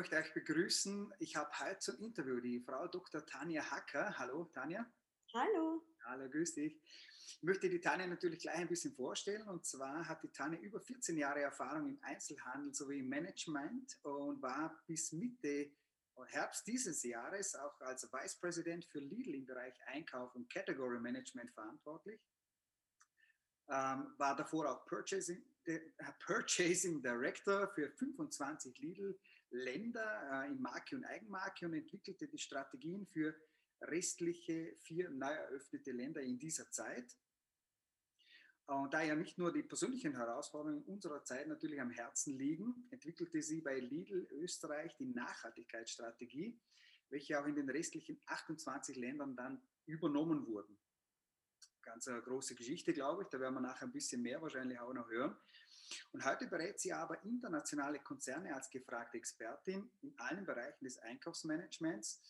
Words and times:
möchte 0.00 0.16
euch 0.16 0.32
begrüßen. 0.32 1.12
Ich 1.18 1.36
habe 1.36 1.50
heute 1.58 1.78
zum 1.78 1.98
Interview 1.98 2.40
die 2.40 2.58
Frau 2.60 2.88
Dr. 2.88 3.26
Tanja 3.26 3.70
Hacker. 3.70 4.18
Hallo, 4.18 4.46
Tanja. 4.46 4.90
Hallo. 5.34 5.84
Hallo, 6.06 6.30
grüß 6.30 6.54
dich. 6.54 6.80
Ich 7.26 7.42
möchte 7.42 7.68
die 7.68 7.82
Tanja 7.82 8.06
natürlich 8.06 8.38
gleich 8.38 8.60
ein 8.60 8.68
bisschen 8.68 8.94
vorstellen. 8.94 9.46
Und 9.46 9.66
zwar 9.66 10.08
hat 10.08 10.22
die 10.22 10.32
Tanja 10.32 10.58
über 10.60 10.80
14 10.80 11.18
Jahre 11.18 11.42
Erfahrung 11.42 11.86
im 11.86 11.98
Einzelhandel 12.00 12.72
sowie 12.72 13.00
im 13.00 13.10
Management 13.10 13.98
und 14.02 14.40
war 14.40 14.82
bis 14.86 15.12
Mitte 15.12 15.70
Herbst 16.28 16.66
dieses 16.66 17.02
Jahres 17.02 17.54
auch 17.54 17.78
als 17.82 18.10
Vice 18.10 18.36
President 18.36 18.86
für 18.86 19.00
Lidl 19.00 19.34
im 19.34 19.44
Bereich 19.44 19.74
Einkauf 19.86 20.34
und 20.34 20.50
Category 20.50 20.98
Management 20.98 21.50
verantwortlich. 21.52 22.22
Ähm, 23.68 24.14
war 24.16 24.34
davor 24.34 24.70
auch 24.70 24.86
Purchasing, 24.86 25.44
äh, 25.66 25.78
Purchasing 26.24 27.02
Director 27.02 27.68
für 27.74 27.90
25 27.90 28.78
Lidl-Länder 28.78 29.29
äh, 29.52 30.50
in 30.50 30.60
Marke 30.60 30.96
und 30.96 31.04
Eigenmarke 31.04 31.66
und 31.66 31.74
entwickelte 31.74 32.28
die 32.28 32.38
Strategien 32.38 33.06
für 33.06 33.34
restliche 33.82 34.76
vier 34.78 35.10
neu 35.10 35.32
eröffnete 35.32 35.92
Länder 35.92 36.20
in 36.20 36.38
dieser 36.38 36.70
Zeit. 36.70 37.16
Und 38.66 38.94
da 38.94 39.02
ja 39.02 39.16
nicht 39.16 39.36
nur 39.36 39.52
die 39.52 39.64
persönlichen 39.64 40.14
Herausforderungen 40.14 40.84
unserer 40.84 41.24
Zeit 41.24 41.48
natürlich 41.48 41.80
am 41.80 41.90
Herzen 41.90 42.38
liegen, 42.38 42.86
entwickelte 42.90 43.42
sie 43.42 43.62
bei 43.62 43.80
Lidl 43.80 44.28
Österreich 44.30 44.94
die 44.96 45.06
Nachhaltigkeitsstrategie, 45.06 46.60
welche 47.08 47.40
auch 47.40 47.46
in 47.46 47.56
den 47.56 47.68
restlichen 47.68 48.22
28 48.26 48.96
Ländern 48.96 49.34
dann 49.34 49.60
übernommen 49.86 50.46
wurden. 50.46 50.78
Ganz 51.82 52.06
eine 52.06 52.22
große 52.22 52.54
Geschichte, 52.54 52.92
glaube 52.92 53.22
ich. 53.22 53.28
Da 53.28 53.40
werden 53.40 53.54
wir 53.54 53.60
nachher 53.60 53.86
ein 53.86 53.92
bisschen 53.92 54.22
mehr 54.22 54.40
wahrscheinlich 54.40 54.78
auch 54.78 54.92
noch 54.92 55.10
hören. 55.10 55.36
Und 56.12 56.24
heute 56.24 56.46
berät 56.46 56.80
sie 56.80 56.92
aber 56.92 57.22
internationale 57.24 57.98
Konzerne 58.00 58.54
als 58.54 58.70
gefragte 58.70 59.18
Expertin 59.18 59.90
in 60.02 60.14
allen 60.18 60.44
Bereichen 60.44 60.84
des 60.84 60.98
Einkaufsmanagements 60.98 62.20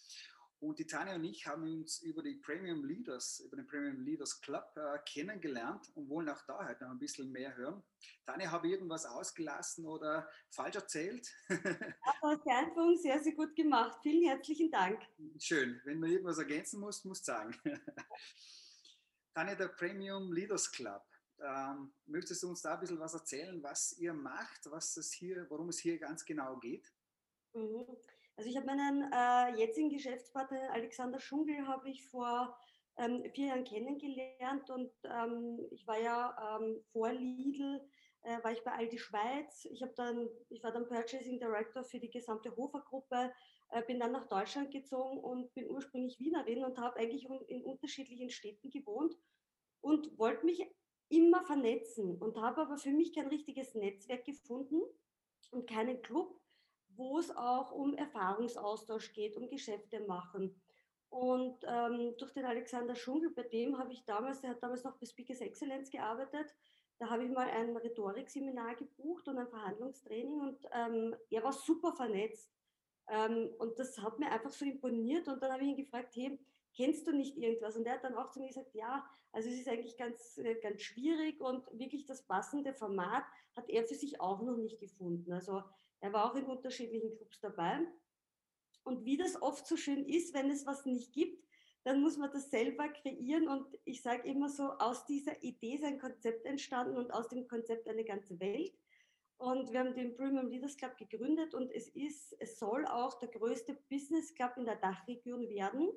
und 0.60 0.78
die 0.78 0.86
Tanja 0.86 1.14
und 1.14 1.24
ich 1.24 1.46
haben 1.46 1.62
uns 1.62 2.02
über 2.02 2.22
die 2.22 2.34
Premium 2.34 2.84
Leaders, 2.84 3.40
über 3.40 3.56
den 3.56 3.66
Premium 3.66 4.02
Leaders 4.02 4.42
Club 4.42 4.70
äh, 4.76 4.98
kennengelernt 5.10 5.90
und 5.94 6.10
wollen 6.10 6.28
auch 6.28 6.42
da 6.46 6.68
heute 6.68 6.84
noch 6.84 6.90
ein 6.90 6.98
bisschen 6.98 7.32
mehr 7.32 7.56
hören. 7.56 7.82
Tanja, 8.26 8.50
habe 8.50 8.66
ich 8.66 8.74
irgendwas 8.74 9.06
ausgelassen 9.06 9.86
oder 9.86 10.28
falsch 10.50 10.76
erzählt? 10.76 11.34
Aber 12.20 12.38
Einführung 12.44 12.94
sehr, 12.98 13.18
sehr 13.22 13.32
gut 13.32 13.56
gemacht. 13.56 13.98
Vielen 14.02 14.28
herzlichen 14.28 14.70
Dank. 14.70 15.00
Schön. 15.38 15.80
Wenn 15.84 15.98
du 15.98 16.08
irgendwas 16.08 16.36
ergänzen 16.36 16.80
musst, 16.80 17.06
musst 17.06 17.26
du 17.26 17.32
sagen. 17.32 17.58
Tanja, 19.34 19.54
der 19.54 19.68
Premium 19.68 20.30
Leaders 20.30 20.70
Club. 20.70 21.02
Ähm, 21.42 21.92
möchtest 22.06 22.42
du 22.42 22.48
uns 22.48 22.62
da 22.62 22.74
ein 22.74 22.80
bisschen 22.80 23.00
was 23.00 23.14
erzählen, 23.14 23.62
was 23.62 23.96
ihr 23.98 24.12
macht, 24.12 24.70
was 24.70 24.96
es 24.96 25.12
hier, 25.12 25.46
worum 25.48 25.68
es 25.70 25.78
hier 25.78 25.98
ganz 25.98 26.24
genau 26.24 26.56
geht? 26.58 26.92
Mhm. 27.54 27.86
Also 28.36 28.48
ich 28.48 28.56
habe 28.56 28.66
meinen 28.66 29.10
äh, 29.12 29.58
jetzigen 29.58 29.90
Geschäftspartner 29.90 30.72
Alexander 30.72 31.20
Schungel 31.20 31.66
habe 31.66 31.90
ich 31.90 32.06
vor 32.06 32.56
ähm, 32.96 33.24
vier 33.34 33.48
Jahren 33.48 33.64
kennengelernt 33.64 34.68
und 34.70 34.90
ähm, 35.04 35.66
ich 35.70 35.86
war 35.86 35.98
ja 35.98 36.58
ähm, 36.58 36.82
vor 36.92 37.12
Lidl, 37.12 37.80
äh, 38.22 38.42
war 38.42 38.52
ich 38.52 38.62
bei 38.62 38.72
Aldi 38.72 38.98
Schweiz. 38.98 39.66
Ich 39.70 39.82
habe 39.82 39.92
dann, 39.96 40.28
ich 40.48 40.62
war 40.62 40.72
dann 40.72 40.88
Purchasing 40.88 41.38
Director 41.38 41.84
für 41.84 42.00
die 42.00 42.10
gesamte 42.10 42.54
Hofer-Gruppe, 42.54 43.32
äh, 43.70 43.82
bin 43.82 44.00
dann 44.00 44.12
nach 44.12 44.28
Deutschland 44.28 44.70
gezogen 44.70 45.18
und 45.18 45.52
bin 45.54 45.70
ursprünglich 45.70 46.18
Wienerin 46.18 46.64
und 46.64 46.78
habe 46.78 46.98
eigentlich 46.98 47.26
in 47.48 47.64
unterschiedlichen 47.64 48.30
Städten 48.30 48.70
gewohnt 48.70 49.14
und 49.80 50.18
wollte 50.18 50.44
mich 50.44 50.66
immer 51.10 51.42
vernetzen 51.44 52.16
und 52.16 52.40
habe 52.40 52.62
aber 52.62 52.78
für 52.78 52.90
mich 52.90 53.14
kein 53.14 53.28
richtiges 53.28 53.74
Netzwerk 53.74 54.24
gefunden 54.24 54.80
und 55.50 55.68
keinen 55.68 56.00
Club 56.00 56.40
wo 57.00 57.18
es 57.18 57.34
auch 57.34 57.72
um 57.72 57.94
Erfahrungsaustausch 57.94 59.12
geht, 59.12 59.36
um 59.36 59.48
Geschäfte 59.48 60.00
machen. 60.00 60.60
Und 61.08 61.64
ähm, 61.66 62.14
durch 62.18 62.32
den 62.32 62.44
Alexander 62.44 62.94
Schungel, 62.94 63.30
bei 63.30 63.42
dem 63.42 63.78
habe 63.78 63.92
ich 63.92 64.04
damals, 64.04 64.40
der 64.42 64.50
hat 64.50 64.62
damals 64.62 64.84
noch 64.84 64.96
bei 64.96 65.06
Speakers 65.06 65.40
Excellence 65.40 65.90
gearbeitet, 65.90 66.54
da 66.98 67.08
habe 67.08 67.24
ich 67.24 67.30
mal 67.30 67.48
ein 67.48 67.74
Rhetorikseminar 67.76 68.74
gebucht 68.74 69.26
und 69.26 69.38
ein 69.38 69.48
Verhandlungstraining 69.48 70.40
und 70.40 70.58
ähm, 70.72 71.16
er 71.30 71.42
war 71.42 71.52
super 71.52 71.94
vernetzt. 71.94 72.52
Ähm, 73.08 73.48
und 73.58 73.78
das 73.78 73.98
hat 73.98 74.18
mir 74.18 74.30
einfach 74.30 74.50
so 74.50 74.66
imponiert 74.66 75.26
und 75.26 75.42
dann 75.42 75.52
habe 75.52 75.62
ich 75.62 75.70
ihn 75.70 75.76
gefragt, 75.76 76.14
hey, 76.14 76.38
kennst 76.74 77.06
du 77.06 77.12
nicht 77.12 77.36
irgendwas? 77.36 77.76
Und 77.76 77.86
er 77.86 77.94
hat 77.94 78.04
dann 78.04 78.16
auch 78.16 78.30
zu 78.30 78.40
mir 78.40 78.48
gesagt, 78.48 78.74
ja, 78.74 79.08
also 79.32 79.48
es 79.48 79.56
ist 79.56 79.68
eigentlich 79.68 79.96
ganz, 79.96 80.38
äh, 80.38 80.56
ganz 80.56 80.82
schwierig 80.82 81.40
und 81.40 81.66
wirklich 81.72 82.06
das 82.06 82.26
passende 82.26 82.74
Format 82.74 83.24
hat 83.56 83.68
er 83.68 83.84
für 83.84 83.94
sich 83.94 84.20
auch 84.20 84.42
noch 84.42 84.56
nicht 84.56 84.80
gefunden. 84.80 85.32
Also 85.32 85.62
er 86.00 86.12
war 86.12 86.30
auch 86.30 86.36
in 86.36 86.46
unterschiedlichen 86.46 87.14
Clubs 87.16 87.40
dabei. 87.40 87.80
Und 88.82 89.04
wie 89.04 89.16
das 89.16 89.40
oft 89.40 89.66
so 89.66 89.76
schön 89.76 90.04
ist, 90.06 90.34
wenn 90.34 90.50
es 90.50 90.66
was 90.66 90.86
nicht 90.86 91.12
gibt, 91.12 91.44
dann 91.84 92.00
muss 92.00 92.16
man 92.16 92.30
das 92.30 92.50
selber 92.50 92.88
kreieren. 92.88 93.48
Und 93.48 93.66
ich 93.84 94.02
sage 94.02 94.28
immer 94.28 94.48
so, 94.48 94.70
aus 94.78 95.06
dieser 95.06 95.42
Idee 95.42 95.74
ist 95.74 95.84
ein 95.84 95.98
Konzept 95.98 96.44
entstanden 96.44 96.96
und 96.96 97.12
aus 97.12 97.28
dem 97.28 97.46
Konzept 97.46 97.88
eine 97.88 98.04
ganze 98.04 98.38
Welt. 98.40 98.74
Und 99.38 99.72
wir 99.72 99.80
haben 99.80 99.94
den 99.94 100.14
Premium 100.14 100.48
Leaders 100.48 100.76
Club 100.76 100.98
gegründet 100.98 101.54
und 101.54 101.70
es 101.72 101.88
ist, 101.88 102.36
es 102.40 102.58
soll 102.58 102.84
auch 102.86 103.18
der 103.18 103.30
größte 103.30 103.74
Business 103.88 104.34
Club 104.34 104.52
in 104.58 104.66
der 104.66 104.76
Dachregion 104.76 105.48
werden. 105.48 105.88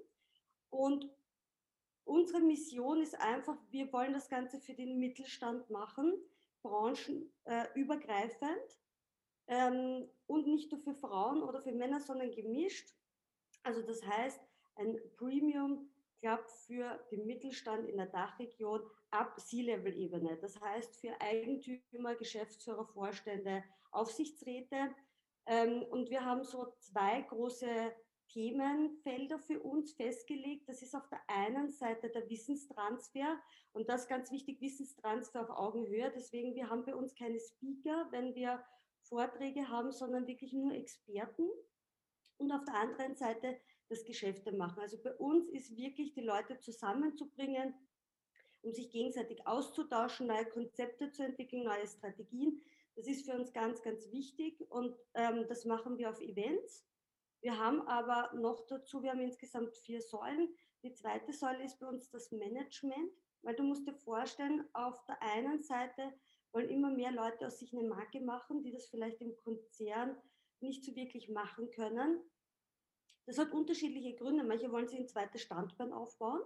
Und 0.74 1.10
unsere 2.04 2.42
Mission 2.42 3.00
ist 3.00 3.18
einfach, 3.20 3.56
wir 3.70 3.94
wollen 3.94 4.14
das 4.14 4.28
Ganze 4.28 4.60
für 4.60 4.74
den 4.74 4.98
Mittelstand 4.98 5.70
machen, 5.70 6.12
branchenübergreifend 6.64 8.80
ähm, 9.48 10.10
und 10.26 10.48
nicht 10.48 10.72
nur 10.72 10.82
für 10.82 10.96
Frauen 10.96 11.44
oder 11.44 11.62
für 11.62 11.74
Männer, 11.74 12.00
sondern 12.00 12.32
gemischt. 12.32 12.90
Also 13.62 13.84
das 13.84 14.04
heißt, 14.04 14.42
ein 14.76 14.98
Premium 15.16 15.92
Club 16.20 16.50
für 16.66 17.06
den 17.12 17.28
Mittelstand 17.28 17.88
in 17.88 17.98
der 17.98 18.08
Dachregion 18.08 18.82
ab 19.12 19.40
C-Level-Ebene. 19.40 20.38
Das 20.38 20.60
heißt 20.60 21.02
für 21.02 21.22
Eigentümer, 21.22 22.16
Geschäftsführer, 22.16 22.88
Vorstände, 22.88 23.64
Aufsichtsräte. 23.92 24.96
Ähm, 25.46 25.84
und 25.92 26.10
wir 26.10 26.26
haben 26.26 26.44
so 26.44 26.74
zwei 26.80 27.22
große 27.22 27.94
Themenfelder 28.30 29.40
für 29.40 29.60
uns 29.62 29.94
festgelegt. 29.94 30.68
Das 30.68 30.82
ist 30.82 30.96
auf 30.96 31.08
der 31.10 31.22
einen 31.28 31.70
Seite 31.70 32.10
der 32.10 32.30
Wissenstransfer 32.30 33.40
und 33.74 33.90
das 33.90 34.08
ganz 34.08 34.32
wichtig, 34.32 34.62
Wissenstransfer 34.62 35.42
auf 35.42 35.50
Augenhöhe. 35.50 36.12
Deswegen, 36.16 36.56
wir 36.56 36.70
haben 36.70 36.86
bei 36.86 36.96
uns 36.96 37.16
keine 37.16 37.40
Speaker, 37.40 38.08
wenn 38.12 38.36
wir 38.36 38.64
Vorträge 39.02 39.68
haben, 39.70 39.92
sondern 39.92 40.28
wirklich 40.28 40.54
nur 40.54 40.74
Experten 40.74 41.50
und 42.38 42.52
auf 42.52 42.64
der 42.66 42.76
anderen 42.76 43.16
Seite 43.16 43.58
das 43.90 44.04
Geschäfte 44.06 44.52
machen. 44.52 44.80
Also 44.80 44.98
bei 45.02 45.14
uns 45.16 45.50
ist 45.50 45.76
wirklich 45.76 46.14
die 46.14 46.22
Leute 46.22 46.60
zusammenzubringen, 46.60 47.74
um 48.62 48.72
sich 48.72 48.90
gegenseitig 48.90 49.46
auszutauschen, 49.46 50.28
neue 50.28 50.46
Konzepte 50.46 51.12
zu 51.12 51.24
entwickeln, 51.24 51.64
neue 51.64 51.86
Strategien. 51.86 52.62
Das 52.96 53.08
ist 53.08 53.26
für 53.26 53.38
uns 53.38 53.52
ganz, 53.54 53.82
ganz 53.82 54.10
wichtig 54.12 54.60
und 54.70 54.96
ähm, 55.16 55.46
das 55.48 55.66
machen 55.66 55.98
wir 55.98 56.10
auf 56.10 56.22
Events. 56.22 56.86
Wir 57.44 57.60
haben 57.60 57.82
aber 57.90 58.34
noch 58.40 58.66
dazu, 58.68 59.04
wir 59.04 59.12
haben 59.12 59.20
insgesamt 59.20 59.76
vier 59.76 60.02
Säulen. 60.02 60.48
Die 60.82 60.94
zweite 60.94 61.34
Säule 61.34 61.66
ist 61.66 61.78
bei 61.78 61.88
uns 61.88 62.10
das 62.10 62.32
Management, 62.32 63.12
weil 63.42 63.54
du 63.54 63.64
musst 63.64 63.86
dir 63.86 63.94
vorstellen, 63.94 64.64
auf 64.72 65.04
der 65.08 65.22
einen 65.22 65.62
Seite 65.62 66.14
wollen 66.54 66.70
immer 66.70 66.90
mehr 66.90 67.12
Leute 67.12 67.46
aus 67.48 67.60
sich 67.60 67.74
eine 67.74 67.86
Marke 67.86 68.22
machen, 68.22 68.64
die 68.64 68.72
das 68.72 68.88
vielleicht 68.88 69.20
im 69.20 69.36
Konzern 69.44 70.16
nicht 70.62 70.86
so 70.86 70.96
wirklich 70.96 71.28
machen 71.28 71.70
können. 71.72 72.22
Das 73.26 73.38
hat 73.38 73.52
unterschiedliche 73.52 74.16
Gründe. 74.16 74.46
Manche 74.46 74.72
wollen 74.72 74.88
sich 74.88 75.00
ein 75.00 75.10
zweites 75.10 75.42
Standbein 75.42 75.92
aufbauen, 75.92 76.42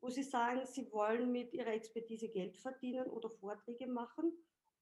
wo 0.00 0.10
sie 0.10 0.22
sagen, 0.22 0.64
sie 0.64 0.92
wollen 0.92 1.32
mit 1.32 1.54
ihrer 1.54 1.72
Expertise 1.72 2.28
Geld 2.28 2.56
verdienen 2.56 3.10
oder 3.10 3.30
Vorträge 3.30 3.88
machen. 3.88 4.32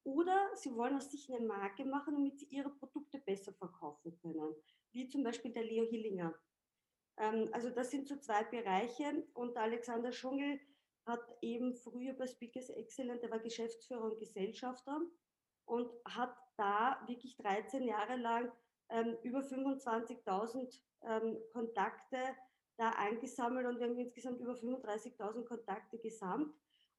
Oder 0.03 0.51
sie 0.53 0.75
wollen 0.75 0.95
aus 0.95 1.09
sich 1.09 1.33
eine 1.33 1.43
Marke 1.43 1.85
machen, 1.85 2.13
damit 2.13 2.37
sie 2.37 2.45
ihre 2.51 2.69
Produkte 2.69 3.17
besser 3.17 3.51
verkaufen 3.53 4.15
können, 4.21 4.53
wie 4.95 5.07
zum 5.07 5.23
Beispiel 5.23 5.51
der 5.51 5.63
Leo 5.63 5.85
Hillinger. 5.85 6.33
Ähm, 7.17 7.49
also 7.51 7.69
das 7.69 7.91
sind 7.91 8.07
so 8.07 8.17
zwei 8.17 8.43
Bereiche 8.45 9.27
und 9.33 9.55
Alexander 9.57 10.11
Schungel 10.11 10.59
hat 11.05 11.21
eben 11.41 11.75
früher 11.75 12.13
bei 12.13 12.25
Speakers 12.25 12.69
Excellent, 12.69 13.21
er 13.21 13.29
war 13.29 13.39
Geschäftsführer 13.39 14.05
und 14.05 14.17
Gesellschafter 14.17 14.99
und 15.65 15.91
hat 16.05 16.35
da 16.57 17.03
wirklich 17.07 17.37
13 17.37 17.83
Jahre 17.83 18.15
lang 18.15 18.51
ähm, 18.89 19.17
über 19.23 19.39
25.000 19.39 20.79
ähm, 21.03 21.37
Kontakte 21.53 22.17
da 22.77 22.89
eingesammelt 22.91 23.67
und 23.67 23.79
wir 23.79 23.87
haben 23.87 23.99
insgesamt 23.99 24.39
über 24.39 24.53
35.000 24.53 25.45
Kontakte 25.45 25.97
gesamt. 25.99 26.53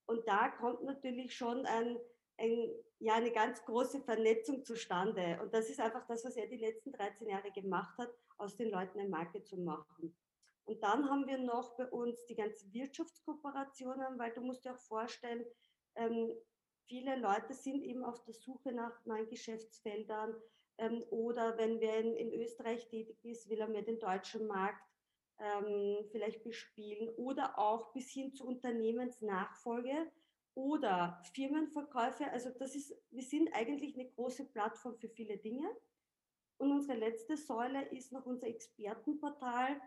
Und 0.07 0.27
da 0.27 0.49
kommt 0.51 0.85
natürlich 0.85 1.35
schon 1.37 1.67
ein, 1.67 1.99
ein, 2.39 2.71
ja, 2.99 3.15
eine 3.15 3.33
ganz 3.33 3.65
große 3.65 4.01
Vernetzung 4.01 4.65
zustande. 4.65 5.39
Und 5.43 5.53
das 5.55 5.71
ist 5.71 5.81
einfach 5.81 6.07
das, 6.07 6.25
was 6.25 6.37
er 6.37 6.47
die 6.47 6.59
letzten 6.59 6.93
13 6.93 7.29
Jahre 7.29 7.51
gemacht 7.51 7.97
hat, 7.99 8.11
aus 8.39 8.57
den 8.57 8.71
Leuten 8.71 8.99
eine 8.99 9.09
Marke 9.09 9.43
zu 9.43 9.57
machen. 9.57 10.15
Und 10.65 10.83
dann 10.83 11.09
haben 11.09 11.27
wir 11.27 11.39
noch 11.39 11.77
bei 11.77 11.87
uns 11.87 12.27
die 12.27 12.35
ganzen 12.35 12.73
Wirtschaftskooperationen, 12.73 14.19
weil 14.19 14.33
du 14.33 14.41
musst 14.41 14.65
dir 14.65 14.75
auch 14.75 14.79
vorstellen, 14.81 15.45
ähm, 15.95 16.33
viele 16.87 17.17
Leute 17.17 17.55
sind 17.55 17.83
eben 17.83 18.05
auf 18.05 18.23
der 18.25 18.35
Suche 18.35 18.73
nach 18.73 19.05
neuen 19.07 19.29
Geschäftsfeldern, 19.29 20.35
Ähm, 20.79 21.05
oder 21.09 21.57
wenn 21.57 21.81
wer 21.81 22.01
in, 22.01 22.15
in, 22.17 22.35
Österreich 22.35 22.87
tätig 22.89 23.25
ist, 23.25 23.49
will 23.49 23.61
er 23.61 23.69
mehr 23.69 23.81
den 23.81 23.99
deutschen 23.99 24.47
Markt 24.47 24.85
ähm, 25.39 26.05
vielleicht 26.11 26.45
bespielen. 26.45 27.09
Oder 27.17 27.59
auch 27.59 27.95
bis 27.95 28.11
hin 28.11 28.35
zu 28.35 28.47
Unternehmensnachfolge 28.47 30.13
oder 30.57 31.23
Firmenverkäufe. 31.35 32.31
Also 32.33 32.51
das 32.51 32.75
ist, 32.75 32.93
wir 33.11 33.23
sind 33.23 33.51
eigentlich 33.53 33.95
eine 33.95 34.09
große 34.09 34.47
Plattform 34.47 34.97
für 34.99 35.09
viele 35.09 35.37
Dinge. 35.37 35.69
Und 36.57 36.73
unsere 36.73 36.99
letzte 36.99 37.37
Säule 37.37 37.87
ist 37.91 38.11
noch 38.11 38.25
unser 38.25 38.47
Expertenportal, 38.47 39.79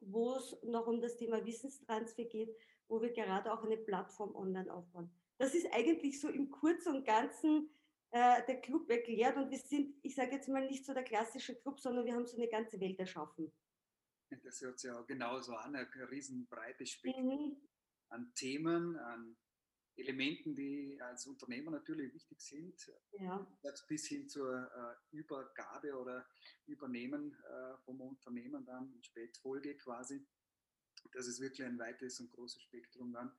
wo 0.00 0.34
es 0.36 0.56
noch 0.64 0.86
um 0.86 1.00
das 1.00 1.16
Thema 1.16 1.44
Wissenstransfer 1.44 2.24
geht, 2.24 2.56
wo 2.88 3.02
wir 3.02 3.12
gerade 3.12 3.52
auch 3.52 3.62
eine 3.62 3.76
Plattform 3.76 4.34
online 4.34 4.72
aufbauen. 4.72 5.10
Das 5.36 5.54
ist 5.54 5.66
eigentlich 5.72 6.18
so 6.18 6.28
im 6.28 6.50
Kurzen 6.50 6.96
und 6.96 7.04
Ganzen 7.04 7.68
äh, 8.12 8.42
der 8.46 8.62
Club 8.62 8.88
erklärt 8.90 9.36
und 9.36 9.50
wir 9.50 9.58
sind, 9.58 9.94
ich 10.02 10.14
sage 10.14 10.32
jetzt 10.32 10.48
mal, 10.48 10.66
nicht 10.66 10.86
so 10.86 10.94
der 10.94 11.04
klassische 11.04 11.54
Club, 11.56 11.78
sondern 11.78 12.06
wir 12.06 12.14
haben 12.14 12.26
so 12.26 12.38
eine 12.38 12.48
ganze 12.48 12.80
Welt 12.80 12.98
erschaffen. 12.98 13.52
Das 14.42 14.62
hört 14.62 14.78
sich 14.78 14.90
ja 14.90 14.98
genauso 15.02 15.54
an, 15.54 15.76
ein 15.76 15.86
riesenbreites 16.10 16.88
Spektrum 16.88 17.26
mhm. 17.26 17.56
an 18.08 18.32
Themen, 18.34 18.96
an 18.96 19.36
Elementen, 19.96 20.54
die 20.54 20.98
als 21.00 21.26
Unternehmer 21.26 21.70
natürlich 21.70 22.12
wichtig 22.14 22.40
sind, 22.40 22.92
ja. 23.12 23.46
bis 23.88 24.06
hin 24.06 24.28
zur 24.28 24.70
äh, 24.74 25.16
Übergabe 25.16 25.98
oder 25.98 26.26
Übernehmen 26.66 27.32
äh, 27.32 27.76
vom 27.84 28.00
Unternehmen 28.00 28.64
dann 28.64 28.92
in 28.92 29.02
Spätfolge 29.02 29.76
quasi. 29.76 30.26
Das 31.12 31.26
ist 31.26 31.40
wirklich 31.40 31.66
ein 31.66 31.78
weites 31.78 32.20
und 32.20 32.30
großes 32.32 32.62
Spektrum 32.62 33.12
dann. 33.12 33.32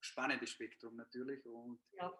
Spannendes 0.00 0.50
Spektrum 0.50 0.96
natürlich. 0.96 1.44
Und 1.46 1.80
ja. 1.92 2.12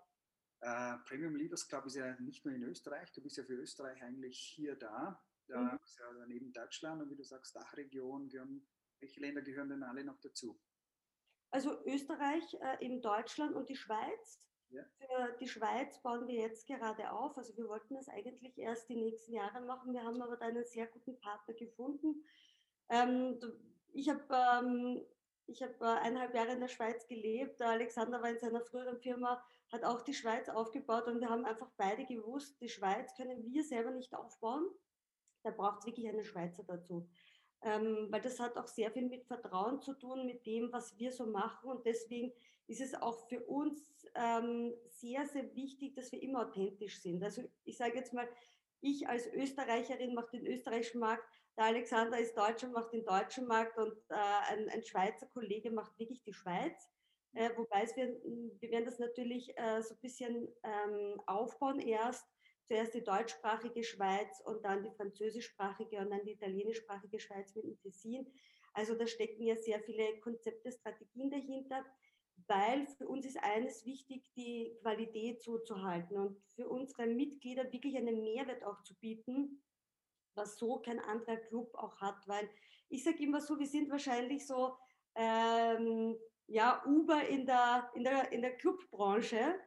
äh, 0.61 0.99
Premium 1.05 1.35
Leaders 1.35 1.67
Club 1.67 1.87
ist 1.87 1.97
ja 1.97 2.19
nicht 2.21 2.45
nur 2.45 2.55
in 2.55 2.63
Österreich, 2.63 3.13
du 3.13 3.23
bist 3.23 3.37
ja 3.37 3.45
für 3.45 3.55
Österreich 3.55 4.01
eigentlich 4.03 4.39
hier 4.55 4.77
da. 4.77 5.21
Da 5.47 5.61
mhm. 5.61 5.79
ist 5.85 5.99
ja 5.99 6.27
neben 6.27 6.53
Deutschland 6.53 7.03
und 7.03 7.11
wie 7.11 7.17
du 7.17 7.25
sagst, 7.25 7.55
Dachregion, 7.55 8.29
gehören, 8.29 8.67
welche 9.01 9.21
Länder 9.21 9.43
gehören 9.43 9.69
denn 9.69 9.83
alle 9.83 10.05
noch 10.05 10.19
dazu? 10.21 10.59
Also 11.55 11.81
Österreich, 11.85 12.43
äh, 12.55 12.85
in 12.85 13.01
Deutschland 13.01 13.55
und 13.55 13.69
die 13.69 13.77
Schweiz. 13.77 14.43
Ja. 14.71 14.83
Für 14.99 15.37
die 15.39 15.47
Schweiz 15.47 16.03
bauen 16.03 16.27
wir 16.27 16.35
jetzt 16.35 16.67
gerade 16.67 17.13
auf. 17.13 17.39
Also 17.39 17.57
wir 17.57 17.69
wollten 17.69 17.95
das 17.95 18.09
eigentlich 18.09 18.59
erst 18.59 18.89
die 18.89 18.97
nächsten 18.97 19.35
Jahre 19.35 19.61
machen. 19.61 19.93
Wir 19.93 20.03
haben 20.03 20.21
aber 20.21 20.37
da 20.37 20.47
einen 20.47 20.65
sehr 20.65 20.89
guten 20.89 21.17
Partner 21.21 21.55
gefunden. 21.55 22.25
Ähm, 22.89 23.39
ich 23.93 24.09
habe 24.09 24.25
ähm, 24.33 25.07
ich 25.47 25.63
äh, 25.63 25.69
eineinhalb 25.79 26.35
Jahre 26.35 26.55
in 26.55 26.61
der 26.61 26.67
Schweiz 26.67 27.07
gelebt. 27.07 27.61
Der 27.61 27.69
Alexander 27.69 28.21
war 28.21 28.31
in 28.31 28.41
seiner 28.41 28.63
früheren 28.63 28.99
Firma, 28.99 29.41
hat 29.71 29.85
auch 29.85 30.03
die 30.03 30.15
Schweiz 30.15 30.49
aufgebaut 30.49 31.07
und 31.07 31.21
wir 31.21 31.31
haben 31.31 31.45
einfach 31.45 31.71
beide 31.77 32.05
gewusst, 32.05 32.61
die 32.61 32.69
Schweiz 32.69 33.15
können 33.15 33.45
wir 33.45 33.63
selber 33.63 33.93
nicht 33.93 34.13
aufbauen. 34.13 34.67
Da 35.45 35.53
braucht 35.53 35.79
es 35.79 35.87
wirklich 35.87 36.09
einen 36.09 36.25
Schweizer 36.25 36.65
dazu 36.65 37.09
ähm, 37.65 38.09
weil 38.11 38.21
das 38.21 38.39
hat 38.39 38.57
auch 38.57 38.69
sehr 38.69 38.91
viel 38.91 39.09
mit 39.09 39.25
Vertrauen 39.25 39.81
zu 39.81 39.95
tun, 39.95 40.27
mit 40.27 40.45
dem, 40.47 40.71
was 40.73 40.97
wir 40.99 41.11
so 41.11 41.27
machen. 41.27 41.71
Und 41.71 41.87
deswegen 41.87 42.33
ist 42.67 42.81
es 42.81 42.95
auch 42.95 43.27
für 43.29 43.41
uns 43.47 44.07
ähm, 44.15 44.75
sehr, 44.89 45.27
sehr 45.27 45.55
wichtig, 45.55 45.95
dass 45.95 46.13
wir 46.13 46.23
immer 46.23 46.43
authentisch 46.47 47.01
sind. 47.01 47.23
Also 47.23 47.43
ich 47.65 47.77
sage 47.77 47.97
jetzt 47.97 48.13
mal, 48.13 48.29
ich 48.81 49.09
als 49.09 49.27
Österreicherin 49.33 50.15
mache 50.15 50.37
den 50.37 50.47
österreichischen 50.47 51.01
Markt, 51.01 51.25
der 51.57 51.65
Alexander 51.67 52.19
ist 52.19 52.37
Deutscher, 52.37 52.69
macht 52.69 52.93
den 52.93 53.05
deutschen 53.05 53.47
Markt 53.47 53.79
und 53.79 53.97
äh, 54.11 54.15
ein, 54.51 54.69
ein, 54.69 54.83
Schweizer 54.83 55.27
Kollege 55.27 55.71
macht 55.71 55.99
wirklich 55.99 56.23
die 56.23 56.33
Schweiz. 56.35 56.91
Äh, 57.33 57.51
wobei 57.57 57.87
wir, 57.95 58.21
wir 58.61 58.71
werden 58.71 58.85
das 58.85 58.99
natürlich 58.99 59.57
äh, 59.57 59.81
so 59.81 59.95
ein 59.95 60.01
bisschen 60.01 60.49
ähm, 60.63 61.21
aufbauen 61.27 61.81
erst 61.81 62.27
zuerst 62.67 62.95
die 62.95 63.05
deutschsprachige 63.05 63.85
Schweiz 63.85 64.41
und 64.45 64.65
dann 64.65 64.83
die 64.83 64.91
französischsprachige 64.91 65.99
und 65.99 66.11
dann 66.11 66.25
die 66.25 66.33
italienischsprachige 66.33 67.21
Schweiz 67.21 67.55
mit 67.55 67.65
dem 67.65 67.79
Tessin. 67.81 68.27
Also 68.73 68.95
da 68.95 69.07
stecken 69.07 69.43
ja 69.45 69.57
sehr 69.57 69.81
viele 69.81 70.19
Konzepte, 70.21 70.73
Strategien 70.73 71.31
dahinter, 71.31 71.85
weil 72.49 72.87
für 72.87 73.07
uns 73.07 73.27
ist 73.27 73.39
eines 73.43 73.85
wichtig, 73.85 74.33
die 74.35 74.77
Qualität 74.81 75.43
so 75.43 75.59
zu 75.59 75.83
halten 75.83 76.17
und 76.17 76.43
für 76.57 76.69
unsere 76.69 77.07
Mitglieder 77.07 77.71
wirklich 77.73 77.97
einen 77.97 78.23
Mehrwert 78.23 78.65
auch 78.65 78.83
zu 78.83 78.95
bieten, 78.97 79.63
was 80.35 80.59
so 80.59 80.81
kein 80.81 80.99
anderer 80.99 81.37
Club 81.37 81.75
auch 81.75 82.01
hat, 82.01 82.27
weil 82.27 82.49
ich 82.89 83.05
sage 83.05 83.23
immer 83.23 83.41
so, 83.41 83.59
wir 83.59 83.67
sind 83.67 83.91
wahrscheinlich 83.91 84.47
so 84.47 84.77
ähm, 85.15 86.17
ja, 86.47 86.83
Uber 86.87 87.27
in 87.29 87.47
der, 87.47 87.91
in 87.95 88.05
der, 88.05 88.33
in 88.33 88.43
der 88.43 88.57
Clubbranche, 88.57 89.59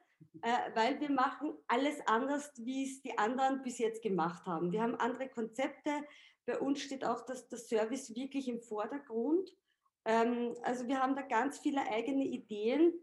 äh, 0.42 0.76
weil 0.76 1.00
wir 1.00 1.12
machen 1.12 1.54
alles 1.68 2.00
anders, 2.06 2.52
wie 2.58 2.84
es 2.84 3.02
die 3.02 3.18
anderen 3.18 3.62
bis 3.62 3.80
jetzt 3.80 4.02
gemacht 4.02 4.46
haben. 4.46 4.72
Wir 4.72 4.82
haben 4.82 4.96
andere 4.96 5.30
Konzepte. 5.30 5.92
Bei 6.46 6.60
uns 6.60 6.82
steht 6.82 7.06
auch 7.06 7.26
das, 7.26 7.48
das 7.50 7.68
Service 7.68 8.16
wirklich 8.16 8.48
im 8.48 8.62
Vordergrund. 8.62 9.52
Ähm, 10.06 10.56
also 10.64 10.88
wir 10.88 11.02
haben 11.02 11.16
da 11.16 11.22
ganz 11.24 11.60
viele 11.60 11.82
eigene 11.82 12.26
Ideen 12.26 12.94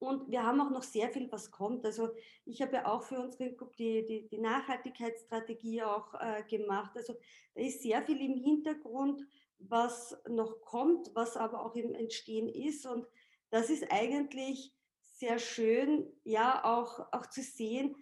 und 0.00 0.30
wir 0.30 0.44
haben 0.44 0.60
auch 0.60 0.70
noch 0.70 0.82
sehr 0.82 1.10
viel, 1.10 1.30
was 1.30 1.50
kommt. 1.50 1.84
Also 1.84 2.10
ich 2.44 2.62
habe 2.62 2.76
ja 2.76 2.86
auch 2.86 3.02
für 3.02 3.18
unsere 3.20 3.52
Gruppe 3.52 3.76
die, 3.78 4.04
die, 4.06 4.28
die 4.28 4.38
Nachhaltigkeitsstrategie 4.38 5.82
auch 5.82 6.14
äh, 6.14 6.44
gemacht. 6.44 6.92
Also 6.96 7.14
da 7.54 7.62
ist 7.62 7.82
sehr 7.82 8.02
viel 8.02 8.20
im 8.20 8.36
Hintergrund, 8.36 9.22
was 9.58 10.16
noch 10.28 10.60
kommt, 10.60 11.10
was 11.14 11.36
aber 11.36 11.64
auch 11.64 11.74
im 11.74 11.94
Entstehen 11.94 12.48
ist. 12.48 12.86
Und 12.86 13.06
das 13.50 13.70
ist 13.70 13.90
eigentlich 13.90 14.72
sehr 15.18 15.38
schön, 15.38 16.06
ja, 16.24 16.64
auch, 16.64 17.00
auch 17.12 17.26
zu 17.26 17.42
sehen, 17.42 17.96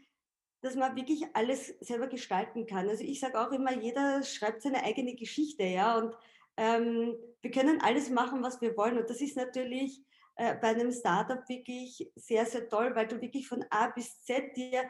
dass 0.60 0.74
man 0.74 0.96
wirklich 0.96 1.24
alles 1.34 1.68
selber 1.80 2.08
gestalten 2.08 2.66
kann. 2.66 2.88
Also 2.88 3.04
ich 3.04 3.20
sage 3.20 3.40
auch 3.40 3.52
immer, 3.52 3.72
jeder 3.72 4.22
schreibt 4.22 4.62
seine 4.62 4.82
eigene 4.82 5.14
Geschichte, 5.14 5.64
ja, 5.64 5.98
und 5.98 6.14
ähm, 6.56 7.16
wir 7.40 7.50
können 7.50 7.80
alles 7.80 8.10
machen, 8.10 8.42
was 8.42 8.60
wir 8.60 8.76
wollen. 8.76 8.98
Und 8.98 9.08
das 9.08 9.20
ist 9.20 9.36
natürlich 9.36 10.02
äh, 10.36 10.54
bei 10.56 10.68
einem 10.68 10.92
Startup 10.92 11.48
wirklich 11.48 12.10
sehr, 12.16 12.46
sehr 12.46 12.68
toll, 12.68 12.94
weil 12.94 13.06
du 13.06 13.20
wirklich 13.20 13.48
von 13.48 13.64
A 13.70 13.88
bis 13.88 14.22
Z 14.22 14.56
dir 14.56 14.84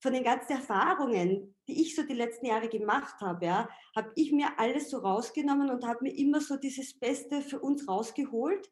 von 0.00 0.12
den 0.12 0.24
ganzen 0.24 0.52
Erfahrungen, 0.52 1.54
die 1.68 1.80
ich 1.80 1.94
so 1.94 2.02
die 2.02 2.14
letzten 2.14 2.46
Jahre 2.46 2.68
gemacht 2.68 3.20
habe, 3.20 3.46
ja, 3.46 3.68
habe 3.94 4.10
ich 4.16 4.32
mir 4.32 4.58
alles 4.58 4.90
so 4.90 4.98
rausgenommen 4.98 5.70
und 5.70 5.86
habe 5.86 6.02
mir 6.02 6.16
immer 6.16 6.40
so 6.40 6.56
dieses 6.56 6.98
Beste 6.98 7.40
für 7.40 7.60
uns 7.60 7.86
rausgeholt. 7.86 8.68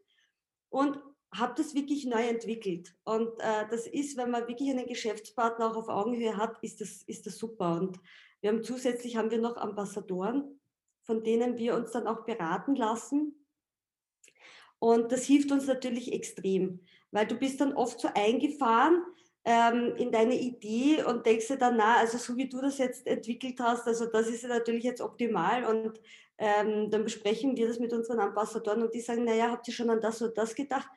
Und 0.70 0.98
habe 1.32 1.54
das 1.56 1.74
wirklich 1.74 2.06
neu 2.06 2.26
entwickelt. 2.26 2.94
Und 3.04 3.28
äh, 3.38 3.68
das 3.70 3.86
ist, 3.86 4.16
wenn 4.16 4.30
man 4.30 4.48
wirklich 4.48 4.70
einen 4.70 4.86
Geschäftspartner 4.86 5.70
auch 5.70 5.76
auf 5.76 5.88
Augenhöhe 5.88 6.36
hat, 6.36 6.56
ist 6.62 6.80
das, 6.80 7.02
ist 7.02 7.26
das 7.26 7.38
super. 7.38 7.80
Und 7.80 8.00
wir 8.40 8.50
haben 8.50 8.64
zusätzlich 8.64 9.16
haben 9.16 9.30
wir 9.30 9.38
noch 9.38 9.56
Ambassadoren, 9.56 10.60
von 11.04 11.22
denen 11.22 11.56
wir 11.56 11.74
uns 11.74 11.92
dann 11.92 12.06
auch 12.06 12.24
beraten 12.24 12.74
lassen. 12.74 13.46
Und 14.78 15.12
das 15.12 15.24
hilft 15.24 15.52
uns 15.52 15.66
natürlich 15.66 16.12
extrem, 16.12 16.80
weil 17.10 17.26
du 17.26 17.36
bist 17.36 17.60
dann 17.60 17.74
oft 17.74 18.00
so 18.00 18.08
eingefahren 18.14 19.04
ähm, 19.44 19.94
in 19.96 20.10
deine 20.10 20.38
Idee 20.40 21.04
und 21.04 21.26
denkst 21.26 21.48
dir 21.48 21.58
dann, 21.58 21.76
na, 21.76 21.96
also 21.96 22.18
so 22.18 22.36
wie 22.36 22.48
du 22.48 22.60
das 22.60 22.78
jetzt 22.78 23.06
entwickelt 23.06 23.60
hast, 23.60 23.86
also 23.86 24.06
das 24.06 24.28
ist 24.28 24.44
natürlich 24.44 24.84
jetzt 24.84 25.02
optimal 25.02 25.64
und 25.64 26.00
ähm, 26.38 26.90
dann 26.90 27.04
besprechen 27.04 27.56
wir 27.56 27.68
das 27.68 27.78
mit 27.78 27.92
unseren 27.92 28.20
Ambassadoren 28.20 28.82
und 28.82 28.94
die 28.94 29.00
sagen, 29.00 29.24
naja, 29.24 29.50
habt 29.50 29.68
ihr 29.68 29.74
schon 29.74 29.90
an 29.90 30.00
das 30.00 30.22
oder 30.22 30.32
das 30.32 30.54
gedacht? 30.54 30.88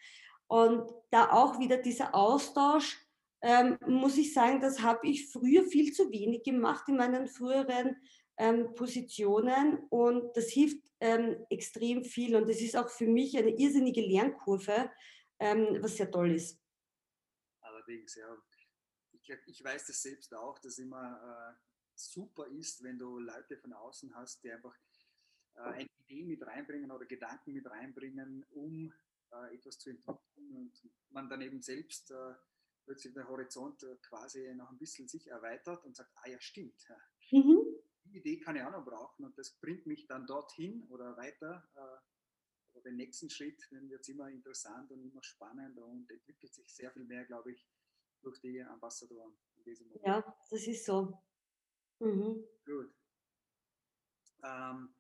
Und 0.48 0.92
da 1.12 1.32
auch 1.32 1.60
wieder 1.60 1.78
dieser 1.78 2.14
Austausch, 2.14 3.00
ähm, 3.42 3.78
muss 3.86 4.18
ich 4.18 4.34
sagen, 4.34 4.62
das 4.62 4.82
habe 4.82 5.08
ich 5.08 5.30
früher 5.30 5.64
viel 5.64 5.92
zu 5.92 6.10
wenig 6.12 6.44
gemacht 6.44 6.88
in 6.88 6.98
meinen 6.98 7.28
früheren 7.28 7.98
ähm, 8.38 8.74
Positionen 8.74 9.80
und 9.90 10.36
das 10.36 10.50
hilft 10.50 10.82
ähm, 11.00 11.46
extrem 11.50 12.04
viel 12.04 12.36
und 12.36 12.50
das 12.50 12.62
ist 12.62 12.76
auch 12.76 12.90
für 12.90 13.08
mich 13.08 13.38
eine 13.38 13.52
irrsinnige 13.52 14.02
Lernkurve, 14.02 14.92
ähm, 15.40 15.78
was 15.82 15.98
sehr 15.98 16.10
toll 16.10 16.32
ist. 16.32 16.60
Allerdings, 17.60 18.16
ja. 18.16 18.36
Ich, 19.12 19.30
ich 19.46 19.64
weiß 19.64 19.88
das 19.88 20.02
selbst 20.02 20.34
auch, 20.34 20.58
dass 20.60 20.78
immer 20.80 21.54
äh, 21.54 21.60
super 21.96 22.48
ist, 22.48 22.84
wenn 22.84 22.98
du 22.98 23.20
Leute 23.20 23.58
von 23.58 23.74
außen 23.74 24.14
hast, 24.16 24.44
die 24.44 24.52
einfach 24.52 24.76
äh, 25.56 25.60
eine 25.60 25.90
Idee 26.08 26.24
mit 26.24 26.46
reinbringen 26.46 26.92
oder 26.92 27.06
Gedanken 27.06 27.54
mit 27.54 27.70
reinbringen, 27.70 28.46
um 28.52 28.94
äh, 29.34 29.56
etwas 29.56 29.80
zu 29.80 29.90
entwickeln 29.90 30.56
und 30.56 30.90
man 31.10 31.30
dann 31.30 31.42
eben 31.42 31.62
selbst 31.62 32.12
äh, 32.12 32.34
plötzlich 32.86 33.14
der 33.14 33.28
Horizont 33.28 33.84
äh, 33.84 33.96
quasi 34.02 34.54
noch 34.56 34.70
ein 34.70 34.78
bisschen 34.78 35.08
sich 35.08 35.28
erweitert 35.28 35.84
und 35.86 35.96
sagt, 35.96 36.12
ah 36.16 36.30
ja, 36.30 36.40
stimmt. 36.40 36.88
Mhm. 37.32 37.62
Die 38.06 38.18
Idee 38.18 38.40
kann 38.40 38.56
ich 38.56 38.64
auch 38.64 38.72
noch 38.72 38.86
brauchen 38.86 39.26
und 39.26 39.38
das 39.38 39.52
bringt 39.52 39.86
mich 39.86 40.08
dann 40.08 40.28
dorthin 40.28 40.84
oder 40.90 41.16
weiter. 41.18 41.68
Äh, 41.76 42.82
den 42.84 42.96
nächsten 42.96 43.30
Schritt, 43.30 43.68
dann 43.72 43.90
wird 43.90 44.02
es 44.02 44.10
immer 44.10 44.30
interessant 44.30 44.92
und 44.92 45.04
immer 45.04 45.24
spannend 45.24 45.78
und 45.78 46.10
entwickelt 46.10 46.54
sich 46.54 46.74
sehr 46.74 46.92
viel 46.92 47.04
mehr, 47.06 47.24
glaube 47.26 47.52
ich, 47.52 47.68
durch 48.22 48.40
die 48.40 48.62
Ambassadoren 48.62 49.34
in 49.58 49.64
diesem 49.64 49.88
Moment. 49.88 50.06
Ja, 50.06 50.38
das 50.50 50.68
ist 50.68 50.86
so. 50.86 51.18
Mhm. 52.00 52.44
Gut. 52.66 52.94
Ähm, 54.44 54.96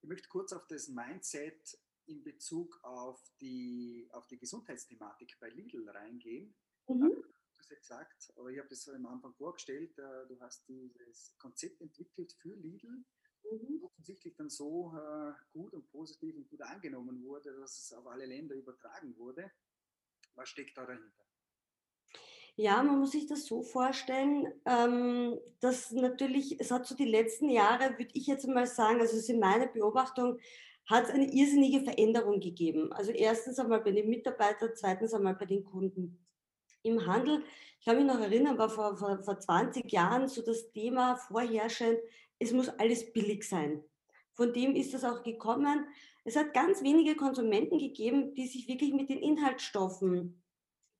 ich 0.00 0.08
möchte 0.08 0.28
kurz 0.28 0.52
auf 0.52 0.66
das 0.68 0.88
Mindset 0.88 1.78
in 2.08 2.22
Bezug 2.22 2.78
auf 2.82 3.20
die, 3.40 4.08
auf 4.12 4.26
die 4.26 4.38
Gesundheitsthematik 4.38 5.36
bei 5.40 5.48
Lidl 5.50 5.88
reingehen. 5.88 6.54
Mhm. 6.88 7.10
Du 7.10 7.58
hast 7.58 7.70
ja 7.70 7.76
gesagt, 7.76 8.32
aber 8.36 8.50
ich 8.50 8.58
habe 8.58 8.68
das 8.68 8.88
am 8.88 9.06
Anfang 9.06 9.34
vorgestellt, 9.34 9.98
äh, 9.98 10.26
du 10.28 10.38
hast 10.40 10.66
dieses 10.68 11.36
Konzept 11.38 11.80
entwickelt 11.80 12.32
für 12.40 12.54
Lidl, 12.54 13.04
mhm. 13.50 13.82
offensichtlich 13.82 14.34
dann 14.36 14.50
so 14.50 14.94
äh, 14.96 15.32
gut 15.52 15.74
und 15.74 15.90
positiv 15.90 16.36
und 16.36 16.48
gut 16.48 16.62
angenommen 16.62 17.22
wurde, 17.24 17.54
dass 17.60 17.78
es 17.78 17.92
auf 17.92 18.06
alle 18.06 18.26
Länder 18.26 18.54
übertragen 18.54 19.16
wurde. 19.16 19.50
Was 20.34 20.48
steckt 20.50 20.76
da 20.76 20.86
dahinter? 20.86 21.24
Ja, 22.60 22.82
man 22.82 22.98
muss 22.98 23.12
sich 23.12 23.26
das 23.26 23.46
so 23.46 23.62
vorstellen, 23.62 24.52
ähm, 24.64 25.38
dass 25.60 25.92
natürlich, 25.92 26.60
es 26.60 26.72
hat 26.72 26.86
so 26.86 26.96
die 26.96 27.04
letzten 27.04 27.50
Jahre, 27.50 27.96
würde 27.98 28.10
ich 28.14 28.26
jetzt 28.26 28.48
mal 28.48 28.66
sagen, 28.66 29.00
also 29.00 29.16
es 29.16 29.22
ist 29.22 29.30
in 29.30 29.38
meiner 29.38 29.68
Beobachtung, 29.68 30.40
hat 30.88 31.04
es 31.04 31.10
eine 31.10 31.30
irrsinnige 31.30 31.80
Veränderung 31.80 32.40
gegeben. 32.40 32.92
Also 32.92 33.12
erstens 33.12 33.58
einmal 33.58 33.80
bei 33.80 33.92
den 33.92 34.08
Mitarbeitern, 34.08 34.70
zweitens 34.74 35.12
einmal 35.12 35.34
bei 35.34 35.44
den 35.44 35.62
Kunden. 35.62 36.18
Im 36.82 37.06
Handel, 37.06 37.44
ich 37.78 37.84
kann 37.84 37.96
mich 37.96 38.06
noch 38.06 38.20
erinnern, 38.20 38.56
war 38.56 38.70
vor, 38.70 38.96
vor, 38.96 39.22
vor 39.22 39.38
20 39.38 39.90
Jahren 39.92 40.28
so 40.28 40.42
das 40.42 40.70
Thema 40.72 41.16
vorherrschend, 41.16 41.98
es 42.38 42.52
muss 42.52 42.68
alles 42.68 43.12
billig 43.12 43.46
sein. 43.46 43.84
Von 44.32 44.52
dem 44.52 44.76
ist 44.76 44.94
das 44.94 45.04
auch 45.04 45.22
gekommen. 45.22 45.86
Es 46.24 46.36
hat 46.36 46.54
ganz 46.54 46.82
wenige 46.82 47.16
Konsumenten 47.16 47.78
gegeben, 47.78 48.34
die 48.34 48.46
sich 48.46 48.68
wirklich 48.68 48.92
mit 48.94 49.10
den 49.10 49.18
Inhaltsstoffen 49.18 50.40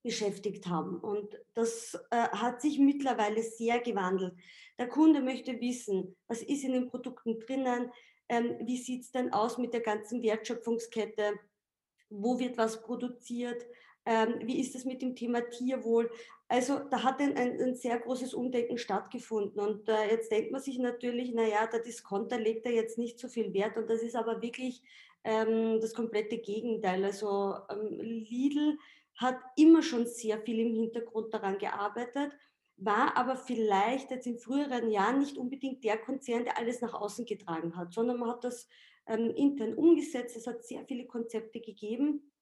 beschäftigt 0.02 0.66
haben. 0.66 0.98
Und 0.98 1.38
das 1.54 1.94
äh, 2.10 2.28
hat 2.28 2.60
sich 2.60 2.78
mittlerweile 2.78 3.42
sehr 3.42 3.80
gewandelt. 3.80 4.34
Der 4.78 4.88
Kunde 4.88 5.20
möchte 5.20 5.60
wissen, 5.60 6.16
was 6.26 6.42
ist 6.42 6.64
in 6.64 6.72
den 6.72 6.88
Produkten 6.88 7.38
drinnen, 7.38 7.90
ähm, 8.28 8.56
wie 8.62 8.76
sieht 8.76 9.02
es 9.02 9.10
denn 9.10 9.32
aus 9.32 9.58
mit 9.58 9.72
der 9.72 9.80
ganzen 9.80 10.22
Wertschöpfungskette, 10.22 11.38
wo 12.10 12.38
wird 12.38 12.56
was 12.58 12.82
produziert, 12.82 13.64
ähm, 14.06 14.36
wie 14.42 14.60
ist 14.60 14.74
es 14.74 14.84
mit 14.84 15.02
dem 15.02 15.14
Thema 15.14 15.42
Tierwohl. 15.50 16.10
Also 16.48 16.78
da 16.78 17.02
hat 17.02 17.20
ein, 17.20 17.36
ein, 17.36 17.60
ein 17.60 17.74
sehr 17.74 17.98
großes 17.98 18.32
Umdenken 18.32 18.78
stattgefunden. 18.78 19.60
Und 19.60 19.88
äh, 19.88 20.10
jetzt 20.10 20.32
denkt 20.32 20.50
man 20.50 20.62
sich 20.62 20.78
natürlich, 20.78 21.34
naja, 21.34 21.66
der 21.66 21.80
Discounter 21.80 22.38
legt 22.38 22.64
da 22.64 22.70
jetzt 22.70 22.96
nicht 22.96 23.18
so 23.18 23.28
viel 23.28 23.52
Wert. 23.52 23.76
Und 23.76 23.90
das 23.90 24.02
ist 24.02 24.16
aber 24.16 24.40
wirklich 24.40 24.82
ähm, 25.24 25.78
das 25.80 25.92
komplette 25.92 26.38
Gegenteil. 26.38 27.04
Also 27.04 27.54
ähm, 27.70 28.00
Lidl 28.00 28.78
hat 29.16 29.38
immer 29.56 29.82
schon 29.82 30.06
sehr 30.06 30.40
viel 30.40 30.60
im 30.60 30.74
Hintergrund 30.74 31.34
daran 31.34 31.58
gearbeitet, 31.58 32.32
war 32.78 33.16
aber 33.16 33.36
vielleicht 33.36 34.10
jetzt 34.10 34.26
in 34.26 34.38
früheren 34.38 34.90
Jahren 34.90 35.18
nicht 35.18 35.36
unbedingt 35.36 35.82
der 35.84 35.98
Konzern, 35.98 36.44
der 36.44 36.58
alles 36.58 36.80
nach 36.80 36.94
außen 36.94 37.26
getragen 37.26 37.76
hat, 37.76 37.92
sondern 37.92 38.18
man 38.18 38.30
hat 38.30 38.44
das 38.44 38.68
ähm, 39.06 39.30
intern 39.30 39.74
umgesetzt. 39.74 40.36
Es 40.36 40.46
hat 40.46 40.64
sehr 40.64 40.84
viele 40.86 41.06
Konzepte 41.06 41.60
gegeben. 41.60 42.32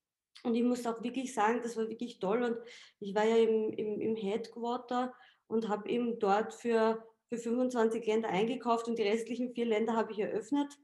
Und 0.42 0.54
ich 0.54 0.62
muss 0.62 0.86
auch 0.86 1.02
wirklich 1.02 1.32
sagen, 1.32 1.60
das 1.62 1.76
war 1.76 1.88
wirklich 1.88 2.18
toll. 2.18 2.42
Und 2.42 2.58
ich 3.00 3.14
war 3.14 3.24
ja 3.24 3.36
im, 3.36 3.72
im, 3.72 4.00
im 4.00 4.16
Headquarter 4.16 5.14
und 5.46 5.68
habe 5.68 5.88
eben 5.88 6.18
dort 6.18 6.52
für, 6.52 7.02
für 7.28 7.38
25 7.38 8.04
Länder 8.06 8.28
eingekauft 8.28 8.88
und 8.88 8.98
die 8.98 9.02
restlichen 9.02 9.54
vier 9.54 9.66
Länder 9.66 9.94
habe 9.94 10.12
ich 10.12 10.18
eröffnet 10.18 10.76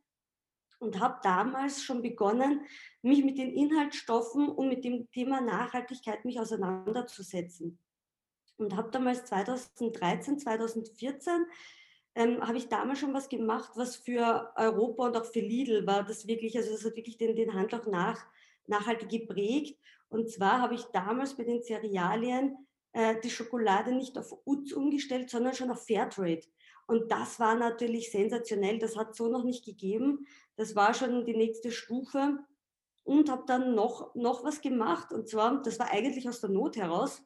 und 0.79 0.99
habe 0.99 1.21
damals 1.23 1.83
schon 1.83 2.03
begonnen, 2.03 2.63
mich 3.03 3.25
mit 3.25 3.39
den 3.39 3.53
Inhaltsstoffen 3.53 4.49
und 4.49 4.69
mit 4.69 4.85
dem 4.85 5.11
Thema 5.13 5.41
Nachhaltigkeit 5.41 6.25
mich 6.25 6.41
auseinanderzusetzen. 6.41 7.79
Und 8.57 8.77
habe 8.77 8.91
damals 8.91 9.25
2013, 9.25 10.39
2014 10.39 11.47
ähm, 12.15 12.47
habe 12.47 12.59
ich 12.59 12.69
damals 12.69 12.99
schon 12.99 13.15
was 13.15 13.29
gemacht, 13.29 13.73
was 13.75 13.97
für 13.97 14.53
Europa 14.57 15.07
und 15.07 15.17
auch 15.17 15.25
für 15.25 15.41
Lidl 15.41 15.87
war 15.87 16.05
das 16.05 16.27
wirklich, 16.27 16.57
also 16.57 16.73
das 16.73 16.85
hat 16.85 16.97
wirklich 16.97 17.17
den, 17.17 17.35
den 17.35 17.55
Handel 17.55 17.81
auch 17.81 17.87
nach, 17.87 18.25
nachhaltig 18.67 19.09
geprägt. 19.09 19.79
Und 20.09 20.31
zwar 20.31 20.61
habe 20.61 20.75
ich 20.75 20.85
damals 20.93 21.35
bei 21.35 21.45
den 21.45 21.63
Cerealien 21.63 22.57
äh, 22.93 23.19
die 23.23 23.31
Schokolade 23.31 23.93
nicht 23.93 24.19
auf 24.19 24.37
UTZ 24.45 24.73
umgestellt, 24.73 25.31
sondern 25.31 25.55
schon 25.55 25.71
auf 25.71 25.87
Fairtrade. 25.87 26.43
Und 26.87 27.11
das 27.11 27.41
war 27.41 27.55
natürlich 27.55 28.11
sensationell. 28.11 28.79
Das 28.79 28.97
hat 28.97 29.15
so 29.15 29.29
noch 29.29 29.45
nicht 29.45 29.65
gegeben. 29.65 30.27
Das 30.57 30.77
war 30.77 30.93
schon 30.93 31.25
die 31.25 31.37
nächste 31.37 31.71
Stufe. 31.71 32.39
Und 33.05 33.31
habe 33.31 33.45
dann 33.47 33.75
noch, 33.75 34.15
noch 34.15 34.45
was 34.45 34.61
gemacht. 34.61 35.13
Und 35.13 35.29
zwar, 35.29 35.63
das 35.63 35.79
war 35.79 35.91
eigentlich 35.91 36.29
aus 36.29 36.41
der 36.41 36.51
Not 36.51 36.77
heraus. 36.77 37.23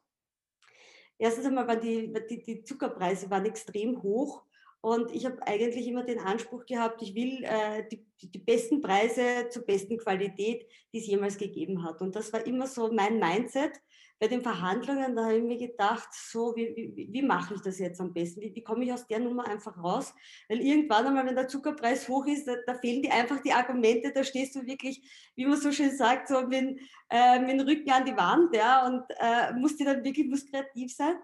Erstens 1.19 1.47
einmal 1.47 1.67
waren 1.67 1.81
die, 1.81 2.13
die, 2.29 2.43
die 2.43 2.63
Zuckerpreise 2.63 3.31
waren 3.31 3.47
extrem 3.47 4.03
hoch. 4.03 4.43
Und 4.81 5.13
ich 5.13 5.27
habe 5.27 5.45
eigentlich 5.47 5.89
immer 5.89 6.05
den 6.05 6.21
Anspruch 6.21 6.65
gehabt, 6.65 7.03
ich 7.03 7.15
will 7.15 7.43
äh, 7.43 7.89
die, 7.91 8.05
die, 8.29 8.39
besten 8.39 8.81
Preise 8.81 9.49
zur 9.51 9.65
besten 9.65 9.99
Qualität, 9.99 10.67
die 10.93 10.99
es 10.99 11.07
jemals 11.07 11.37
gegeben 11.39 11.83
hat. 11.83 12.01
Und 12.01 12.15
das 12.15 12.33
war 12.33 12.47
immer 12.47 12.67
so 12.67 12.93
mein 12.93 13.19
Mindset 13.19 13.73
bei 14.19 14.29
den 14.29 14.41
Verhandlungen, 14.41 15.15
da 15.15 15.25
habe 15.25 15.37
ich 15.37 15.43
mir 15.43 15.59
gedacht, 15.59 16.09
so, 16.13 16.55
wie, 16.57 16.75
wie, 16.75 17.09
wie 17.13 17.23
mache 17.23 17.55
ich 17.55 17.61
das 17.61 17.79
jetzt 17.79 18.01
am 18.01 18.15
besten? 18.15 18.41
Wie, 18.41 18.55
wie 18.55 18.65
komme 18.65 18.85
ich 18.85 18.93
aus 18.93 19.07
der 19.07 19.19
Nummer 19.19 19.47
einfach 19.47 19.77
raus? 19.77 20.15
Weil 20.49 20.61
irgendwann 20.61 21.07
einmal, 21.07 21.27
wenn 21.27 21.35
der 21.35 21.49
Zuckerpreis 21.49 22.09
hoch 22.09 22.27
ist, 22.27 22.47
da, 22.47 22.55
da 22.67 22.75
fehlen 22.75 23.03
dir 23.03 23.13
einfach 23.13 23.41
die 23.43 23.53
Argumente, 23.53 24.13
da 24.13 24.25
stehst 24.25 24.57
du 24.57 24.65
wirklich, 24.67 25.03
wie 25.35 25.45
man 25.45 25.61
so 25.61 25.71
schön 25.71 25.95
sagt, 25.95 26.29
so 26.29 26.47
mit, 26.47 26.81
äh, 27.11 27.39
mit 27.41 27.61
dem 27.61 27.67
Rücken 27.67 27.91
an 27.91 28.07
die 28.07 28.17
Wand, 28.17 28.55
ja, 28.57 28.87
und 28.87 29.05
äh, 29.19 29.53
musst 29.53 29.81
dann 29.81 30.03
wirklich 30.03 30.27
musst 30.27 30.51
kreativ 30.51 30.95
sein. 30.95 31.17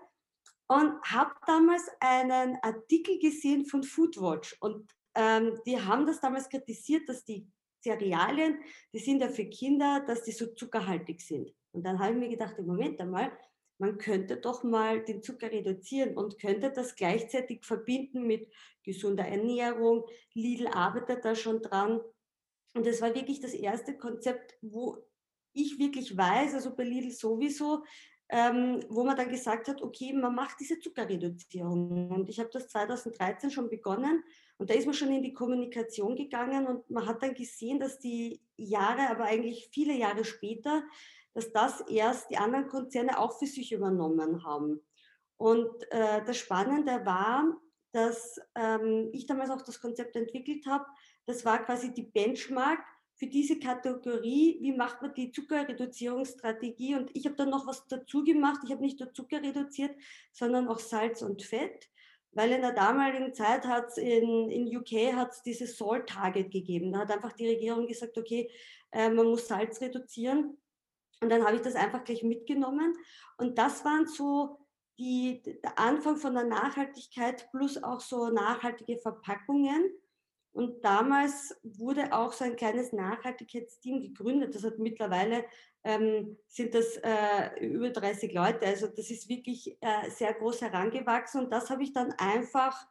Und 0.69 1.03
habe 1.05 1.33
damals 1.47 1.87
einen 2.01 2.59
Artikel 2.63 3.19
gesehen 3.19 3.65
von 3.67 3.83
Foodwatch 3.83 4.57
und 4.61 4.91
ähm, 5.15 5.59
die 5.67 5.79
haben 5.79 6.07
das 6.07 6.21
damals 6.21 6.49
kritisiert, 6.49 7.09
dass 7.09 7.25
die 7.25 7.47
Cerealien, 7.83 8.59
die 8.95 8.99
sind 8.99 9.21
ja 9.21 9.29
für 9.29 9.45
Kinder, 9.47 10.05
dass 10.07 10.23
die 10.23 10.33
so 10.33 10.47
zuckerhaltig 10.55 11.21
sind. 11.21 11.53
Und 11.73 11.85
dann 11.85 11.99
habe 11.99 12.13
ich 12.13 12.19
mir 12.19 12.29
gedacht, 12.29 12.59
Moment 12.59 13.01
einmal, 13.01 13.33
man 13.79 13.99
könnte 13.99 14.37
doch 14.37 14.63
mal 14.63 15.03
den 15.03 15.23
Zucker 15.23 15.51
reduzieren 15.51 16.17
und 16.17 16.39
könnte 16.39 16.71
das 16.71 16.95
gleichzeitig 16.95 17.65
verbinden 17.65 18.27
mit 18.27 18.49
gesunder 18.85 19.27
Ernährung. 19.27 20.05
Lidl 20.35 20.69
arbeitet 20.69 21.25
da 21.25 21.35
schon 21.35 21.63
dran. 21.63 22.01
Und 22.75 22.87
das 22.87 23.03
war 23.03 23.15
wirklich 23.15 23.41
das 23.41 23.55
erste 23.55 23.97
Konzept, 23.97 24.57
wo 24.63 24.99
ich 25.53 25.79
wirklich 25.79 26.17
weiß, 26.17 26.55
also 26.55 26.75
bei 26.75 26.85
Lidl 26.85 27.11
sowieso, 27.11 27.83
ähm, 28.29 28.81
wo 28.89 29.05
man 29.05 29.17
dann 29.17 29.29
gesagt 29.29 29.69
hat, 29.69 29.83
okay, 29.83 30.13
man 30.13 30.35
macht 30.35 30.59
diese 30.61 30.79
Zuckerreduzierung. 30.79 32.11
Und 32.11 32.29
ich 32.31 32.41
habe 32.41 32.49
das 32.51 32.69
2013 32.69 33.51
schon 33.51 33.69
begonnen 33.69 34.23
und 34.57 34.71
da 34.71 34.75
ist 34.75 34.87
man 34.87 34.95
schon 34.95 35.13
in 35.13 35.23
die 35.23 35.35
Kommunikation 35.35 36.17
gegangen 36.17 36.67
und 36.67 36.89
man 36.89 37.07
hat 37.07 37.23
dann 37.23 37.35
gesehen, 37.35 37.79
dass 37.79 37.99
die 37.99 38.41
Jahre, 38.57 39.11
aber 39.11 39.25
eigentlich 39.25 39.69
viele 39.73 39.93
Jahre 39.93 40.25
später, 40.25 40.83
dass 41.35 41.53
das 41.53 41.81
erst 41.89 42.31
die 42.31 42.37
anderen 42.37 42.69
Konzerne 42.69 43.19
auch 43.19 43.39
für 43.39 43.47
sich 43.47 43.73
übernommen 43.73 44.45
haben. 44.45 44.81
Und 45.37 45.71
äh, 45.91 46.25
das 46.25 46.37
Spannende 46.37 47.05
war, 47.05 47.57
dass 47.93 48.41
ähm, 48.55 49.11
ich 49.13 49.27
damals 49.27 49.51
auch 49.51 49.63
das 49.63 49.81
Konzept 49.81 50.17
entwickelt 50.17 50.67
habe. 50.67 50.87
Das 51.27 51.45
war 51.45 51.65
quasi 51.65 51.93
die 51.93 52.05
Benchmark 52.05 52.81
für 53.17 53.27
diese 53.27 53.59
Kategorie, 53.59 54.59
wie 54.61 54.73
macht 54.73 55.03
man 55.03 55.15
die 55.15 55.31
Zuckerreduzierungsstrategie. 55.31 56.97
Und 56.97 57.11
ich 57.15 57.27
habe 57.27 57.37
dann 57.37 57.51
noch 57.51 57.67
was 57.67 57.87
dazu 57.87 58.25
gemacht. 58.25 58.61
Ich 58.65 58.73
habe 58.73 58.83
nicht 58.83 58.99
nur 58.99 59.13
Zucker 59.13 59.43
reduziert, 59.43 59.95
sondern 60.33 60.69
auch 60.69 60.79
Salz 60.79 61.23
und 61.23 61.43
Fett. 61.43 61.89
Weil 62.33 62.53
in 62.53 62.63
der 62.63 62.73
damaligen 62.73 63.35
Zeit 63.35 63.67
hat 63.67 63.89
es 63.89 63.99
in, 63.99 64.51
in 64.51 64.75
UK 64.77 65.15
hat's 65.15 65.43
dieses 65.43 65.77
Salt 65.77 66.09
Target 66.09 66.51
gegeben. 66.51 66.93
Da 66.93 67.01
hat 67.01 67.11
einfach 67.11 67.33
die 67.33 67.49
Regierung 67.49 67.87
gesagt, 67.87 68.17
okay, 68.17 68.51
äh, 68.91 69.11
man 69.11 69.27
muss 69.27 69.49
Salz 69.49 69.81
reduzieren. 69.83 70.57
Und 71.23 71.31
dann 71.31 71.45
habe 71.45 71.57
ich 71.57 71.63
das 71.63 71.75
einfach 71.75 72.05
gleich 72.05 72.23
mitgenommen. 72.23 72.95
Und 73.39 73.57
das 73.57 73.85
waren 73.85 74.07
so 74.07 74.59
die, 74.99 75.43
der 75.43 75.79
Anfang 75.79 76.17
von 76.17 76.35
der 76.35 76.45
Nachhaltigkeit 76.45 77.49
plus 77.51 77.83
auch 77.83 78.01
so 78.01 78.29
nachhaltige 78.29 78.99
Verpackungen. 78.99 79.91
Und 80.53 80.85
damals 80.85 81.59
wurde 81.63 82.13
auch 82.13 82.33
so 82.33 82.45
ein 82.45 82.57
kleines 82.57 82.93
Nachhaltigkeitsteam 82.93 84.03
gegründet. 84.03 84.55
Das 84.55 84.65
hat 84.65 84.79
mittlerweile 84.79 85.47
ähm, 85.85 86.37
sind 86.47 86.75
das 86.75 86.99
äh, 86.99 87.67
über 87.67 87.91
30 87.91 88.33
Leute. 88.35 88.67
Also 88.67 88.87
das 88.87 89.11
ist 89.11 89.29
wirklich 89.29 89.79
äh, 89.81 90.11
sehr 90.11 90.35
groß 90.35 90.61
herangewachsen. 90.61 91.45
Und 91.45 91.51
das 91.51 91.71
habe 91.71 91.83
ich 91.83 91.93
dann 91.93 92.13
einfach 92.19 92.87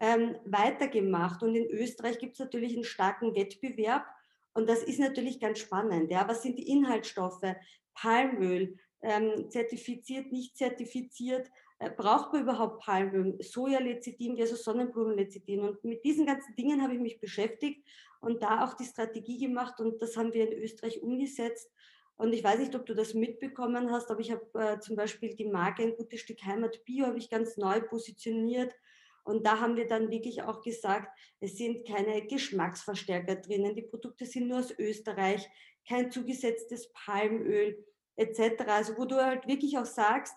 ähm, 0.00 0.36
weitergemacht. 0.44 1.42
Und 1.42 1.54
in 1.54 1.70
Österreich 1.70 2.18
gibt 2.18 2.34
es 2.34 2.40
natürlich 2.40 2.74
einen 2.74 2.84
starken 2.84 3.34
Wettbewerb. 3.34 4.06
Und 4.54 4.68
das 4.68 4.82
ist 4.82 5.00
natürlich 5.00 5.40
ganz 5.40 5.58
spannend. 5.58 6.10
Ja. 6.10 6.26
Was 6.28 6.42
sind 6.42 6.58
die 6.58 6.68
Inhaltsstoffe? 6.68 7.42
Palmöl, 7.94 8.76
ähm, 9.02 9.50
zertifiziert, 9.50 10.32
nicht 10.32 10.56
zertifiziert. 10.56 11.50
Äh, 11.78 11.90
braucht 11.90 12.32
man 12.32 12.42
überhaupt 12.42 12.80
Palmöl? 12.80 13.36
Sojalecithin 13.40 14.36
versus 14.36 14.64
Sonnenblumenlecithin. 14.64 15.60
Und 15.60 15.84
mit 15.84 16.04
diesen 16.04 16.26
ganzen 16.26 16.54
Dingen 16.54 16.82
habe 16.82 16.94
ich 16.94 17.00
mich 17.00 17.20
beschäftigt 17.20 17.86
und 18.20 18.42
da 18.42 18.64
auch 18.64 18.74
die 18.74 18.84
Strategie 18.84 19.38
gemacht. 19.38 19.80
Und 19.80 20.00
das 20.00 20.16
haben 20.16 20.32
wir 20.32 20.50
in 20.50 20.62
Österreich 20.62 21.02
umgesetzt. 21.02 21.70
Und 22.16 22.32
ich 22.32 22.44
weiß 22.44 22.60
nicht, 22.60 22.74
ob 22.76 22.86
du 22.86 22.94
das 22.94 23.12
mitbekommen 23.12 23.90
hast, 23.90 24.10
aber 24.10 24.20
ich 24.20 24.30
habe 24.30 24.46
äh, 24.54 24.78
zum 24.78 24.94
Beispiel 24.94 25.34
die 25.34 25.46
Marke 25.46 25.82
Ein 25.82 25.96
gutes 25.96 26.20
Stück 26.20 26.44
Heimat 26.44 26.84
Bio 26.84 27.06
habe 27.06 27.18
ich 27.18 27.28
ganz 27.28 27.56
neu 27.56 27.80
positioniert 27.80 28.72
und 29.24 29.46
da 29.46 29.60
haben 29.60 29.76
wir 29.76 29.86
dann 29.86 30.10
wirklich 30.10 30.42
auch 30.42 30.62
gesagt, 30.62 31.08
es 31.40 31.56
sind 31.56 31.86
keine 31.86 32.26
Geschmacksverstärker 32.26 33.36
drinnen, 33.36 33.74
die 33.74 33.82
Produkte 33.82 34.26
sind 34.26 34.48
nur 34.48 34.58
aus 34.58 34.78
Österreich, 34.78 35.48
kein 35.88 36.10
zugesetztes 36.10 36.92
Palmöl 36.92 37.84
etc. 38.16 38.64
Also 38.66 38.96
wo 38.96 39.04
du 39.04 39.16
halt 39.16 39.46
wirklich 39.46 39.76
auch 39.78 39.86
sagst, 39.86 40.34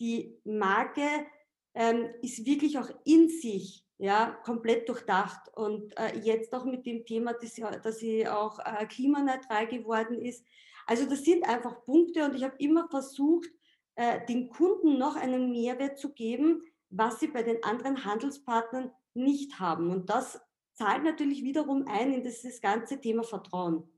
die 0.00 0.38
Marke 0.44 1.26
ähm, 1.74 2.10
ist 2.22 2.44
wirklich 2.44 2.78
auch 2.78 2.90
in 3.04 3.28
sich 3.28 3.84
ja, 3.98 4.30
komplett 4.44 4.88
durchdacht. 4.88 5.48
Und 5.54 5.96
äh, 5.96 6.18
jetzt 6.18 6.52
auch 6.52 6.64
mit 6.64 6.86
dem 6.86 7.04
Thema, 7.04 7.32
dass, 7.34 7.54
dass 7.54 7.98
sie 7.98 8.28
auch 8.28 8.58
äh, 8.58 8.86
klimaneutral 8.86 9.66
geworden 9.66 10.20
ist. 10.20 10.44
Also 10.86 11.06
das 11.08 11.24
sind 11.24 11.48
einfach 11.48 11.84
Punkte 11.84 12.24
und 12.24 12.34
ich 12.34 12.44
habe 12.44 12.56
immer 12.58 12.88
versucht, 12.90 13.48
äh, 13.96 14.24
den 14.26 14.48
Kunden 14.48 14.98
noch 14.98 15.16
einen 15.16 15.50
Mehrwert 15.50 15.98
zu 15.98 16.12
geben, 16.12 16.62
was 16.96 17.20
sie 17.20 17.28
bei 17.28 17.42
den 17.42 17.62
anderen 17.62 18.04
Handelspartnern 18.04 18.92
nicht 19.14 19.58
haben. 19.60 19.90
Und 19.90 20.10
das 20.10 20.40
zahlt 20.74 21.04
natürlich 21.04 21.42
wiederum 21.42 21.86
ein 21.88 22.12
in 22.12 22.22
dieses 22.22 22.60
ganze 22.60 23.00
Thema 23.00 23.22
Vertrauen. 23.22 23.88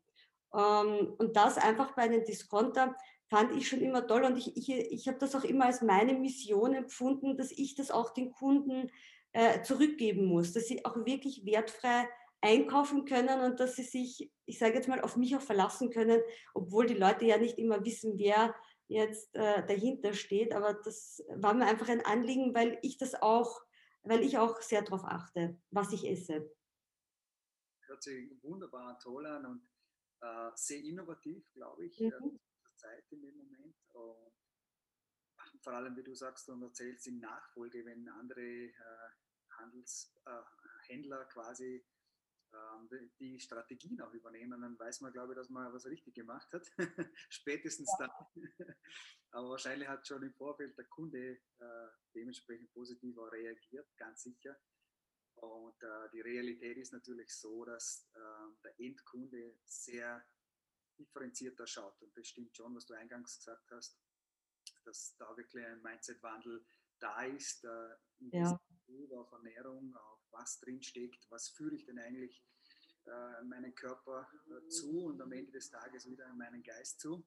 Ähm, 0.55 1.15
und 1.19 1.37
das 1.37 1.59
einfach 1.59 1.95
bei 1.95 2.03
einem 2.03 2.25
Discounter 2.25 2.95
fand 3.29 3.57
ich 3.57 3.69
schon 3.69 3.81
immer 3.81 4.07
toll 4.07 4.25
und 4.25 4.37
ich, 4.37 4.57
ich, 4.57 4.71
ich 4.71 5.09
habe 5.09 5.19
das 5.19 5.35
auch 5.35 5.45
immer 5.45 5.67
als 5.67 5.83
meine 5.83 6.15
Mission 6.15 6.75
empfunden, 6.75 7.37
dass 7.37 7.51
ich 7.51 7.75
das 7.75 7.91
auch 7.91 8.11
den 8.11 8.31
Kunden 8.31 8.91
äh, 9.33 9.63
zurückgeben 9.63 10.27
muss, 10.27 10.53
dass 10.53 10.69
sie 10.69 10.85
auch 10.85 10.97
wirklich 11.05 11.45
wertfrei 11.45 12.09
einkaufen 12.41 13.05
können 13.05 13.41
und 13.41 13.59
dass 13.59 13.77
sie 13.77 13.83
sich, 13.83 14.31
ich 14.45 14.59
sage 14.59 14.75
jetzt 14.75 14.89
mal, 14.89 15.01
auf 15.01 15.17
mich 15.17 15.35
auch 15.35 15.41
verlassen 15.41 15.91
können, 15.91 16.21
obwohl 16.55 16.87
die 16.87 16.95
Leute 16.95 17.25
ja 17.25 17.37
nicht 17.37 17.59
immer 17.59 17.85
wissen, 17.85 18.19
wer 18.19 18.55
jetzt 18.89 19.35
äh, 19.35 19.67
dahinter 19.67 20.13
steht. 20.13 20.53
Aber 20.53 20.75
das 20.75 21.23
war 21.37 21.55
mir 21.55 21.67
einfach 21.67 21.89
ein 21.89 22.05
Anliegen, 22.05 22.55
weil 22.55 22.79
ich 22.83 22.99
das 22.99 23.15
auch, 23.15 23.63
weil 24.03 24.23
ich 24.23 24.39
auch 24.39 24.61
sehr 24.61 24.83
darauf 24.83 25.05
achte, 25.05 25.61
was 25.71 25.93
ich 25.93 26.07
esse. 26.07 26.55
Hört 27.87 28.03
sich 28.03 28.31
wunderbar 28.43 28.99
toll 28.99 29.27
an 29.27 29.47
und 29.47 29.69
äh, 30.21 30.51
sehr 30.55 30.83
innovativ, 30.83 31.51
glaube 31.53 31.87
ich, 31.87 32.01
äh, 32.01 32.11
mhm. 32.21 32.37
äh, 32.37 32.77
Zeit 32.77 33.05
in 33.11 33.23
dem 33.23 33.37
Moment. 33.37 33.77
Und 33.93 34.33
vor 35.63 35.73
allem, 35.73 35.97
wie 35.97 36.03
du 36.03 36.15
sagst 36.15 36.49
und 36.49 36.63
erzählst, 36.63 37.07
in 37.07 37.19
Nachfolge, 37.19 37.85
wenn 37.85 38.09
andere 38.09 38.41
äh, 38.41 38.73
Handelshändler 39.59 41.23
äh, 41.23 41.29
quasi 41.33 41.87
ähm, 42.53 43.11
die 43.19 43.41
Strategien 43.41 44.01
auch 44.01 44.13
übernehmen, 44.13 44.61
dann 44.61 44.79
weiß 44.79 45.01
man, 45.01 45.13
glaube 45.13 45.33
ich, 45.33 45.37
dass 45.39 45.51
man 45.51 45.73
was 45.73 45.87
richtig 45.87 46.15
gemacht 46.15 46.53
hat. 46.53 46.71
Spätestens 47.29 47.91
ja. 47.99 48.07
dann. 48.07 48.75
Aber 49.37 49.51
wahrscheinlich 49.51 49.87
hat 49.87 50.07
schon 50.07 50.23
im 50.23 50.33
Vorfeld 50.33 50.79
der 50.79 50.87
Kunde 50.87 51.39
äh, 51.59 51.89
dementsprechend 52.15 52.73
positiv 52.73 53.19
reagiert, 53.19 53.87
ganz 53.99 54.23
sicher. 54.23 54.57
Und 55.35 55.83
äh, 55.83 56.09
die 56.15 56.23
Realität 56.23 56.79
ist 56.79 56.95
natürlich 56.95 57.31
so, 57.37 57.67
dass 57.67 58.09
äh, 58.15 58.19
der 58.65 58.81
Endkunde 58.81 59.59
sehr 59.67 60.25
differenzierter 60.99 61.67
schaut. 61.67 62.01
Und 62.01 62.17
das 62.17 62.27
stimmt 62.29 62.57
schon, 62.57 62.75
was 62.75 62.87
du 62.87 62.95
eingangs 62.95 63.37
gesagt 63.37 63.71
hast, 63.73 64.01
dass 64.87 65.15
da 65.19 65.37
wirklich 65.37 65.67
ein 65.67 65.83
Mindset-Wandel 65.83 66.65
da 66.99 67.23
ist, 67.25 67.63
äh, 67.65 67.95
in 68.21 68.31
ja. 68.31 68.59
auf 69.19 69.33
Ernährung, 69.33 69.95
auf 69.97 70.21
was 70.31 70.61
drinsteckt, 70.61 71.27
was 71.29 71.51
führe 71.51 71.75
ich 71.75 71.85
denn 71.85 71.99
eigentlich 71.99 72.43
äh, 73.05 73.45
meinen 73.45 73.75
Körper 73.75 74.31
äh, 74.47 74.67
zu 74.69 75.05
und 75.05 75.21
am 75.21 75.33
Ende 75.33 75.53
des 75.53 75.69
Tages 75.69 76.07
wieder 76.07 76.27
in 76.27 76.39
meinen 76.39 76.63
Geist 76.63 77.01
zu. 77.01 77.23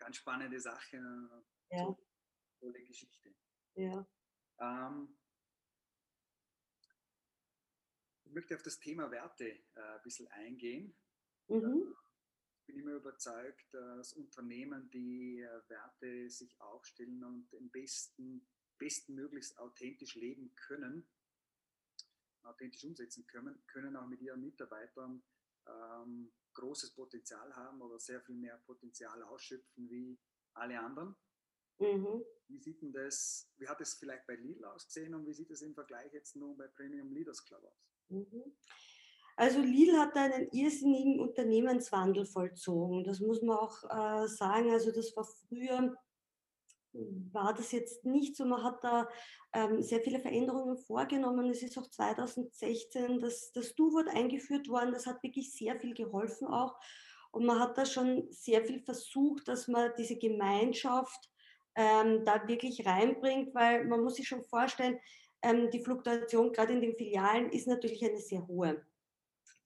Ganz 0.00 0.16
spannende 0.16 0.58
Sache, 0.58 0.96
äh, 0.96 1.76
ja. 1.76 1.96
tolle 2.58 2.82
Geschichte. 2.84 3.34
Ja. 3.74 4.06
Ähm, 4.58 5.16
ich 8.24 8.32
möchte 8.32 8.56
auf 8.56 8.62
das 8.62 8.78
Thema 8.80 9.10
Werte 9.10 9.44
äh, 9.44 9.80
ein 9.80 10.02
bisschen 10.02 10.26
eingehen. 10.28 10.96
Mhm. 11.48 11.94
Ich 12.60 12.66
bin 12.66 12.78
immer 12.78 12.94
überzeugt, 12.94 13.74
dass 13.74 14.14
Unternehmen, 14.14 14.90
die 14.90 15.40
äh, 15.40 15.68
Werte 15.68 16.30
sich 16.30 16.58
aufstellen 16.60 17.22
und 17.22 17.52
im 17.52 17.70
besten, 17.70 18.48
bestmöglichst 18.78 19.58
authentisch 19.58 20.14
leben 20.14 20.54
können, 20.54 21.06
authentisch 22.44 22.84
umsetzen 22.84 23.26
können, 23.26 23.62
können 23.66 23.96
auch 23.96 24.06
mit 24.06 24.22
ihren 24.22 24.40
Mitarbeitern 24.40 25.22
ähm, 25.66 26.32
großes 26.54 26.94
Potenzial 26.94 27.54
haben 27.54 27.80
oder 27.80 27.98
sehr 27.98 28.20
viel 28.20 28.36
mehr 28.36 28.58
Potenzial 28.66 29.22
ausschöpfen 29.22 29.88
wie 29.88 30.18
alle 30.54 30.78
anderen. 30.80 31.16
Mhm. 31.78 32.24
Wie 32.48 32.58
sieht 32.58 32.82
denn 32.82 32.92
das, 32.92 33.48
wie 33.56 33.68
hat 33.68 33.80
es 33.80 33.94
vielleicht 33.94 34.26
bei 34.26 34.34
Lidl 34.34 34.64
ausgesehen 34.64 35.14
und 35.14 35.26
wie 35.26 35.32
sieht 35.32 35.50
es 35.50 35.62
im 35.62 35.74
Vergleich 35.74 36.12
jetzt 36.12 36.36
nun 36.36 36.56
bei 36.56 36.66
Premium 36.66 37.12
Leaders 37.12 37.44
Club 37.44 37.64
aus? 37.64 37.90
Mhm. 38.08 38.56
Also 39.36 39.60
Lidl 39.60 39.96
hat 39.96 40.14
einen 40.16 40.50
irrsinnigen 40.50 41.18
Unternehmenswandel 41.18 42.26
vollzogen. 42.26 43.04
Das 43.04 43.20
muss 43.20 43.40
man 43.40 43.56
auch 43.56 43.84
äh, 43.84 44.28
sagen. 44.28 44.70
Also 44.70 44.92
das 44.92 45.16
war 45.16 45.24
früher, 45.24 45.96
war 46.92 47.54
das 47.54 47.72
jetzt 47.72 48.04
nicht 48.04 48.36
so. 48.36 48.44
Man 48.44 48.62
hat 48.62 48.82
da 48.82 49.08
ähm, 49.52 49.82
sehr 49.82 50.00
viele 50.00 50.20
Veränderungen 50.20 50.76
vorgenommen. 50.76 51.50
Es 51.50 51.62
ist 51.62 51.78
auch 51.78 51.88
2016 51.88 53.20
das, 53.20 53.52
das 53.52 53.74
Du-Wort 53.74 54.08
eingeführt 54.08 54.68
worden. 54.68 54.92
Das 54.92 55.06
hat 55.06 55.22
wirklich 55.22 55.52
sehr 55.52 55.78
viel 55.78 55.94
geholfen 55.94 56.48
auch. 56.48 56.76
Und 57.32 57.46
man 57.46 57.60
hat 57.60 57.78
da 57.78 57.86
schon 57.86 58.26
sehr 58.30 58.64
viel 58.64 58.80
versucht, 58.80 59.46
dass 59.46 59.68
man 59.68 59.92
diese 59.96 60.16
Gemeinschaft 60.16 61.30
ähm, 61.76 62.24
da 62.24 62.46
wirklich 62.48 62.84
reinbringt, 62.84 63.54
weil 63.54 63.84
man 63.84 64.02
muss 64.02 64.16
sich 64.16 64.26
schon 64.26 64.42
vorstellen, 64.42 64.98
ähm, 65.42 65.70
die 65.70 65.82
Fluktuation 65.82 66.52
gerade 66.52 66.72
in 66.72 66.80
den 66.80 66.96
Filialen 66.96 67.50
ist 67.50 67.68
natürlich 67.68 68.04
eine 68.04 68.18
sehr 68.18 68.46
hohe. 68.46 68.84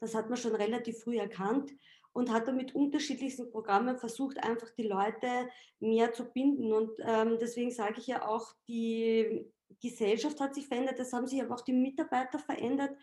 Das 0.00 0.14
hat 0.14 0.28
man 0.28 0.37
schon 0.37 0.54
relativ 0.54 1.00
früh 1.00 1.16
erkannt 1.18 1.72
und 2.14 2.33
hat 2.33 2.48
dann 2.48 2.57
mit 2.57 2.74
unterschiedlichsten 2.74 3.50
Programmen 3.50 3.98
versucht, 3.98 4.42
einfach 4.42 4.70
die 4.70 4.85
Leute 4.85 5.50
mehr 5.81 6.12
zu 6.12 6.24
binden. 6.24 6.72
Und 6.72 6.92
ähm, 7.00 7.38
deswegen 7.40 7.72
sage 7.72 7.96
ich 7.98 8.07
ja 8.07 8.27
auch, 8.27 8.55
die 8.68 9.44
Gesellschaft 9.83 10.40
hat 10.40 10.55
sich 10.55 10.66
verändert, 10.66 10.98
das 10.98 11.12
haben 11.12 11.27
sich 11.27 11.42
aber 11.42 11.57
auch 11.57 11.61
die 11.61 11.72
Mitarbeiter 11.72 12.38
verändert, 12.38 12.96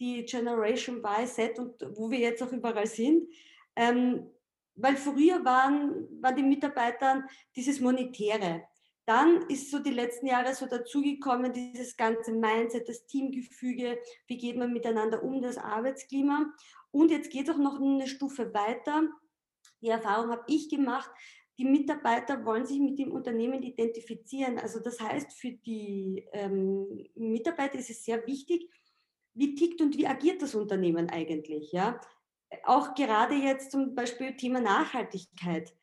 die 0.00 0.24
Generation 0.24 0.98
Y, 0.98 1.26
Z 1.26 1.58
und 1.58 1.74
wo 1.96 2.10
wir 2.10 2.18
jetzt 2.18 2.42
auch 2.42 2.52
überall 2.52 2.86
sind. 2.86 3.28
Ähm, 3.76 4.26
weil 4.74 4.96
früher 4.96 5.42
waren, 5.44 6.08
waren 6.20 6.36
die 6.36 6.42
Mitarbeiter 6.42 7.24
dieses 7.54 7.80
Monetäre. 7.80 8.64
Dann 9.06 9.42
ist 9.48 9.70
so 9.70 9.78
die 9.78 9.92
letzten 9.92 10.26
Jahre 10.26 10.52
so 10.54 10.66
dazugekommen, 10.66 11.52
dieses 11.52 11.96
ganze 11.96 12.32
Mindset, 12.32 12.88
das 12.88 13.06
Teamgefüge, 13.06 13.98
wie 14.26 14.36
geht 14.36 14.56
man 14.56 14.72
miteinander 14.72 15.22
um, 15.22 15.40
das 15.40 15.58
Arbeitsklima. 15.58 16.52
Und 16.90 17.12
jetzt 17.12 17.30
geht 17.30 17.48
es 17.48 17.54
auch 17.54 17.58
noch 17.58 17.80
eine 17.80 18.08
Stufe 18.08 18.52
weiter. 18.52 19.08
Die 19.80 19.88
Erfahrung 19.88 20.30
habe 20.30 20.44
ich 20.48 20.68
gemacht, 20.68 21.08
die 21.58 21.64
Mitarbeiter 21.64 22.44
wollen 22.44 22.66
sich 22.66 22.80
mit 22.80 22.98
dem 22.98 23.12
Unternehmen 23.12 23.62
identifizieren. 23.62 24.58
Also 24.58 24.80
das 24.80 25.00
heißt, 25.00 25.32
für 25.32 25.52
die 25.52 26.26
ähm, 26.32 27.06
Mitarbeiter 27.14 27.78
ist 27.78 27.90
es 27.90 28.04
sehr 28.04 28.26
wichtig, 28.26 28.68
wie 29.34 29.54
tickt 29.54 29.80
und 29.80 29.96
wie 29.96 30.06
agiert 30.06 30.42
das 30.42 30.54
Unternehmen 30.56 31.10
eigentlich. 31.10 31.70
Ja? 31.70 32.00
Auch 32.64 32.94
gerade 32.94 33.34
jetzt 33.34 33.70
zum 33.70 33.94
Beispiel 33.94 34.36
Thema 34.36 34.60
Nachhaltigkeit 34.60 35.75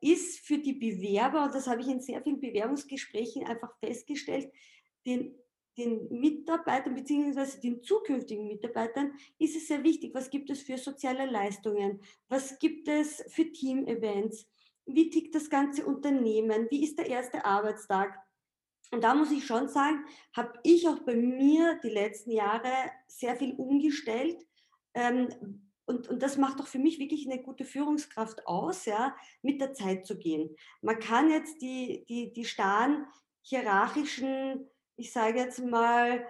ist 0.00 0.40
für 0.40 0.58
die 0.58 0.74
Bewerber, 0.74 1.44
und 1.44 1.54
das 1.54 1.66
habe 1.66 1.80
ich 1.80 1.88
in 1.88 2.00
sehr 2.00 2.22
vielen 2.22 2.40
Bewerbungsgesprächen 2.40 3.44
einfach 3.44 3.76
festgestellt, 3.80 4.52
den, 5.04 5.34
den 5.76 6.08
Mitarbeitern 6.10 6.94
bzw. 6.94 7.60
den 7.60 7.82
zukünftigen 7.82 8.46
Mitarbeitern 8.46 9.12
ist 9.38 9.56
es 9.56 9.68
sehr 9.68 9.82
wichtig, 9.82 10.14
was 10.14 10.30
gibt 10.30 10.50
es 10.50 10.62
für 10.62 10.78
soziale 10.78 11.26
Leistungen, 11.26 12.00
was 12.28 12.58
gibt 12.58 12.88
es 12.88 13.24
für 13.28 13.50
Team-Events, 13.50 14.46
wie 14.86 15.10
tickt 15.10 15.34
das 15.34 15.50
ganze 15.50 15.84
Unternehmen, 15.86 16.68
wie 16.70 16.84
ist 16.84 16.98
der 16.98 17.08
erste 17.08 17.44
Arbeitstag. 17.44 18.16
Und 18.90 19.04
da 19.04 19.14
muss 19.14 19.30
ich 19.30 19.44
schon 19.44 19.68
sagen, 19.68 20.04
habe 20.34 20.58
ich 20.62 20.88
auch 20.88 21.00
bei 21.00 21.14
mir 21.14 21.78
die 21.82 21.90
letzten 21.90 22.30
Jahre 22.30 22.72
sehr 23.06 23.36
viel 23.36 23.54
umgestellt, 23.54 24.46
ähm, 24.94 25.67
und, 25.88 26.08
und 26.08 26.22
das 26.22 26.36
macht 26.36 26.60
doch 26.60 26.66
für 26.66 26.78
mich 26.78 26.98
wirklich 26.98 27.26
eine 27.26 27.42
gute 27.42 27.64
Führungskraft 27.64 28.46
aus, 28.46 28.84
ja, 28.84 29.16
mit 29.42 29.60
der 29.60 29.72
Zeit 29.72 30.06
zu 30.06 30.18
gehen. 30.18 30.54
Man 30.82 30.98
kann 30.98 31.30
jetzt 31.30 31.62
die, 31.62 32.04
die, 32.08 32.32
die 32.32 32.44
starren 32.44 33.06
hierarchischen, 33.42 34.68
ich 34.96 35.12
sage 35.12 35.38
jetzt 35.38 35.60
mal, 35.60 36.26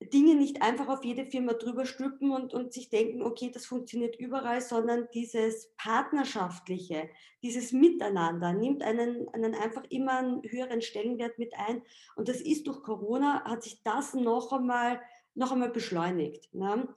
Dinge 0.00 0.36
nicht 0.36 0.62
einfach 0.62 0.88
auf 0.88 1.04
jede 1.04 1.26
Firma 1.26 1.54
drüber 1.54 1.84
stülpen 1.84 2.30
und, 2.30 2.54
und 2.54 2.72
sich 2.72 2.88
denken, 2.88 3.22
okay, 3.22 3.50
das 3.52 3.66
funktioniert 3.66 4.14
überall, 4.16 4.60
sondern 4.60 5.08
dieses 5.12 5.74
Partnerschaftliche, 5.76 7.08
dieses 7.42 7.72
Miteinander 7.72 8.52
nimmt 8.52 8.84
einen, 8.84 9.28
einen 9.30 9.56
einfach 9.56 9.82
immer 9.88 10.18
einen 10.18 10.42
höheren 10.44 10.82
Stellenwert 10.82 11.38
mit 11.38 11.52
ein. 11.56 11.82
Und 12.14 12.28
das 12.28 12.40
ist 12.40 12.68
durch 12.68 12.82
Corona, 12.82 13.42
hat 13.44 13.64
sich 13.64 13.82
das 13.82 14.14
noch 14.14 14.52
einmal, 14.52 15.00
noch 15.34 15.50
einmal 15.50 15.70
beschleunigt. 15.70 16.54
Ne? 16.54 16.88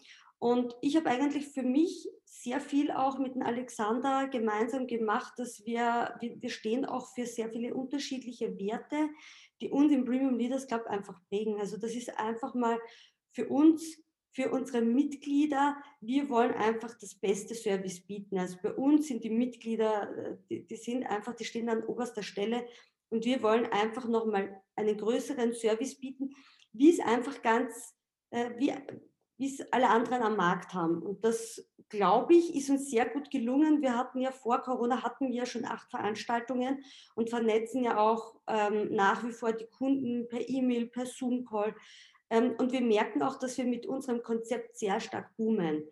Und 0.41 0.75
ich 0.81 0.95
habe 0.95 1.07
eigentlich 1.07 1.49
für 1.49 1.61
mich 1.61 2.09
sehr 2.25 2.59
viel 2.59 2.89
auch 2.89 3.19
mit 3.19 3.35
dem 3.35 3.43
Alexander 3.43 4.27
gemeinsam 4.27 4.87
gemacht, 4.87 5.33
dass 5.37 5.63
wir, 5.67 6.15
wir 6.19 6.49
stehen 6.49 6.83
auch 6.83 7.13
für 7.13 7.27
sehr 7.27 7.51
viele 7.51 7.75
unterschiedliche 7.75 8.57
Werte, 8.57 9.09
die 9.61 9.69
uns 9.69 9.93
im 9.93 10.03
Premium 10.03 10.39
Leaders 10.39 10.65
Club 10.65 10.87
einfach 10.87 11.21
prägen. 11.29 11.59
Also 11.59 11.77
das 11.77 11.93
ist 11.93 12.17
einfach 12.17 12.55
mal 12.55 12.79
für 13.33 13.49
uns, 13.49 14.01
für 14.31 14.49
unsere 14.49 14.81
Mitglieder, 14.81 15.77
wir 15.99 16.27
wollen 16.27 16.55
einfach 16.55 16.97
das 16.99 17.13
beste 17.13 17.53
Service 17.53 18.01
bieten. 18.01 18.39
Also 18.39 18.57
bei 18.63 18.73
uns 18.73 19.09
sind 19.09 19.23
die 19.23 19.29
Mitglieder, 19.29 20.39
die, 20.49 20.65
die 20.65 20.75
sind 20.75 21.03
einfach, 21.03 21.35
die 21.35 21.45
stehen 21.45 21.69
an 21.69 21.83
oberster 21.83 22.23
Stelle 22.23 22.65
und 23.09 23.25
wir 23.25 23.43
wollen 23.43 23.67
einfach 23.67 24.07
nochmal 24.07 24.59
einen 24.75 24.97
größeren 24.97 25.53
Service 25.53 25.99
bieten, 25.99 26.31
wie 26.73 26.89
es 26.89 26.99
einfach 26.99 27.43
ganz, 27.43 27.93
äh, 28.31 28.49
wie, 28.57 28.73
es 29.45 29.71
alle 29.71 29.89
anderen 29.89 30.23
am 30.23 30.35
Markt 30.35 30.73
haben. 30.73 31.01
Und 31.01 31.23
das, 31.23 31.65
glaube 31.89 32.35
ich, 32.35 32.55
ist 32.55 32.69
uns 32.69 32.89
sehr 32.89 33.07
gut 33.09 33.31
gelungen. 33.31 33.81
Wir 33.81 33.97
hatten 33.97 34.19
ja 34.19 34.31
vor 34.31 34.59
Corona 34.59 35.03
hatten 35.03 35.31
wir 35.31 35.45
schon 35.45 35.65
acht 35.65 35.89
Veranstaltungen 35.89 36.83
und 37.15 37.29
vernetzen 37.29 37.83
ja 37.83 37.97
auch 37.97 38.35
ähm, 38.47 38.93
nach 38.93 39.23
wie 39.23 39.31
vor 39.31 39.53
die 39.53 39.67
Kunden 39.67 40.27
per 40.27 40.47
E-Mail, 40.47 40.87
per 40.87 41.05
Zoom-Call. 41.05 41.75
Ähm, 42.29 42.55
und 42.57 42.71
wir 42.71 42.81
merken 42.81 43.23
auch, 43.23 43.39
dass 43.39 43.57
wir 43.57 43.65
mit 43.65 43.85
unserem 43.85 44.21
Konzept 44.21 44.77
sehr 44.77 44.99
stark 44.99 45.35
boomen. 45.37 45.83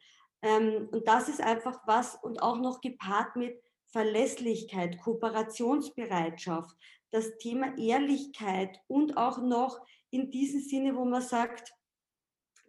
Ähm, 0.41 0.87
und 0.91 1.07
das 1.07 1.27
ist 1.27 1.41
einfach 1.41 1.81
was 1.85 2.15
und 2.15 2.41
auch 2.41 2.59
noch 2.59 2.81
gepaart 2.81 3.35
mit 3.35 3.61
Verlässlichkeit, 3.87 4.99
Kooperationsbereitschaft, 4.99 6.75
das 7.11 7.37
Thema 7.37 7.77
Ehrlichkeit 7.77 8.79
und 8.87 9.17
auch 9.17 9.41
noch 9.41 9.79
in 10.11 10.29
diesem 10.31 10.61
Sinne, 10.61 10.95
wo 10.95 11.05
man 11.05 11.21
sagt, 11.21 11.73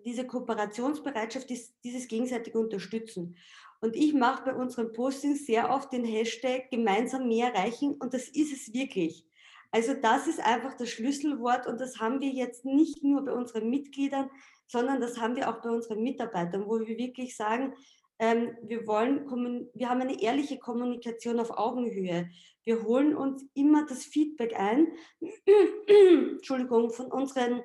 diese 0.04 0.26
Kooperationsbereitschaft 0.26 1.50
ist 1.50 1.74
dieses 1.84 2.08
gegenseitige 2.08 2.58
Unterstützen. 2.58 3.36
Und 3.80 3.96
ich 3.96 4.12
mache 4.12 4.44
bei 4.44 4.54
unseren 4.54 4.92
Postings 4.92 5.46
sehr 5.46 5.70
oft 5.70 5.92
den 5.92 6.04
Hashtag 6.04 6.70
gemeinsam 6.70 7.28
mehr 7.28 7.54
erreichen 7.54 7.94
und 7.94 8.12
das 8.12 8.28
ist 8.28 8.52
es 8.52 8.74
wirklich. 8.74 9.26
Also 9.72 9.94
das 9.94 10.26
ist 10.26 10.40
einfach 10.40 10.76
das 10.76 10.90
Schlüsselwort 10.90 11.66
und 11.66 11.80
das 11.80 11.98
haben 11.98 12.20
wir 12.20 12.30
jetzt 12.30 12.64
nicht 12.64 13.04
nur 13.04 13.24
bei 13.24 13.32
unseren 13.32 13.70
Mitgliedern, 13.70 14.28
sondern 14.66 15.00
das 15.00 15.18
haben 15.18 15.36
wir 15.36 15.48
auch 15.48 15.62
bei 15.62 15.70
unseren 15.70 16.02
Mitarbeitern, 16.02 16.66
wo 16.66 16.80
wir 16.80 16.98
wirklich 16.98 17.36
sagen, 17.36 17.74
ähm, 18.18 18.56
wir 18.62 18.86
wollen, 18.86 19.26
wir 19.74 19.88
haben 19.88 20.02
eine 20.02 20.20
ehrliche 20.20 20.58
Kommunikation 20.58 21.40
auf 21.40 21.56
Augenhöhe. 21.56 22.28
Wir 22.64 22.82
holen 22.82 23.16
uns 23.16 23.46
immer 23.54 23.86
das 23.86 24.04
Feedback 24.04 24.54
ein, 24.58 24.88
Entschuldigung, 26.32 26.90
von 26.90 27.06
unseren 27.06 27.62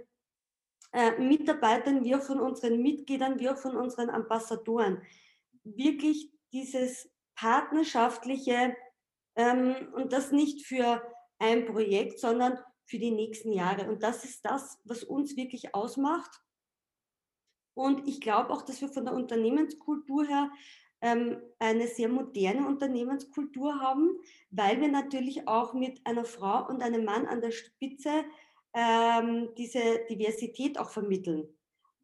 äh, 0.91 1.19
Mitarbeitern, 1.19 2.04
wie 2.04 2.15
auch 2.15 2.21
von 2.21 2.39
unseren 2.39 2.82
Mitgliedern, 2.82 3.39
wie 3.39 3.50
auch 3.50 3.58
von 3.58 3.76
unseren 3.76 4.10
Ambassadoren. 4.10 5.02
Wirklich 5.63 6.32
dieses 6.52 7.10
partnerschaftliche 7.36 8.76
ähm, 9.36 9.76
und 9.93 10.13
das 10.13 10.32
nicht 10.32 10.65
für 10.65 11.02
ein 11.39 11.65
Projekt, 11.65 12.19
sondern 12.19 12.58
für 12.86 13.00
die 13.00 13.12
nächsten 13.12 13.52
Jahre. 13.52 13.89
Und 13.89 14.04
das 14.04 14.24
ist 14.24 14.45
das, 14.45 14.80
was 14.86 15.04
uns 15.04 15.36
wirklich 15.36 15.74
ausmacht. 15.74 16.41
Und 17.74 18.08
ich 18.08 18.21
glaube 18.21 18.52
auch, 18.52 18.62
dass 18.62 18.82
wir 18.82 18.89
von 18.89 19.06
der 19.06 19.13
Unternehmenskultur 19.13 20.26
her 20.26 20.50
ähm, 21.02 21.41
eine 21.60 21.88
sehr 21.88 22.08
moderne 22.08 22.65
Unternehmenskultur 22.65 23.80
haben, 23.82 24.17
weil 24.50 24.80
wir 24.80 24.88
natürlich 24.88 25.48
auch 25.48 25.74
mit 25.74 26.00
einer 26.06 26.26
Frau 26.26 26.67
und 26.69 26.82
einem 26.82 27.04
Mann 27.04 27.26
an 27.26 27.41
der 27.41 27.52
Spitze 27.52 28.24
ähm, 28.75 29.49
diese 29.57 30.05
Diversität 30.09 30.77
auch 30.77 30.89
vermitteln. 30.89 31.47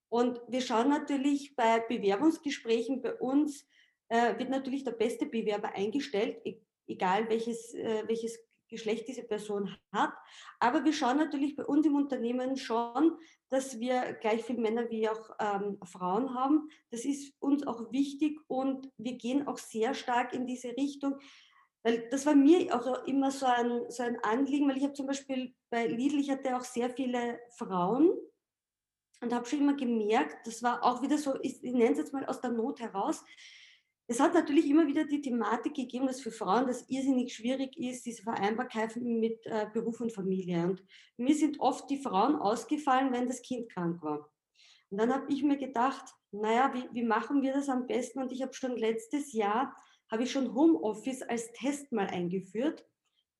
Und 0.09 0.41
wir 0.47 0.61
schauen 0.61 0.89
natürlich 0.89 1.55
bei 1.55 1.81
Bewerbungsgesprächen 1.81 3.01
bei 3.01 3.13
uns, 3.15 3.67
äh, 4.07 4.37
wird 4.39 4.49
natürlich 4.49 4.83
der 4.83 4.91
beste 4.91 5.25
Bewerber 5.25 5.73
eingestellt, 5.75 6.37
e-, 6.45 6.59
egal 6.87 7.29
welches, 7.29 7.73
äh, 7.73 8.03
welches 8.07 8.39
Geschlecht 8.69 9.07
diese 9.09 9.23
Person 9.23 9.75
hat. 9.91 10.13
Aber 10.59 10.83
wir 10.85 10.93
schauen 10.93 11.17
natürlich 11.17 11.57
bei 11.57 11.65
uns 11.65 11.85
im 11.85 11.95
Unternehmen 11.95 12.55
schon, 12.55 13.17
dass 13.49 13.79
wir 13.79 14.13
gleich 14.21 14.43
viele 14.43 14.61
Männer 14.61 14.89
wie 14.89 15.09
auch 15.09 15.29
ähm, 15.39 15.77
Frauen 15.83 16.33
haben. 16.33 16.69
Das 16.89 17.03
ist 17.03 17.35
uns 17.41 17.67
auch 17.67 17.91
wichtig 17.91 18.39
und 18.47 18.89
wir 18.97 19.17
gehen 19.17 19.45
auch 19.45 19.57
sehr 19.57 19.93
stark 19.93 20.33
in 20.33 20.47
diese 20.47 20.69
Richtung. 20.69 21.19
Weil 21.83 22.07
das 22.09 22.25
war 22.25 22.35
mir 22.35 22.73
auch 22.75 23.05
immer 23.05 23.31
so 23.31 23.45
ein, 23.45 23.89
so 23.89 24.03
ein 24.03 24.19
Anliegen, 24.23 24.69
weil 24.69 24.77
ich 24.77 24.83
habe 24.83 24.93
zum 24.93 25.07
Beispiel 25.07 25.53
bei 25.69 25.87
Lidl, 25.87 26.19
ich 26.19 26.29
hatte 26.29 26.55
auch 26.55 26.63
sehr 26.63 26.89
viele 26.89 27.39
Frauen 27.57 28.11
und 29.21 29.33
habe 29.33 29.45
schon 29.45 29.61
immer 29.61 29.75
gemerkt, 29.75 30.45
das 30.45 30.61
war 30.61 30.83
auch 30.83 31.01
wieder 31.01 31.17
so, 31.17 31.39
ich, 31.41 31.63
ich 31.63 31.73
nenne 31.73 31.91
es 31.91 31.97
jetzt 31.97 32.13
mal 32.13 32.25
aus 32.25 32.41
der 32.41 32.51
Not 32.51 32.79
heraus, 32.79 33.23
es 34.11 34.19
hat 34.19 34.33
natürlich 34.33 34.67
immer 34.67 34.87
wieder 34.87 35.05
die 35.05 35.21
Thematik 35.21 35.73
gegeben, 35.73 36.05
dass 36.05 36.19
für 36.19 36.31
Frauen 36.31 36.67
das 36.67 36.83
irrsinnig 36.89 37.33
schwierig 37.33 37.77
ist, 37.77 38.05
diese 38.05 38.23
Vereinbarkeit 38.23 38.97
mit 38.97 39.45
äh, 39.45 39.67
Beruf 39.73 40.01
und 40.01 40.11
Familie. 40.11 40.65
Und 40.65 40.83
mir 41.15 41.33
sind 41.33 41.61
oft 41.61 41.89
die 41.89 41.97
Frauen 41.97 42.35
ausgefallen, 42.35 43.13
wenn 43.13 43.27
das 43.27 43.41
Kind 43.41 43.71
krank 43.71 44.03
war. 44.03 44.29
Und 44.89 44.97
dann 44.97 45.13
habe 45.13 45.31
ich 45.31 45.43
mir 45.43 45.55
gedacht, 45.55 46.03
naja, 46.31 46.73
wie, 46.73 46.89
wie 46.93 47.05
machen 47.05 47.41
wir 47.41 47.53
das 47.53 47.69
am 47.69 47.87
besten? 47.87 48.21
Und 48.21 48.33
ich 48.33 48.41
habe 48.41 48.53
schon 48.53 48.75
letztes 48.75 49.31
Jahr, 49.31 49.73
habe 50.11 50.23
ich 50.23 50.31
schon 50.31 50.53
Homeoffice 50.53 51.21
als 51.23 51.51
Test 51.53 51.91
mal 51.91 52.07
eingeführt, 52.07 52.85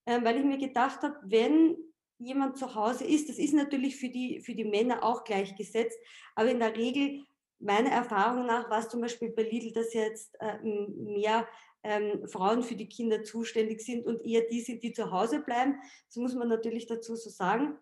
äh, 0.06 0.24
weil 0.24 0.38
ich 0.38 0.46
mir 0.46 0.58
gedacht 0.58 1.02
habe, 1.02 1.18
wenn 1.24 1.78
jemand 2.18 2.58
zu 2.58 2.76
Hause 2.76 3.04
ist, 3.04 3.30
das 3.30 3.38
ist 3.38 3.54
natürlich 3.54 3.98
für 3.98 4.10
die, 4.10 4.42
für 4.42 4.56
die 4.56 4.64
Männer 4.64 5.04
auch 5.04 5.24
gleichgesetzt, 5.24 6.00
aber 6.36 6.50
in 6.50 6.60
der 6.60 6.76
Regel 6.76 7.24
meiner 7.60 7.90
Erfahrung 7.90 8.46
nach 8.46 8.70
war 8.70 8.80
es 8.80 8.90
zum 8.90 9.02
Beispiel 9.02 9.30
bei 9.30 9.44
Lidl, 9.44 9.72
dass 9.72 9.94
jetzt 9.94 10.36
äh, 10.40 10.58
mehr 10.64 11.48
ähm, 11.84 12.28
Frauen 12.28 12.64
für 12.64 12.76
die 12.76 12.88
Kinder 12.88 13.24
zuständig 13.24 13.82
sind 13.82 14.06
und 14.06 14.24
eher 14.26 14.42
die 14.50 14.62
sind, 14.62 14.84
die 14.84 14.94
zu 14.94 15.12
Hause 15.12 15.42
bleiben. 15.42 15.76
Das 16.08 16.16
muss 16.16 16.36
man 16.36 16.48
natürlich 16.48 16.88
dazu 16.88 17.16
so 17.16 17.30
sagen. 17.30 17.78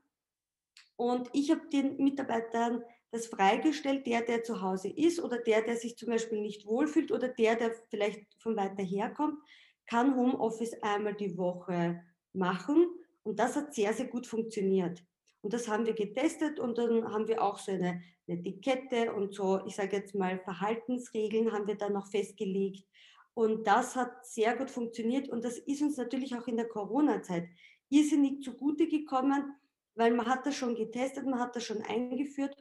Und 0.96 1.30
ich 1.34 1.50
habe 1.52 1.68
den 1.70 1.98
Mitarbeitern 1.98 2.84
das 3.12 3.28
freigestellt, 3.28 4.06
der, 4.06 4.22
der 4.22 4.44
zu 4.44 4.62
Hause 4.62 4.90
ist 4.90 5.20
oder 5.20 5.40
der, 5.40 5.62
der 5.62 5.78
sich 5.78 5.98
zum 5.98 6.10
Beispiel 6.10 6.42
nicht 6.42 6.66
wohlfühlt 6.66 7.12
oder 7.12 7.28
der, 7.28 7.56
der 7.56 7.74
vielleicht 7.90 8.26
von 8.40 8.56
weiter 8.56 8.84
her 8.84 9.10
kommt, 9.10 9.40
kann 9.88 10.16
Homeoffice 10.16 10.82
einmal 10.84 11.16
die 11.16 11.38
Woche 11.38 12.04
machen. 12.34 12.88
Und 13.24 13.40
das 13.40 13.56
hat 13.56 13.74
sehr, 13.74 13.94
sehr 13.94 14.08
gut 14.08 14.28
funktioniert. 14.28 15.04
Und 15.42 15.54
das 15.54 15.68
haben 15.68 15.86
wir 15.86 15.94
getestet 15.94 16.60
und 16.60 16.78
dann 16.78 17.12
haben 17.12 17.28
wir 17.28 17.42
auch 17.42 17.58
so 17.58 17.72
eine, 17.72 18.02
Etikette 18.28 19.12
und 19.12 19.34
so, 19.34 19.66
ich 19.66 19.76
sage 19.76 19.98
jetzt 19.98 20.14
mal, 20.14 20.38
Verhaltensregeln 20.40 21.52
haben 21.52 21.66
wir 21.66 21.76
dann 21.76 21.94
noch 21.94 22.12
festgelegt. 22.12 22.86
Und 23.34 23.66
das 23.66 23.96
hat 23.96 24.24
sehr 24.26 24.56
gut 24.56 24.70
funktioniert 24.70 25.30
und 25.30 25.44
das 25.44 25.58
ist 25.58 25.82
uns 25.82 25.98
natürlich 25.98 26.36
auch 26.36 26.48
in 26.48 26.58
der 26.58 26.68
Corona-Zeit 26.68 27.48
irrsinnig 27.90 28.44
zugute 28.44 28.88
gekommen, 28.88 29.56
weil 29.96 30.14
man 30.14 30.28
hat 30.28 30.46
das 30.46 30.56
schon 30.56 30.76
getestet, 30.76 31.26
man 31.26 31.40
hat 31.40 31.56
das 31.56 31.64
schon 31.64 31.82
eingeführt 31.82 32.56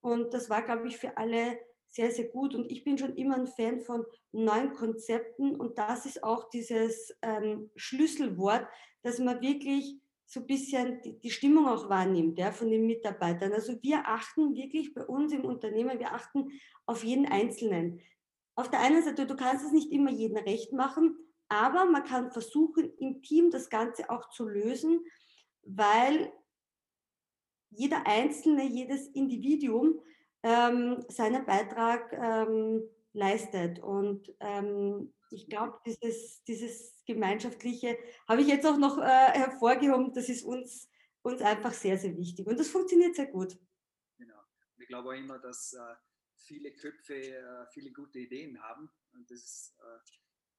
und 0.00 0.32
das 0.32 0.48
war, 0.50 0.62
glaube 0.62 0.88
ich, 0.88 0.96
für 0.96 1.16
alle 1.16 1.58
sehr, 1.88 2.10
sehr 2.10 2.28
gut. 2.28 2.54
Und 2.54 2.70
ich 2.70 2.84
bin 2.84 2.96
schon 2.98 3.16
immer 3.16 3.36
ein 3.36 3.46
Fan 3.46 3.80
von 3.80 4.04
neuen 4.32 4.72
Konzepten 4.72 5.56
und 5.56 5.78
das 5.78 6.06
ist 6.06 6.22
auch 6.22 6.48
dieses 6.50 7.16
ähm, 7.22 7.70
Schlüsselwort, 7.76 8.66
dass 9.02 9.18
man 9.18 9.40
wirklich 9.40 10.00
so 10.26 10.40
ein 10.40 10.46
bisschen 10.46 11.02
die, 11.02 11.18
die 11.18 11.30
Stimmung 11.30 11.66
auch 11.66 11.88
wahrnimmt 11.88 12.38
ja, 12.38 12.52
von 12.52 12.70
den 12.70 12.86
Mitarbeitern. 12.86 13.52
Also 13.52 13.74
wir 13.82 14.06
achten 14.06 14.54
wirklich 14.54 14.94
bei 14.94 15.04
uns 15.04 15.32
im 15.32 15.44
Unternehmen, 15.44 15.98
wir 15.98 16.12
achten 16.12 16.52
auf 16.86 17.02
jeden 17.02 17.26
Einzelnen. 17.26 18.00
Auf 18.54 18.70
der 18.70 18.80
einen 18.80 19.02
Seite, 19.02 19.26
du 19.26 19.34
kannst 19.34 19.64
es 19.64 19.72
nicht 19.72 19.90
immer 19.90 20.12
jedem 20.12 20.36
recht 20.36 20.72
machen, 20.72 21.16
aber 21.48 21.84
man 21.84 22.04
kann 22.04 22.30
versuchen, 22.30 22.92
im 22.98 23.22
Team 23.22 23.50
das 23.50 23.68
Ganze 23.70 24.08
auch 24.08 24.28
zu 24.30 24.46
lösen, 24.46 25.00
weil 25.62 26.32
jeder 27.70 28.06
Einzelne, 28.06 28.64
jedes 28.64 29.08
Individuum 29.08 30.00
ähm, 30.42 31.04
seinen 31.08 31.44
Beitrag 31.44 32.12
ähm, 32.12 32.82
leistet. 33.12 33.78
Und 33.80 34.32
ähm, 34.40 35.12
ich 35.30 35.48
glaube, 35.48 35.78
dieses, 35.86 36.42
dieses 36.44 37.02
Gemeinschaftliche 37.06 37.96
habe 38.28 38.42
ich 38.42 38.48
jetzt 38.48 38.66
auch 38.66 38.78
noch 38.78 38.98
äh, 38.98 39.02
hervorgehoben. 39.02 40.12
Das 40.12 40.28
ist 40.28 40.44
uns, 40.44 40.88
uns 41.22 41.40
einfach 41.42 41.72
sehr, 41.72 41.98
sehr 41.98 42.16
wichtig. 42.16 42.46
Und 42.46 42.58
das 42.58 42.68
funktioniert 42.68 43.14
sehr 43.14 43.26
gut. 43.26 43.58
Genau. 44.18 44.40
Ich 44.78 44.88
glaube 44.88 45.10
auch 45.10 45.18
immer, 45.18 45.38
dass 45.38 45.72
äh, 45.72 45.94
viele 46.36 46.72
Köpfe 46.72 47.14
äh, 47.14 47.66
viele 47.72 47.92
gute 47.92 48.18
Ideen 48.18 48.60
haben. 48.62 48.90
Und 49.12 49.30
das 49.30 49.38
ist 49.38 49.74
äh, 49.78 49.98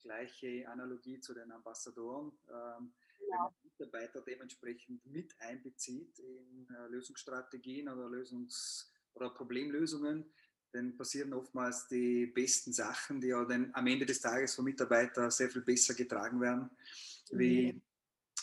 gleiche 0.02 0.68
Analogie 0.68 1.20
zu 1.20 1.34
den 1.34 1.52
Ambassadoren. 1.52 2.32
Ähm, 2.50 2.94
wenn 3.22 3.38
man 3.38 3.52
Mitarbeiter 3.64 4.22
dementsprechend 4.22 5.06
mit 5.06 5.34
einbezieht 5.40 6.20
in 6.20 6.68
äh, 6.70 6.88
Lösungsstrategien 6.88 7.90
oder 7.90 8.08
Lösungs- 8.08 8.92
oder 9.14 9.30
Problemlösungen, 9.30 10.32
dann 10.74 10.96
passieren 10.96 11.34
oftmals 11.34 11.88
die 11.88 12.28
besten 12.28 12.72
Sachen, 12.74 13.20
die 13.20 13.28
ja 13.28 13.44
dann 13.46 13.72
am 13.74 13.88
Ende 13.88 14.06
des 14.06 14.22
Tages 14.22 14.56
vom 14.56 14.66
Mitarbeiter 14.66 15.30
sehr 15.30 15.50
viel 15.50 15.62
besser 15.62 15.94
getragen 15.94 16.40
werden, 16.40 16.70
wie 17.32 17.74
mhm. 17.74 17.82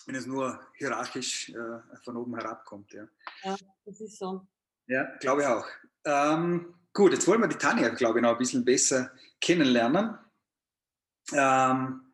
wenn 0.06 0.14
es 0.14 0.26
nur 0.26 0.60
hierarchisch 0.74 1.50
äh, 1.50 1.80
von 2.04 2.16
oben 2.16 2.34
herabkommt. 2.34 2.92
Ja. 2.92 3.08
ja, 3.44 3.56
das 3.84 4.00
ist 4.00 4.18
so. 4.18 4.46
Ja, 4.86 5.16
glaube 5.18 5.42
ich 5.42 5.46
auch. 5.48 5.66
Ähm, 6.04 6.74
gut, 6.92 7.12
jetzt 7.12 7.26
wollen 7.26 7.40
wir 7.40 7.48
die 7.48 7.56
Tanja, 7.56 7.88
glaube 7.90 8.18
ich, 8.18 8.22
noch 8.22 8.32
ein 8.32 8.38
bisschen 8.38 8.64
besser 8.64 9.12
kennenlernen. 9.40 10.18
Ähm, 11.32 12.07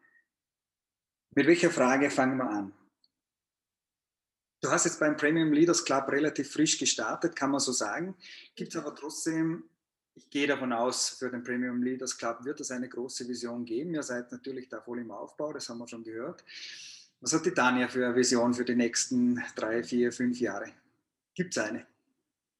mit 1.34 1.46
welcher 1.46 1.70
Frage 1.70 2.10
fangen 2.10 2.38
wir 2.38 2.48
an? 2.48 2.72
Du 4.60 4.70
hast 4.70 4.84
jetzt 4.84 4.98
beim 4.98 5.16
Premium 5.16 5.52
Leaders 5.52 5.84
Club 5.84 6.08
relativ 6.08 6.50
frisch 6.50 6.78
gestartet, 6.78 7.36
kann 7.36 7.50
man 7.50 7.60
so 7.60 7.72
sagen. 7.72 8.16
Gibt 8.54 8.74
es 8.74 8.80
aber 8.80 8.94
trotzdem 8.94 9.64
ich 10.16 10.30
gehe 10.30 10.46
davon 10.46 10.72
aus, 10.72 11.08
für 11.10 11.28
den 11.30 11.42
Premium 11.42 11.82
Leaders 11.82 12.16
Club 12.16 12.44
wird 12.44 12.60
es 12.60 12.70
eine 12.70 12.88
große 12.88 13.26
Vision 13.28 13.64
geben. 13.64 13.94
Ihr 13.94 14.02
seid 14.02 14.30
natürlich 14.30 14.68
da 14.68 14.80
voll 14.80 15.00
im 15.00 15.10
Aufbau, 15.10 15.52
das 15.52 15.68
haben 15.68 15.78
wir 15.78 15.88
schon 15.88 16.04
gehört. 16.04 16.44
Was 17.20 17.32
hat 17.32 17.44
die 17.46 17.50
Tanja 17.50 17.88
für 17.88 18.06
eine 18.06 18.14
Vision 18.14 18.54
für 18.54 18.64
die 18.64 18.76
nächsten 18.76 19.42
drei, 19.56 19.82
vier, 19.82 20.12
fünf 20.12 20.38
Jahre? 20.38 20.72
Gibt 21.34 21.56
es 21.56 21.62
eine? 21.62 21.86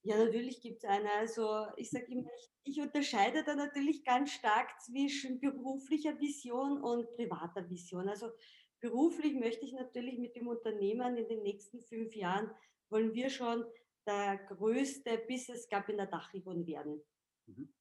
Ja, 0.03 0.19
natürlich 0.19 0.61
gibt 0.61 0.83
es 0.83 0.91
eine. 0.91 1.11
Also 1.13 1.67
ich 1.77 1.91
sage 1.91 2.07
immer, 2.07 2.29
ich, 2.65 2.81
unterscheide 2.81 3.45
da 3.45 3.55
natürlich 3.55 4.05
ganz 4.05 4.33
stark 4.33 4.81
zwischen 4.81 5.39
beruflicher 5.39 6.19
Vision 6.19 6.83
und 6.83 7.11
privater 7.15 7.69
Vision. 7.71 8.09
Also 8.09 8.33
beruflich 8.81 9.35
möchte 9.35 9.65
ich 9.65 9.73
natürlich 9.73 10.19
mit 10.19 10.37
dem 10.37 10.49
Unternehmen 10.49 11.17
in 11.17 11.29
den 11.29 11.43
nächsten 11.43 11.81
fünf 11.81 12.15
Jahren, 12.15 12.51
wollen 12.91 13.15
wir 13.15 13.31
schon 13.31 13.65
der 14.07 14.37
größte 14.49 15.19
Business 15.29 15.69
Cup 15.69 15.89
in 15.89 15.97
der 15.97 16.07
Dachregion 16.07 16.67
werden. 16.67 17.03
Mhm. 17.47 17.73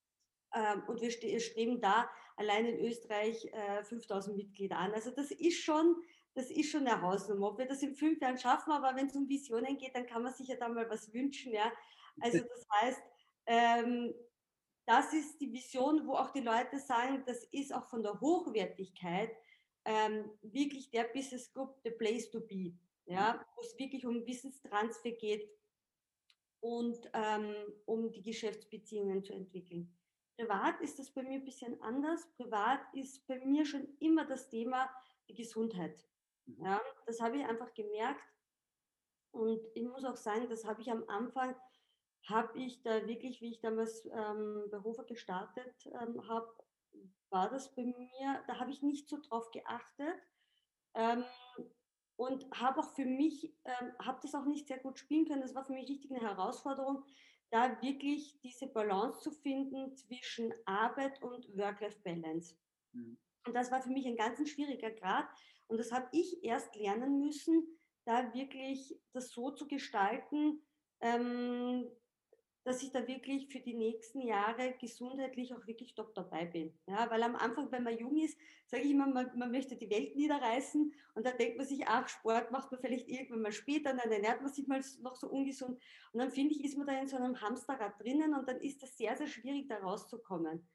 Ähm, 0.56 0.84
und 0.88 1.02
wir 1.02 1.12
streben 1.12 1.82
da 1.82 2.10
allein 2.38 2.66
in 2.66 2.86
Österreich 2.86 3.46
äh, 3.52 3.84
5000 3.84 4.38
Mitglieder 4.38 4.78
an. 4.78 4.94
Also 4.94 5.12
das 5.12 5.32
ist 5.32 5.64
schon 5.64 5.96
das 6.36 6.50
ist 6.50 6.72
schon 6.72 6.88
eine 6.88 7.02
Hausnummer. 7.02 7.50
Ob 7.50 7.60
wir 7.60 7.68
das 7.68 7.84
in 7.84 7.96
fünf 7.96 8.20
Jahren 8.22 8.38
schaffen, 8.38 8.72
aber 8.72 8.96
wenn 8.96 9.08
es 9.08 9.16
um 9.16 9.28
Visionen 9.30 9.78
geht, 9.78 9.96
dann 9.96 10.08
kann 10.08 10.24
man 10.24 10.34
sich 10.34 10.48
ja 10.48 10.56
da 10.56 10.68
mal 10.68 10.90
was 10.90 11.14
wünschen. 11.14 11.54
Ja? 11.54 11.72
Also 12.22 12.40
das 12.40 12.66
heißt, 12.82 13.02
ähm, 13.46 14.14
das 14.86 15.14
ist 15.14 15.40
die 15.40 15.52
Vision, 15.52 16.06
wo 16.08 16.14
auch 16.14 16.32
die 16.32 16.42
Leute 16.42 16.80
sagen, 16.80 17.24
das 17.26 17.44
ist 17.52 17.74
auch 17.74 17.88
von 17.88 18.04
der 18.04 18.20
Hochwertigkeit 18.20 19.32
ähm, 19.86 20.30
wirklich 20.42 20.90
der 20.90 21.06
Business 21.06 21.52
Group, 21.52 21.80
the 21.84 21.92
place 21.92 22.30
to 22.30 22.40
be. 22.40 22.74
Ja? 23.06 23.46
Wo 23.56 23.62
es 23.62 23.78
wirklich 23.78 24.06
um 24.06 24.26
Wissenstransfer 24.26 25.12
geht 25.12 25.50
und 26.62 27.10
ähm, 27.14 27.56
um 27.86 28.12
die 28.12 28.22
Geschäftsbeziehungen 28.22 29.24
zu 29.24 29.34
entwickeln. 29.34 29.94
Privat 30.38 30.80
ist 30.82 30.98
das 30.98 31.12
bei 31.12 31.22
mir 31.22 31.40
ein 31.40 31.46
bisschen 31.46 31.80
anders. 31.82 32.28
Privat 32.38 32.82
ist 32.94 33.28
bei 33.28 33.40
mir 33.46 33.66
schon 33.66 33.88
immer 34.00 34.26
das 34.26 34.50
Thema 34.50 34.90
die 35.28 35.36
Gesundheit. 35.36 36.08
Mhm. 36.46 36.66
Ja, 36.66 36.82
das 37.06 37.20
habe 37.22 37.38
ich 37.38 37.46
einfach 37.46 37.74
gemerkt. 37.74 38.24
Und 39.32 39.62
ich 39.74 39.84
muss 39.84 40.06
auch 40.06 40.16
sagen, 40.16 40.48
das 40.50 40.66
habe 40.66 40.82
ich 40.82 40.92
am 40.92 41.04
Anfang, 41.10 41.56
habe 42.28 42.58
ich 42.58 42.82
da 42.84 43.06
wirklich, 43.08 43.42
wie 43.42 43.52
ich 43.52 43.60
damals 43.60 44.06
ähm, 44.06 44.66
bei 44.72 44.82
Hofer 44.84 45.04
gestartet 45.04 45.86
ähm, 45.88 46.28
habe, 46.28 46.48
war 47.30 47.50
das 47.50 47.74
bei 47.76 47.84
mir, 47.84 48.44
da 48.48 48.60
habe 48.60 48.72
ich 48.72 48.82
nicht 48.82 49.10
so 49.10 49.20
drauf 49.20 49.50
geachtet 49.52 50.22
ähm, 50.94 51.24
und 52.16 52.46
habe 52.54 52.80
auch 52.80 52.94
für 52.94 53.06
mich, 53.06 53.56
ähm, 53.66 53.94
habe 54.00 54.20
das 54.22 54.36
auch 54.36 54.46
nicht 54.46 54.68
sehr 54.68 54.80
gut 54.80 55.00
spielen 55.00 55.26
können. 55.26 55.42
Das 55.42 55.56
war 55.56 55.66
für 55.66 55.74
mich 55.74 55.90
richtig 55.90 56.12
eine 56.12 56.22
Herausforderung, 56.22 57.04
da 57.50 57.82
wirklich 57.82 58.40
diese 58.42 58.68
Balance 58.68 59.22
zu 59.22 59.32
finden 59.32 59.96
zwischen 59.96 60.54
Arbeit 60.66 61.22
und 61.22 61.48
Work-Life-Balance. 61.58 62.56
Mhm. 62.94 63.18
Und 63.46 63.54
das 63.54 63.72
war 63.72 63.82
für 63.82 63.90
mich 63.90 64.06
ein 64.06 64.16
ganz 64.16 64.48
schwieriger 64.50 64.92
Grad, 64.92 65.28
und 65.68 65.78
das 65.78 65.92
habe 65.92 66.08
ich 66.12 66.44
erst 66.44 66.76
lernen 66.76 67.20
müssen, 67.20 67.66
da 68.06 68.34
wirklich 68.34 68.96
das 69.14 69.32
so 69.32 69.52
zu 69.52 69.68
gestalten, 69.68 70.62
ähm, 71.02 71.90
dass 72.64 72.82
ich 72.82 72.92
da 72.92 73.06
wirklich 73.08 73.48
für 73.50 73.60
die 73.60 73.74
nächsten 73.74 74.22
Jahre 74.22 74.74
gesundheitlich 74.80 75.54
auch 75.54 75.68
wirklich 75.68 75.96
top 75.96 76.14
dabei 76.16 76.46
bin. 76.46 76.74
Ja, 76.88 77.10
weil 77.10 77.22
am 77.24 77.36
Anfang, 77.36 77.72
wenn 77.72 77.84
man 77.84 77.98
jung 77.98 78.18
ist, 78.18 78.38
sage 78.68 78.84
ich 78.84 78.92
immer, 78.92 79.08
man, 79.08 79.38
man, 79.38 79.52
möchte 79.52 79.76
die 79.76 79.90
Welt 79.90 80.16
niederreißen 80.16 80.94
und 81.16 81.26
da 81.26 81.32
denkt 81.32 81.58
man 81.58 81.68
sich, 81.68 81.86
ach, 81.88 82.08
Sport 82.08 82.52
macht 82.52 82.72
man 82.72 82.80
vielleicht 82.80 83.10
irgendwann 83.10 83.42
mal 83.42 83.52
später, 83.52 83.94
dann 83.94 84.12
ernährt 84.12 84.42
man 84.42 84.52
sich 84.52 84.68
mal 84.68 84.82
noch 85.02 85.16
so 85.16 85.30
ungesund 85.30 85.78
und 86.14 86.20
dann 86.20 86.32
finde 86.32 86.56
ich, 86.56 86.64
ist 86.64 86.78
man 86.78 86.88
da 86.88 87.00
in 87.00 87.08
so 87.08 87.18
einem 87.18 87.40
Hamsterrad 87.42 88.00
drinnen 88.02 88.34
und 88.34 88.48
dann 88.48 88.62
ist 88.62 88.82
das 88.82 88.98
sehr, 88.98 89.16
sehr 89.18 89.28
schwierig, 89.28 89.68
da 89.68 89.78
rauszukommen. 89.80 90.68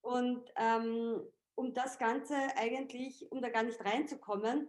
Und 0.00 0.52
ähm, 0.56 1.20
um 1.54 1.72
das 1.74 1.98
Ganze 1.98 2.34
eigentlich, 2.56 3.30
um 3.30 3.40
da 3.40 3.48
gar 3.48 3.62
nicht 3.62 3.84
reinzukommen, 3.84 4.68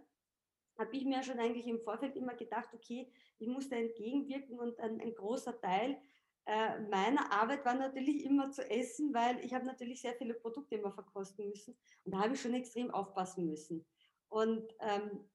habe 0.78 0.96
ich 0.96 1.04
mir 1.04 1.22
schon 1.22 1.38
eigentlich 1.38 1.66
im 1.66 1.80
Vorfeld 1.80 2.16
immer 2.16 2.34
gedacht, 2.34 2.68
okay, 2.72 3.12
ich 3.38 3.48
muss 3.48 3.68
da 3.68 3.76
entgegenwirken 3.76 4.58
und 4.58 4.78
ein, 4.80 5.00
ein 5.00 5.14
großer 5.14 5.60
Teil 5.60 6.00
äh, 6.46 6.80
meiner 6.80 7.32
Arbeit 7.32 7.64
war 7.64 7.74
natürlich 7.74 8.24
immer 8.24 8.50
zu 8.50 8.68
essen, 8.70 9.12
weil 9.14 9.44
ich 9.44 9.54
habe 9.54 9.66
natürlich 9.66 10.00
sehr 10.00 10.14
viele 10.14 10.34
Produkte 10.34 10.76
immer 10.76 10.92
verkosten 10.92 11.48
müssen 11.48 11.76
und 12.04 12.12
da 12.12 12.20
habe 12.20 12.34
ich 12.34 12.40
schon 12.40 12.54
extrem 12.54 12.90
aufpassen 12.90 13.46
müssen. 13.46 13.86
Und 14.28 14.72
ähm, 14.80 15.28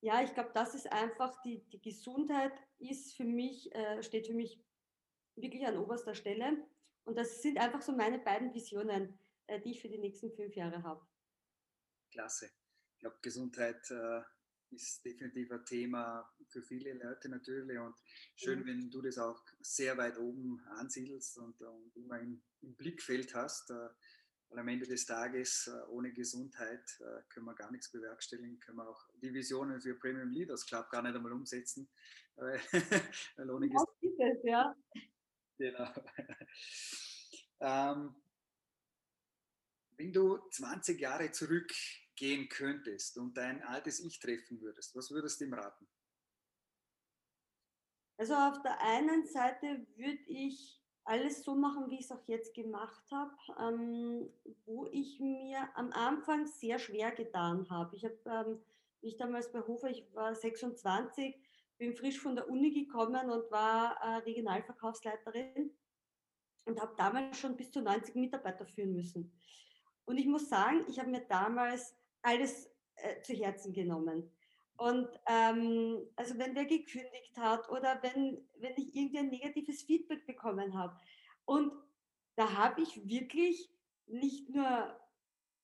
ja, 0.00 0.22
ich 0.22 0.34
glaube, 0.34 0.50
das 0.54 0.74
ist 0.74 0.90
einfach, 0.92 1.40
die, 1.42 1.64
die 1.70 1.80
Gesundheit 1.80 2.52
ist 2.78 3.16
für 3.16 3.24
mich, 3.24 3.74
äh, 3.74 4.02
steht 4.02 4.26
für 4.26 4.34
mich 4.34 4.62
wirklich 5.36 5.66
an 5.66 5.78
oberster 5.78 6.14
Stelle. 6.14 6.64
Und 7.04 7.16
das 7.16 7.42
sind 7.42 7.58
einfach 7.58 7.82
so 7.82 7.92
meine 7.92 8.18
beiden 8.18 8.52
Visionen. 8.54 9.18
Äh, 9.46 9.60
die 9.60 9.72
ich 9.72 9.80
für 9.80 9.88
die 9.88 9.98
nächsten 9.98 10.32
fünf 10.32 10.54
Jahre 10.56 10.82
habe. 10.82 11.06
Klasse. 12.10 12.50
Ich 12.94 13.00
glaube, 13.00 13.18
Gesundheit 13.20 13.90
äh, 13.90 14.22
ist 14.74 15.04
definitiv 15.04 15.50
ein 15.50 15.64
Thema 15.64 16.28
für 16.48 16.62
viele 16.62 16.92
Leute 16.94 17.28
natürlich 17.28 17.78
und 17.78 17.94
schön, 18.36 18.60
mhm. 18.60 18.66
wenn 18.66 18.90
du 18.90 19.02
das 19.02 19.18
auch 19.18 19.42
sehr 19.60 19.96
weit 19.96 20.18
oben 20.18 20.60
ansiedelst 20.76 21.38
und, 21.38 21.60
und 21.60 21.96
immer 21.96 22.18
im, 22.20 22.42
im, 22.62 22.74
Blickfeld 22.74 23.34
hast. 23.34 23.70
Äh, 23.70 23.88
weil 24.50 24.58
am 24.58 24.68
Ende 24.68 24.86
des 24.86 25.06
Tages 25.06 25.66
äh, 25.66 25.88
ohne 25.88 26.12
Gesundheit 26.12 26.84
äh, 27.00 27.22
können 27.28 27.46
wir 27.46 27.54
gar 27.54 27.70
nichts 27.70 27.90
bewerkstelligen, 27.90 28.60
können 28.60 28.78
wir 28.78 28.88
auch 28.88 29.08
die 29.20 29.32
Visionen 29.32 29.80
für 29.80 29.94
Premium 29.94 30.30
Leaders 30.30 30.66
Club 30.66 30.90
gar 30.90 31.02
nicht 31.02 31.16
einmal 31.16 31.32
umsetzen. 31.32 31.88
weil 32.36 33.50
ohne 33.50 33.68
Gesundheit. 33.68 34.40
Ja. 34.44 34.76
Genau. 35.56 35.88
ähm, 37.60 38.14
wenn 39.96 40.12
du 40.12 40.38
20 40.50 41.00
Jahre 41.00 41.30
zurückgehen 42.14 42.48
könntest 42.48 43.18
und 43.18 43.36
dein 43.36 43.62
altes 43.62 44.00
Ich 44.00 44.18
treffen 44.18 44.60
würdest, 44.60 44.94
was 44.96 45.10
würdest 45.10 45.40
du 45.40 45.44
ihm 45.44 45.54
raten? 45.54 45.86
Also 48.16 48.34
auf 48.34 48.62
der 48.62 48.80
einen 48.80 49.26
Seite 49.26 49.86
würde 49.96 50.22
ich 50.26 50.80
alles 51.04 51.42
so 51.42 51.54
machen, 51.54 51.90
wie 51.90 51.96
ich 51.98 52.04
es 52.04 52.12
auch 52.12 52.26
jetzt 52.26 52.54
gemacht 52.54 53.04
habe, 53.10 53.34
ähm, 53.60 54.30
wo 54.64 54.86
ich 54.86 55.20
mir 55.20 55.68
am 55.74 55.90
Anfang 55.92 56.46
sehr 56.46 56.78
schwer 56.78 57.10
getan 57.10 57.68
habe. 57.68 57.94
Ich 57.96 58.04
habe, 58.04 58.18
ähm, 58.26 58.60
ich 59.00 59.16
damals 59.16 59.52
bei 59.52 59.60
Hofer, 59.60 59.90
ich 59.90 60.06
war 60.14 60.34
26, 60.34 61.36
bin 61.76 61.94
frisch 61.94 62.20
von 62.20 62.36
der 62.36 62.48
Uni 62.48 62.70
gekommen 62.70 63.28
und 63.28 63.50
war 63.50 63.96
äh, 64.00 64.16
Regionalverkaufsleiterin 64.22 65.76
und 66.66 66.80
habe 66.80 66.94
damals 66.96 67.38
schon 67.38 67.56
bis 67.56 67.70
zu 67.70 67.82
90 67.82 68.14
Mitarbeiter 68.14 68.64
führen 68.64 68.94
müssen. 68.94 69.36
Und 70.06 70.18
ich 70.18 70.26
muss 70.26 70.48
sagen, 70.48 70.86
ich 70.88 70.98
habe 70.98 71.10
mir 71.10 71.26
damals 71.26 71.94
alles 72.24 72.70
äh, 72.96 73.20
zu 73.22 73.34
Herzen 73.34 73.72
genommen. 73.72 74.30
Und 74.76 75.08
ähm, 75.28 76.08
also 76.16 76.36
wenn 76.36 76.54
wer 76.56 76.64
gekündigt 76.64 77.36
hat 77.36 77.68
oder 77.68 78.02
wenn, 78.02 78.44
wenn 78.56 78.72
ich 78.76 78.94
irgendein 78.94 79.28
negatives 79.28 79.82
Feedback 79.82 80.26
bekommen 80.26 80.76
habe. 80.76 80.98
Und 81.44 81.72
da 82.34 82.52
habe 82.54 82.82
ich 82.82 83.08
wirklich 83.08 83.70
nicht 84.06 84.50
nur, 84.50 84.98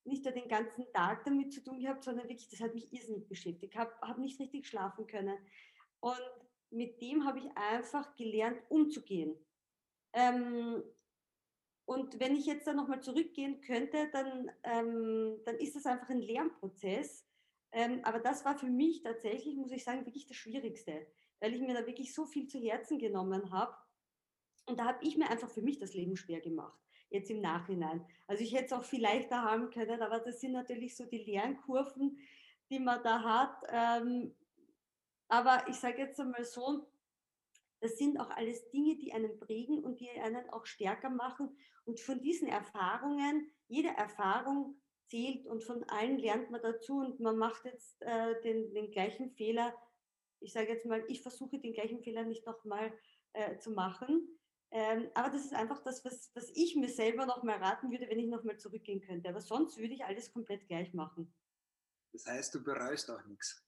nicht 0.05 0.25
nur 0.25 0.33
den 0.33 0.49
ganzen 0.49 0.87
Tag 0.93 1.25
damit 1.25 1.53
zu 1.53 1.63
tun 1.65 1.81
gehabt, 1.81 2.05
sondern 2.05 2.29
wirklich, 2.29 2.49
das 2.49 2.61
hat 2.61 2.75
mich 2.75 2.93
irrsinnig 2.93 3.29
beschäftigt. 3.29 3.73
Ich 3.73 3.79
habe 3.79 3.93
hab 4.01 4.19
nicht 4.19 4.39
richtig 4.39 4.69
schlafen 4.69 5.07
können. 5.09 5.37
Und 5.99 6.21
mit 6.71 7.01
dem 7.03 7.27
habe 7.27 7.41
ich 7.41 7.57
einfach 7.57 8.15
gelernt, 8.17 8.63
umzugehen. 8.69 9.35
Ähm, 10.13 10.85
und 11.91 12.21
wenn 12.21 12.37
ich 12.37 12.47
jetzt 12.47 12.69
da 12.69 12.73
nochmal 12.73 13.03
zurückgehen 13.03 13.61
könnte, 13.63 14.09
dann, 14.13 14.49
ähm, 14.63 15.41
dann 15.45 15.57
ist 15.57 15.75
das 15.75 15.87
einfach 15.87 16.09
ein 16.09 16.23
Lernprozess. 16.23 17.27
Ähm, 17.73 18.05
aber 18.05 18.21
das 18.21 18.45
war 18.45 18.57
für 18.57 18.71
mich 18.71 19.03
tatsächlich, 19.03 19.57
muss 19.57 19.73
ich 19.73 19.83
sagen, 19.83 20.07
wirklich 20.07 20.25
das 20.29 20.37
Schwierigste, 20.37 21.05
weil 21.41 21.53
ich 21.53 21.61
mir 21.61 21.75
da 21.75 21.85
wirklich 21.85 22.15
so 22.15 22.27
viel 22.27 22.47
zu 22.47 22.61
Herzen 22.61 23.01
genommen 23.01 23.51
habe. 23.51 23.75
Und 24.67 24.79
da 24.79 24.85
habe 24.85 25.05
ich 25.05 25.17
mir 25.17 25.29
einfach 25.31 25.51
für 25.51 25.63
mich 25.63 25.81
das 25.81 25.93
Leben 25.93 26.17
schwer 26.17 26.41
gemacht, 26.41 26.79
jetzt 27.09 27.29
im 27.29 27.41
Nachhinein. 27.41 28.07
Also 28.29 28.45
ich 28.45 28.55
hätte 28.55 28.67
es 28.67 28.73
auch 28.73 28.85
viel 28.85 29.03
leichter 29.03 29.43
haben 29.43 29.71
können, 29.71 30.01
aber 30.01 30.21
das 30.21 30.41
sind 30.41 30.53
natürlich 30.53 30.97
so 30.97 31.07
die 31.07 31.25
Lernkurven, 31.25 32.21
die 32.71 32.79
man 32.79 33.03
da 33.03 33.25
hat. 33.25 33.65
Ähm, 33.69 34.37
aber 35.27 35.65
ich 35.69 35.75
sage 35.75 36.03
jetzt 36.03 36.21
einmal 36.21 36.45
so, 36.45 36.87
das 37.81 37.97
sind 37.97 38.19
auch 38.19 38.31
alles 38.31 38.71
Dinge, 38.71 38.97
die 38.97 39.13
einen 39.13 39.39
prägen 39.39 39.83
und 39.83 40.01
die 40.01 40.11
einen 40.11 40.49
auch 40.51 40.67
stärker 40.67 41.11
machen. 41.11 41.57
Und 41.85 42.01
von 42.01 42.21
diesen 42.21 42.49
Erfahrungen, 42.49 43.51
jede 43.69 43.89
Erfahrung 43.89 44.81
zählt 45.09 45.47
und 45.47 45.65
von 45.65 45.83
allen 45.85 46.19
lernt 46.19 46.51
man 46.51 46.63
dazu 46.63 46.99
und 46.99 47.21
man 47.21 47.37
macht 47.37 47.65
jetzt 47.65 48.01
äh, 48.03 48.41
den, 48.43 48.73
den 48.75 48.91
gleichen 48.91 49.31
Fehler. 49.33 49.75
Ich 50.41 50.53
sage 50.53 50.69
jetzt 50.69 50.87
mal, 50.87 51.05
ich 51.09 51.23
versuche 51.23 51.59
den 51.59 51.73
gleichen 51.73 52.03
Fehler 52.03 52.25
nicht 52.25 52.47
nochmal 52.47 52.93
äh, 53.33 53.57
zu 53.59 53.71
machen. 53.73 54.39
Ähm, 54.73 55.11
aber 55.15 55.31
das 55.31 55.45
ist 55.45 55.55
einfach 55.55 55.83
das, 55.83 56.05
was, 56.05 56.31
was 56.35 56.49
ich 56.55 56.77
mir 56.77 56.89
selber 56.89 57.27
nochmal 57.27 57.57
raten 57.57 57.91
würde, 57.91 58.09
wenn 58.09 58.21
ich 58.21 58.29
nochmal 58.29 58.59
zurückgehen 58.59 59.01
könnte. 59.01 59.29
Aber 59.29 59.41
sonst 59.41 59.79
würde 59.79 59.95
ich 59.95 60.05
alles 60.05 60.33
komplett 60.33 60.69
gleich 60.69 60.95
machen. 60.95 61.35
Das 62.13 62.27
heißt, 62.27 62.55
du 62.55 62.63
bereust 62.63 63.11
auch 63.11 63.25
nichts. 63.25 63.67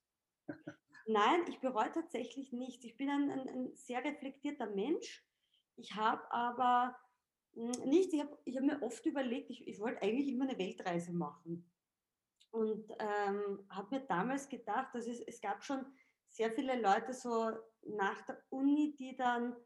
Nein, 1.06 1.44
ich 1.48 1.60
bereue 1.60 1.92
tatsächlich 1.92 2.52
nichts. 2.52 2.84
Ich 2.84 2.96
bin 2.96 3.10
ein, 3.10 3.30
ein, 3.30 3.48
ein 3.48 3.74
sehr 3.74 4.04
reflektierter 4.04 4.66
Mensch. 4.66 5.24
Ich 5.76 5.94
habe 5.94 6.30
aber 6.30 6.96
hm, 7.54 7.72
nichts, 7.84 8.12
ich 8.14 8.20
habe 8.20 8.38
ich 8.44 8.56
hab 8.56 8.64
mir 8.64 8.82
oft 8.82 9.04
überlegt, 9.06 9.50
ich, 9.50 9.66
ich 9.66 9.78
wollte 9.80 10.02
eigentlich 10.02 10.28
immer 10.28 10.48
eine 10.48 10.58
Weltreise 10.58 11.12
machen. 11.12 11.70
Und 12.50 12.92
ähm, 12.98 13.66
habe 13.70 13.96
mir 13.96 14.00
damals 14.06 14.48
gedacht, 14.48 14.94
dass 14.94 15.06
es, 15.06 15.20
es 15.20 15.40
gab 15.40 15.64
schon 15.64 15.86
sehr 16.28 16.52
viele 16.52 16.80
Leute 16.80 17.12
so 17.14 17.50
nach 17.82 18.20
der 18.22 18.42
Uni, 18.50 18.94
die 18.98 19.16
dann 19.16 19.56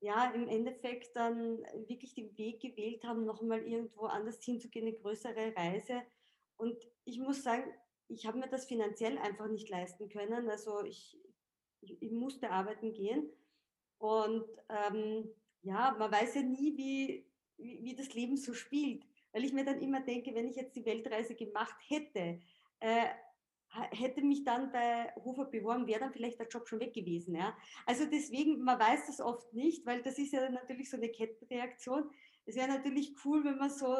ja 0.00 0.30
im 0.32 0.48
Endeffekt 0.48 1.16
dann 1.16 1.58
wirklich 1.86 2.14
den 2.14 2.36
Weg 2.36 2.60
gewählt 2.60 3.04
haben, 3.04 3.24
nochmal 3.24 3.62
irgendwo 3.62 4.06
anders 4.06 4.42
hinzugehen, 4.42 4.86
eine 4.86 4.96
größere 4.96 5.54
Reise. 5.56 6.02
Und 6.56 6.76
ich 7.04 7.18
muss 7.18 7.42
sagen, 7.42 7.72
ich 8.08 8.26
habe 8.26 8.38
mir 8.38 8.48
das 8.48 8.66
finanziell 8.66 9.18
einfach 9.18 9.48
nicht 9.48 9.68
leisten 9.68 10.08
können. 10.08 10.48
Also 10.48 10.82
ich, 10.84 11.18
ich, 11.80 12.10
musste 12.12 12.50
arbeiten 12.50 12.92
gehen. 12.92 13.30
Und 13.98 14.44
ähm, 14.68 15.30
ja, 15.62 15.96
man 15.98 16.12
weiß 16.12 16.34
ja 16.36 16.42
nie, 16.42 16.76
wie, 16.76 17.26
wie, 17.56 17.82
wie, 17.82 17.96
das 17.96 18.14
Leben 18.14 18.36
so 18.36 18.54
spielt. 18.54 19.04
Weil 19.32 19.44
ich 19.44 19.52
mir 19.52 19.64
dann 19.64 19.80
immer 19.80 20.00
denke, 20.00 20.34
wenn 20.34 20.48
ich 20.48 20.56
jetzt 20.56 20.76
die 20.76 20.84
Weltreise 20.84 21.34
gemacht 21.34 21.76
hätte, 21.88 22.40
äh, 22.80 23.06
hätte 23.90 24.22
mich 24.22 24.44
dann 24.44 24.70
bei 24.70 25.12
Hofer 25.16 25.46
beworben, 25.46 25.86
wäre 25.86 26.00
dann 26.00 26.12
vielleicht 26.12 26.38
der 26.38 26.48
Job 26.48 26.68
schon 26.68 26.80
weg 26.80 26.94
gewesen. 26.94 27.34
Ja? 27.34 27.56
Also 27.86 28.04
deswegen, 28.06 28.62
man 28.62 28.78
weiß 28.78 29.06
das 29.06 29.20
oft 29.20 29.52
nicht, 29.52 29.84
weil 29.86 30.02
das 30.02 30.18
ist 30.18 30.32
ja 30.32 30.48
natürlich 30.50 30.90
so 30.90 30.96
eine 30.96 31.08
Kettenreaktion. 31.08 32.10
Es 32.46 32.56
wäre 32.56 32.68
natürlich 32.68 33.14
cool, 33.24 33.44
wenn 33.44 33.58
man 33.58 33.70
so 33.70 33.96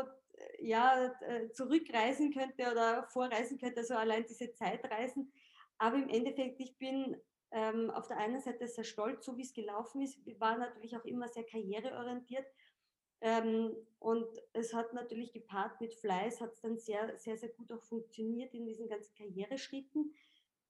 ja, 0.61 1.13
äh, 1.23 1.51
zurückreisen 1.53 2.33
könnte 2.33 2.71
oder 2.71 3.07
vorreisen 3.09 3.59
könnte, 3.59 3.81
also 3.81 3.95
allein 3.95 4.25
diese 4.27 4.53
Zeitreisen. 4.53 5.33
Aber 5.79 5.97
im 5.97 6.09
Endeffekt, 6.09 6.61
ich 6.61 6.77
bin 6.79 7.17
ähm, 7.51 7.91
auf 7.91 8.09
der 8.09 8.19
einen 8.19 8.41
Seite 8.41 8.67
sehr 8.67 8.85
stolz, 8.85 9.25
so 9.25 9.37
wie 9.37 9.43
es 9.43 9.53
gelaufen 9.53 10.03
ist, 10.03 10.19
war 10.41 10.59
natürlich 10.59 10.97
auch 10.97 11.05
immer 11.05 11.29
sehr 11.29 11.45
karriereorientiert. 11.45 12.47
Ähm, 13.21 13.75
und 14.01 14.27
es 14.53 14.75
hat 14.75 14.93
natürlich 14.93 15.33
gepaart 15.33 15.81
mit 15.81 15.95
Fleiß, 15.95 16.41
hat 16.41 16.53
es 16.53 16.61
dann 16.61 16.79
sehr, 16.79 17.17
sehr, 17.19 17.37
sehr 17.37 17.49
gut 17.51 17.73
auch 17.73 17.83
funktioniert 17.83 18.53
in 18.55 18.67
diesen 18.67 18.89
ganzen 18.89 19.15
Karriereschritten. 19.15 20.15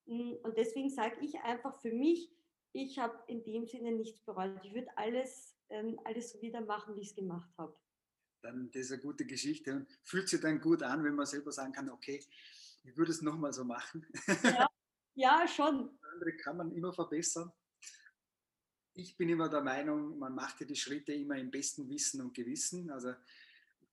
Hm, 0.07 0.39
und 0.43 0.57
deswegen 0.57 0.91
sage 0.91 1.17
ich 1.21 1.41
einfach 1.41 1.75
für 1.81 1.93
mich, 1.93 2.31
ich 2.73 2.99
habe 2.99 3.19
in 3.29 3.43
dem 3.45 3.67
Sinne 3.67 3.93
nichts 3.93 4.21
bereut. 4.21 4.65
Ich 4.65 4.75
würde 4.75 4.89
alles, 4.97 5.57
ähm, 5.69 5.99
alles 6.05 6.33
so 6.33 6.43
wieder 6.43 6.61
machen, 6.61 6.97
wie 6.97 7.01
ich 7.01 7.09
es 7.09 7.15
gemacht 7.15 7.51
habe. 7.57 7.75
Dann 8.45 8.71
das 8.71 8.83
ist 8.83 8.93
eine 8.93 9.03
gute 9.03 9.25
Geschichte 9.25 9.75
und 9.75 9.89
fühlt 10.03 10.29
sich 10.29 10.41
dann 10.41 10.61
gut 10.61 10.83
an, 10.83 11.03
wenn 11.03 11.15
man 11.15 11.27
selber 11.27 11.51
sagen 11.51 11.73
kann, 11.73 11.91
okay, 11.91 12.25
ich 12.85 12.97
würde 12.97 13.11
es 13.11 13.23
nochmal 13.23 13.53
so 13.53 13.65
machen. 13.65 14.07
Ja, 14.43 14.69
ja, 15.15 15.49
schon. 15.49 15.99
Andere 16.13 16.37
kann 16.37 16.57
man 16.57 16.71
immer 16.73 16.93
verbessern 16.93 17.53
ich 18.95 19.17
bin 19.17 19.29
immer 19.29 19.49
der 19.49 19.61
Meinung, 19.61 20.19
man 20.19 20.35
macht 20.35 20.61
ja 20.61 20.67
die 20.67 20.77
Schritte 20.77 21.13
immer 21.13 21.37
im 21.37 21.51
besten 21.51 21.89
Wissen 21.89 22.21
und 22.21 22.33
Gewissen. 22.33 22.91
Also 22.91 23.13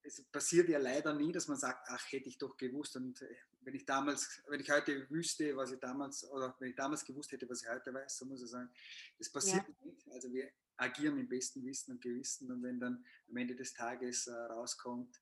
es 0.03 0.23
passiert 0.25 0.69
ja 0.69 0.79
leider 0.79 1.13
nie, 1.13 1.31
dass 1.31 1.47
man 1.47 1.57
sagt, 1.57 1.87
ach, 1.89 2.11
hätte 2.11 2.29
ich 2.29 2.37
doch 2.37 2.55
gewusst. 2.55 2.95
Und 2.95 3.21
äh, 3.21 3.35
wenn 3.61 3.73
ich 3.73 3.85
damals, 3.85 4.41
wenn 4.47 4.59
ich 4.59 4.69
heute 4.69 5.09
wüsste, 5.09 5.55
was 5.55 5.71
ich 5.71 5.79
damals, 5.79 6.29
oder 6.31 6.55
wenn 6.59 6.69
ich 6.69 6.75
damals 6.75 7.03
gewusst 7.03 7.31
hätte, 7.31 7.49
was 7.49 7.63
ich 7.63 7.69
heute 7.69 7.93
weiß, 7.93 8.17
so 8.17 8.25
muss 8.25 8.43
ich 8.43 8.49
sagen, 8.49 8.69
das 9.17 9.29
passiert 9.29 9.67
ja. 9.67 9.85
nicht. 9.85 10.07
Also 10.11 10.31
wir 10.31 10.51
agieren 10.77 11.17
im 11.17 11.29
besten 11.29 11.63
Wissen 11.65 11.91
und 11.91 12.01
Gewissen. 12.01 12.51
Und 12.51 12.63
wenn 12.63 12.79
dann 12.79 13.05
am 13.29 13.37
Ende 13.37 13.55
des 13.55 13.73
Tages 13.73 14.27
äh, 14.27 14.33
rauskommt, 14.33 15.15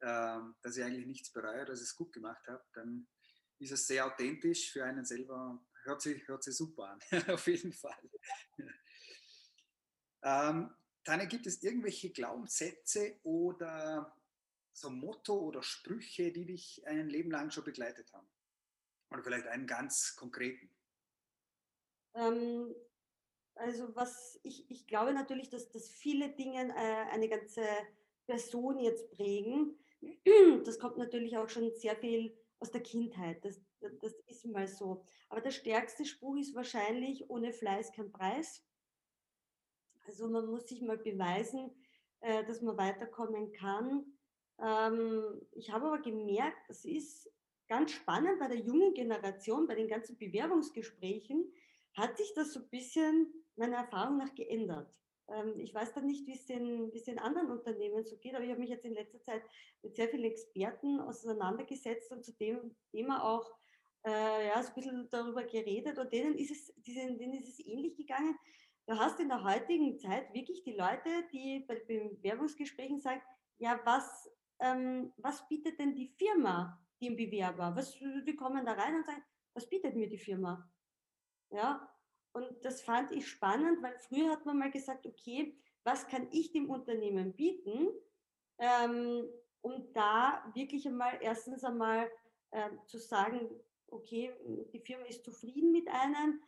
äh, 0.00 0.38
dass 0.62 0.76
ich 0.76 0.84
eigentlich 0.84 1.06
nichts 1.06 1.32
bereue, 1.32 1.64
dass 1.64 1.80
ich 1.80 1.88
es 1.88 1.96
gut 1.96 2.12
gemacht 2.12 2.46
habe, 2.48 2.64
dann 2.74 3.06
ist 3.58 3.72
es 3.72 3.86
sehr 3.86 4.06
authentisch 4.06 4.72
für 4.72 4.84
einen 4.84 5.04
selber. 5.04 5.64
Hört 5.84 6.02
sich, 6.02 6.26
hört 6.26 6.42
sich 6.42 6.56
super 6.56 6.90
an, 6.90 7.00
auf 7.28 7.46
jeden 7.46 7.72
Fall. 7.72 8.10
Ähm, 10.22 10.74
Tanja, 11.04 11.26
gibt 11.26 11.46
es 11.46 11.62
irgendwelche 11.62 12.10
Glaubenssätze 12.10 13.20
oder 13.22 14.12
so 14.72 14.90
Motto 14.90 15.38
oder 15.38 15.62
Sprüche, 15.62 16.32
die 16.32 16.46
dich 16.46 16.84
ein 16.84 17.08
Leben 17.08 17.30
lang 17.30 17.52
schon 17.52 17.62
begleitet 17.62 18.12
haben? 18.12 18.28
Oder 19.10 19.22
vielleicht 19.22 19.46
einen 19.46 19.68
ganz 19.68 20.16
konkreten? 20.16 20.68
Ähm, 22.14 22.74
also 23.56 23.94
was 23.94 24.38
ich, 24.42 24.70
ich 24.70 24.86
glaube 24.86 25.12
natürlich, 25.12 25.48
dass, 25.50 25.70
dass 25.70 25.88
viele 25.88 26.30
Dinge 26.30 26.68
äh, 26.68 27.12
eine 27.12 27.28
ganze 27.28 27.62
Person 28.26 28.78
jetzt 28.78 29.10
prägen. 29.10 29.78
Das 30.64 30.78
kommt 30.78 30.98
natürlich 30.98 31.36
auch 31.38 31.48
schon 31.48 31.72
sehr 31.74 31.96
viel 31.96 32.36
aus 32.60 32.70
der 32.70 32.82
Kindheit. 32.82 33.44
Das, 33.44 33.60
das 33.80 34.14
ist 34.26 34.46
mal 34.46 34.68
so. 34.68 35.04
Aber 35.28 35.40
der 35.40 35.50
stärkste 35.50 36.04
Spruch 36.04 36.36
ist 36.36 36.54
wahrscheinlich, 36.54 37.28
ohne 37.30 37.52
Fleiß 37.52 37.92
kein 37.92 38.12
Preis. 38.12 38.62
Also 40.06 40.28
man 40.28 40.46
muss 40.46 40.68
sich 40.68 40.82
mal 40.82 40.98
beweisen, 40.98 41.70
äh, 42.20 42.44
dass 42.44 42.62
man 42.62 42.76
weiterkommen 42.76 43.52
kann. 43.52 44.04
Ähm, 44.60 45.40
ich 45.52 45.70
habe 45.70 45.86
aber 45.86 46.00
gemerkt, 46.00 46.68
das 46.68 46.84
ist 46.84 47.30
ganz 47.68 47.92
spannend 47.92 48.38
bei 48.38 48.48
der 48.48 48.58
jungen 48.58 48.94
Generation, 48.94 49.66
bei 49.66 49.74
den 49.74 49.88
ganzen 49.88 50.16
Bewerbungsgesprächen, 50.16 51.52
hat 51.94 52.16
sich 52.16 52.32
das 52.34 52.52
so 52.52 52.60
ein 52.60 52.68
bisschen 52.68 53.32
meiner 53.56 53.78
Erfahrung 53.78 54.18
nach 54.18 54.34
geändert. 54.34 54.92
Ähm, 55.28 55.58
ich 55.58 55.74
weiß 55.74 55.92
dann 55.94 56.06
nicht, 56.06 56.26
wie 56.26 56.34
es 56.34 56.46
den, 56.46 56.92
wie 56.92 56.98
es 56.98 57.04
den 57.04 57.18
anderen 57.18 57.50
Unternehmen 57.50 58.04
so 58.04 58.16
geht, 58.18 58.34
aber 58.34 58.44
ich 58.44 58.50
habe 58.50 58.60
mich 58.60 58.70
jetzt 58.70 58.84
in 58.84 58.94
letzter 58.94 59.20
Zeit 59.22 59.42
mit 59.82 59.96
sehr 59.96 60.08
vielen 60.08 60.24
Experten 60.24 61.00
auseinandergesetzt 61.00 62.12
und 62.12 62.24
zu 62.24 62.32
dem 62.32 62.76
Thema 62.92 63.24
auch 63.24 63.50
äh, 64.06 64.48
ja, 64.48 64.54
ein 64.54 64.74
bisschen 64.74 65.08
darüber 65.10 65.44
geredet 65.44 65.98
und 65.98 66.12
denen 66.12 66.36
ist 66.36 66.50
es, 66.50 66.74
denen 66.76 67.34
ist 67.34 67.48
es 67.48 67.66
ähnlich 67.66 67.96
gegangen. 67.96 68.36
Du 68.86 68.96
hast 68.96 69.18
in 69.18 69.28
der 69.28 69.42
heutigen 69.42 69.98
Zeit 69.98 70.32
wirklich 70.32 70.62
die 70.62 70.74
Leute, 70.74 71.10
die 71.32 71.64
bei 71.66 71.74
Bewerbungsgesprächen 71.74 73.00
sagen, 73.00 73.20
ja, 73.58 73.80
was, 73.84 74.30
ähm, 74.60 75.12
was 75.16 75.46
bietet 75.48 75.80
denn 75.80 75.94
die 75.94 76.14
Firma 76.16 76.80
dem 77.02 77.16
Bewerber? 77.16 77.74
Was, 77.74 77.98
die 77.98 78.36
kommen 78.36 78.64
da 78.64 78.72
rein 78.72 78.94
und 78.94 79.06
sagen, 79.06 79.22
was 79.54 79.68
bietet 79.68 79.96
mir 79.96 80.08
die 80.08 80.18
Firma? 80.18 80.70
Ja, 81.50 81.90
und 82.36 82.62
das 82.62 82.82
fand 82.82 83.12
ich 83.12 83.26
spannend, 83.26 83.82
weil 83.82 83.96
früher 83.98 84.30
hat 84.30 84.44
man 84.44 84.58
mal 84.58 84.70
gesagt, 84.70 85.06
okay, 85.06 85.56
was 85.84 86.06
kann 86.06 86.28
ich 86.32 86.52
dem 86.52 86.68
Unternehmen 86.68 87.32
bieten, 87.32 87.88
ähm, 88.58 89.26
um 89.62 89.90
da 89.94 90.44
wirklich 90.54 90.86
einmal 90.86 91.18
erstens 91.22 91.64
einmal 91.64 92.10
äh, 92.50 92.68
zu 92.84 92.98
sagen, 92.98 93.48
okay, 93.88 94.34
die 94.74 94.80
Firma 94.80 95.06
ist 95.06 95.24
zufrieden 95.24 95.72
mit 95.72 95.88
einem, 95.88 96.42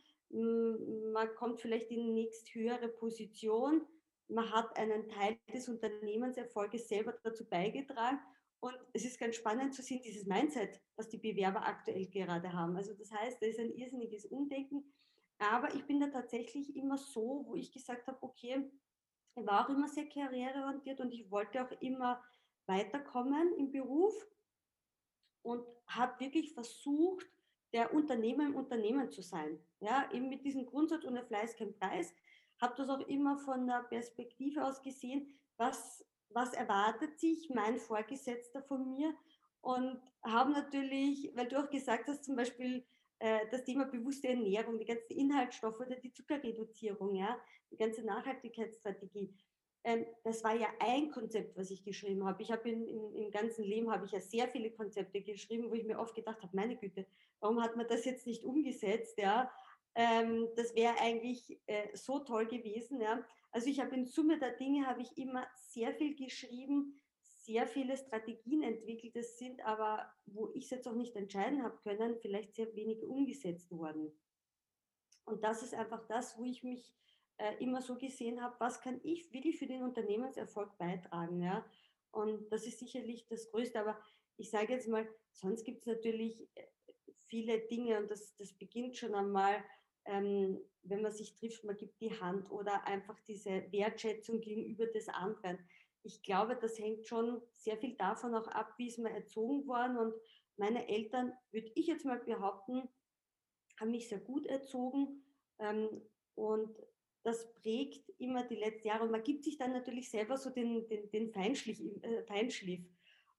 man 1.15 1.35
kommt 1.37 1.63
vielleicht 1.63 1.91
in 1.91 2.03
die 2.03 2.13
nächst 2.13 2.55
höhere 2.55 2.89
Position, 2.89 3.87
man 4.29 4.53
hat 4.53 4.77
einen 4.77 5.09
Teil 5.09 5.39
des 5.55 5.71
Unternehmenserfolges 5.71 6.87
selber 6.87 7.15
dazu 7.25 7.49
beigetragen 7.49 8.21
und 8.61 8.77
es 8.93 9.07
ist 9.07 9.19
ganz 9.19 9.37
spannend 9.37 9.75
zu 9.75 9.81
sehen, 9.81 10.03
dieses 10.05 10.27
Mindset, 10.27 10.83
was 10.97 11.09
die 11.09 11.17
Bewerber 11.17 11.67
aktuell 11.67 12.07
gerade 12.09 12.53
haben. 12.53 12.77
Also 12.77 12.93
das 12.93 13.11
heißt, 13.11 13.41
da 13.41 13.47
ist 13.47 13.59
ein 13.59 13.73
irrsinniges 13.73 14.27
Umdenken, 14.27 14.85
aber 15.39 15.75
ich 15.75 15.85
bin 15.85 16.01
da 16.01 16.09
tatsächlich 16.09 16.75
immer 16.77 16.99
so, 16.99 17.45
wo 17.47 17.55
ich 17.55 17.73
gesagt 17.73 18.07
habe, 18.07 18.19
okay, 18.23 18.71
ich 19.37 19.47
war 19.47 19.65
auch 19.65 19.69
immer 19.71 19.89
sehr 19.89 20.09
karriereorientiert 20.09 21.01
und 21.01 21.13
ich 21.13 21.31
wollte 21.31 21.65
auch 21.65 21.71
immer 21.81 22.23
weiterkommen 22.67 23.53
im 23.57 23.71
Beruf 23.71 24.15
und 25.43 25.65
habe 25.87 26.19
wirklich 26.21 26.53
versucht, 26.53 27.27
der 27.73 27.93
Unternehmer 27.95 28.47
im 28.47 28.57
Unternehmen 28.57 29.11
zu 29.11 29.23
sein. 29.23 29.59
Ja, 29.81 30.09
eben 30.13 30.29
mit 30.29 30.45
diesem 30.45 30.67
Grundsatz 30.67 31.05
ohne 31.05 31.23
Fleiß 31.23 31.57
kein 31.57 31.79
Preis. 31.79 32.15
Habe 32.61 32.75
das 32.77 32.89
auch 32.89 33.07
immer 33.07 33.39
von 33.39 33.67
der 33.67 33.85
Perspektive 33.85 34.65
aus 34.65 34.83
gesehen, 34.83 35.29
was, 35.57 36.05
was 36.31 36.53
erwartet 36.55 37.19
sich 37.21 37.51
mein 37.51 37.79
Vorgesetzter 37.79 38.63
von 38.63 38.89
mir 38.91 39.15
und 39.61 40.01
habe 40.23 40.51
natürlich, 40.51 41.31
weil 41.35 41.47
du 41.47 41.59
auch 41.59 41.71
gesagt 41.71 42.09
hast, 42.09 42.25
zum 42.25 42.37
Beispiel 42.37 42.85
das 43.19 43.65
Thema 43.65 43.85
bewusste 43.87 44.29
Ernährung, 44.29 44.79
die 44.79 44.85
ganzen 44.85 45.17
Inhaltsstoffe 45.17 45.81
oder 45.81 45.97
die 45.97 46.13
Zuckerreduzierung, 46.13 47.17
ja, 47.17 47.37
die 47.71 47.77
ganze 47.77 48.05
Nachhaltigkeitsstrategie. 48.05 49.35
Ähm, 49.85 50.07
das 50.25 50.43
war 50.45 50.55
ja 50.55 50.69
ein 50.81 51.11
Konzept, 51.11 51.57
was 51.57 51.71
ich 51.71 51.85
geschrieben 51.85 52.25
habe. 52.27 52.43
Ich 52.43 52.51
habe 52.51 52.69
im 52.69 53.31
ganzen 53.31 53.65
Leben 53.65 53.91
habe 53.91 54.07
ich 54.07 54.13
ja 54.13 54.21
sehr 54.21 54.49
viele 54.49 54.71
Konzepte 54.71 55.21
geschrieben, 55.23 55.71
wo 55.71 55.75
ich 55.75 55.85
mir 55.85 55.99
oft 55.99 56.15
gedacht 56.15 56.43
habe, 56.43 56.57
meine 56.57 56.77
Güte, 56.77 57.07
warum 57.41 57.63
hat 57.63 57.77
man 57.77 57.87
das 57.89 58.05
jetzt 58.05 58.27
nicht 58.27 58.45
umgesetzt? 58.45 59.19
Ja, 59.19 59.51
ähm, 59.95 60.49
das 60.57 60.75
wäre 60.75 60.99
eigentlich 61.01 61.61
äh, 61.67 61.97
so 61.97 62.19
toll 62.21 62.47
gewesen. 62.47 63.01
Ja. 63.01 63.25
Also 63.51 63.69
ich 63.69 63.81
habe 63.81 63.95
in 63.95 64.07
Summe 64.07 64.39
der 64.39 64.53
Dinge 64.53 64.87
habe 64.87 65.01
ich 65.01 65.17
immer 65.17 65.47
sehr 65.55 65.95
viel 65.95 66.15
geschrieben, 66.17 67.01
sehr 67.49 67.67
viele 67.67 67.97
Strategien 67.97 68.63
entwickelt. 68.63 69.17
Das 69.17 69.39
sind 69.39 69.65
aber, 69.65 70.13
wo 70.27 70.51
ich 70.53 70.65
es 70.65 70.71
jetzt 70.71 70.87
auch 70.87 70.95
nicht 70.95 71.17
entscheiden 71.17 71.63
habe 71.63 71.79
können, 71.83 72.19
vielleicht 72.21 72.55
sehr 72.55 72.75
wenig 72.77 73.03
umgesetzt 73.03 73.71
worden. 73.71 74.13
Und 75.25 75.43
das 75.43 75.63
ist 75.63 75.75
einfach 75.75 76.07
das, 76.07 76.39
wo 76.39 76.45
ich 76.45 76.63
mich 76.63 76.95
äh, 77.39 77.55
immer 77.59 77.81
so 77.81 77.97
gesehen 77.97 78.43
habe, 78.43 78.55
was 78.59 78.83
kann 78.83 79.01
ich 79.03 79.33
wirklich 79.33 79.59
für 79.59 79.67
den 79.67 79.83
Unternehmenserfolg 79.83 80.77
beitragen. 80.77 81.41
Ja? 81.41 81.65
Und 82.11 82.51
das 82.53 82.67
ist 82.67 82.81
sicherlich 82.81 83.27
das 83.29 83.51
Größte. 83.51 83.81
Aber 83.81 83.99
ich 84.37 84.51
sage 84.51 84.75
jetzt 84.75 84.89
mal, 84.89 85.09
sonst 85.33 85.65
gibt 85.65 85.81
es 85.81 85.87
natürlich 85.87 86.51
äh, 86.55 86.67
viele 87.29 87.61
Dinge 87.61 87.99
und 87.99 88.11
das, 88.11 88.37
das 88.37 88.53
beginnt 88.53 88.97
schon 88.99 89.15
einmal, 89.15 89.65
ähm, 90.05 90.61
wenn 90.83 91.01
man 91.01 91.13
sich 91.13 91.35
trifft, 91.35 91.65
man 91.65 91.77
gibt 91.79 91.99
die 92.01 92.13
Hand 92.21 92.51
oder 92.51 92.87
einfach 92.87 93.19
diese 93.21 93.71
Wertschätzung 93.73 94.41
gegenüber 94.41 94.87
des 94.87 95.09
anderen. 95.09 95.59
Ich 96.03 96.23
glaube, 96.23 96.57
das 96.57 96.79
hängt 96.79 97.07
schon 97.07 97.43
sehr 97.53 97.77
viel 97.77 97.97
davon 97.97 98.35
auch 98.35 98.49
ab, 98.49 98.75
wie 98.77 98.89
ist 98.89 98.99
man 98.99 99.13
erzogen 99.13 99.67
worden. 99.67 99.97
Und 99.99 100.15
meine 100.57 100.89
Eltern, 100.89 101.33
würde 101.51 101.71
ich 101.75 101.87
jetzt 101.87 102.05
mal 102.05 102.19
behaupten, 102.19 102.89
haben 103.79 103.91
mich 103.91 104.09
sehr 104.09 104.21
gut 104.21 104.47
erzogen. 104.47 105.25
Ähm, 105.59 106.03
und 106.35 106.77
das 107.23 107.53
prägt 107.55 108.09
immer 108.19 108.45
die 108.45 108.57
letzten 108.57 108.89
Jahre. 108.89 109.05
Und 109.05 109.11
man 109.11 109.23
gibt 109.23 109.45
sich 109.45 109.59
dann 109.59 109.73
natürlich 109.73 110.11
selber 110.11 110.37
so 110.37 110.51
den, 110.51 110.89
den, 110.89 111.11
den 111.11 111.31
Feinschliff, 111.31 111.81
äh, 112.03 112.23
Feinschliff. 112.25 112.81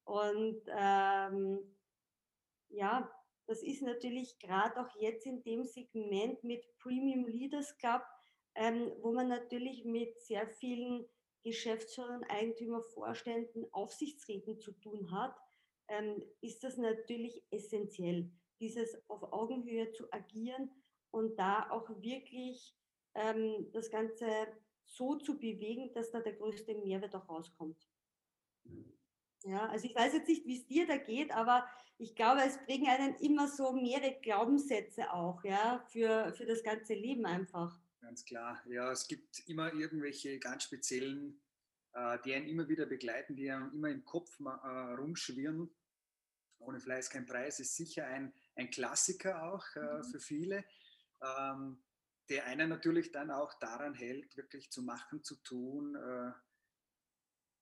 Und 0.04 0.62
ähm, 0.68 1.60
ja, 2.70 3.12
das 3.48 3.64
ist 3.64 3.82
natürlich 3.82 4.38
gerade 4.40 4.80
auch 4.80 4.96
jetzt 5.00 5.26
in 5.26 5.42
dem 5.44 5.64
Segment 5.64 6.44
mit 6.44 6.66
Premium 6.78 7.26
Leaders 7.26 7.76
Club, 7.78 8.04
ähm, 8.56 8.92
wo 9.02 9.12
man 9.12 9.28
natürlich 9.28 9.86
mit 9.86 10.20
sehr 10.22 10.48
vielen 10.48 11.06
Geschäftsführern, 11.50 12.24
Eigentümer, 12.26 12.82
Vorständen, 12.82 13.66
Aufsichtsräten 13.72 14.60
zu 14.60 14.72
tun 14.72 15.12
hat, 15.12 15.36
ähm, 15.88 16.24
ist 16.42 16.64
das 16.64 16.78
natürlich 16.78 17.44
essentiell, 17.50 18.32
dieses 18.60 18.98
auf 19.10 19.24
Augenhöhe 19.34 19.92
zu 19.92 20.12
agieren 20.12 20.70
und 21.12 21.38
da 21.38 21.70
auch 21.72 21.90
wirklich 22.02 22.76
ähm, 23.16 23.70
das 23.72 23.90
Ganze 23.90 24.26
so 24.86 25.16
zu 25.16 25.40
bewegen, 25.40 25.92
dass 25.94 26.12
da 26.12 26.20
der 26.20 26.34
größte 26.34 26.76
Mehrwert 26.76 27.16
auch 27.16 27.28
rauskommt. 27.30 27.88
Ja, 29.44 29.68
also 29.68 29.88
ich 29.88 29.96
weiß 29.96 30.14
jetzt 30.14 30.28
nicht, 30.28 30.46
wie 30.46 30.58
es 30.58 30.68
dir 30.68 30.86
da 30.86 30.98
geht, 30.98 31.32
aber 31.32 31.66
ich 31.98 32.16
glaube, 32.16 32.42
es 32.46 32.58
bringen 32.66 32.88
einen 32.88 33.16
immer 33.16 33.48
so 33.48 33.72
mehrere 33.72 34.20
Glaubenssätze 34.22 35.12
auch, 35.14 35.44
ja, 35.44 35.84
für, 35.88 36.34
für 36.34 36.46
das 36.46 36.64
ganze 36.64 36.94
Leben 36.94 37.26
einfach. 37.26 37.80
Ganz 38.02 38.24
klar. 38.26 38.62
Ja, 38.68 38.92
es 38.92 39.08
gibt 39.08 39.40
immer 39.48 39.74
irgendwelche 39.74 40.40
ganz 40.40 40.64
speziellen, 40.64 41.42
äh, 41.94 42.18
die 42.24 42.34
einen 42.34 42.48
immer 42.48 42.68
wieder 42.68 42.86
begleiten, 42.86 43.36
die 43.36 43.52
einem 43.52 43.74
immer 43.74 43.90
im 43.90 44.06
Kopf 44.06 44.40
äh, 44.40 44.44
rumschwirren. 44.44 45.70
Ohne 46.60 46.80
Fleiß 46.80 47.10
kein 47.10 47.26
Preis 47.26 47.60
ist 47.60 47.76
sicher 47.76 48.06
ein, 48.06 48.34
ein 48.56 48.70
Klassiker 48.70 49.44
auch 49.44 49.66
äh, 49.76 49.98
mhm. 49.98 50.04
für 50.06 50.20
viele, 50.20 50.66
ähm, 51.22 51.84
der 52.30 52.46
einen 52.46 52.70
natürlich 52.70 53.12
dann 53.12 53.32
auch 53.32 53.54
daran 53.60 53.94
hält, 53.94 54.38
wirklich 54.38 54.70
zu 54.70 54.84
machen, 54.84 55.24
zu 55.24 55.36
tun, 55.38 55.98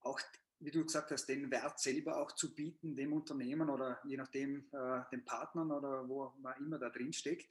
auch 0.02 0.20
wie 0.60 0.72
du 0.72 0.84
gesagt 0.84 1.12
hast, 1.12 1.28
den 1.28 1.52
Wert 1.52 1.80
selber 1.80 2.18
auch 2.18 2.32
zu 2.32 2.54
bieten, 2.56 2.96
dem 2.96 3.14
Unternehmen 3.14 3.70
oder 3.70 4.00
je 4.06 4.18
nachdem 4.18 4.68
äh, 4.72 5.02
den 5.12 5.24
Partnern 5.24 5.72
oder 5.72 6.08
wo 6.08 6.34
man 6.40 6.58
immer 6.58 6.80
da 6.80 6.90
drin 6.90 7.14
steckt. 7.14 7.50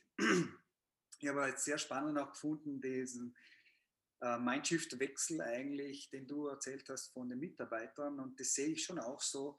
Ich 1.18 1.28
habe 1.28 1.46
jetzt 1.46 1.64
sehr 1.64 1.78
spannend 1.78 2.18
auch 2.18 2.30
gefunden, 2.30 2.80
diesen 2.80 3.34
äh, 4.20 4.38
Mindshift-Wechsel 4.38 5.40
eigentlich, 5.40 6.10
den 6.10 6.26
du 6.26 6.46
erzählt 6.46 6.88
hast 6.88 7.12
von 7.12 7.28
den 7.28 7.38
Mitarbeitern. 7.38 8.20
Und 8.20 8.38
das 8.38 8.54
sehe 8.54 8.68
ich 8.68 8.84
schon 8.84 8.98
auch 8.98 9.20
so, 9.20 9.58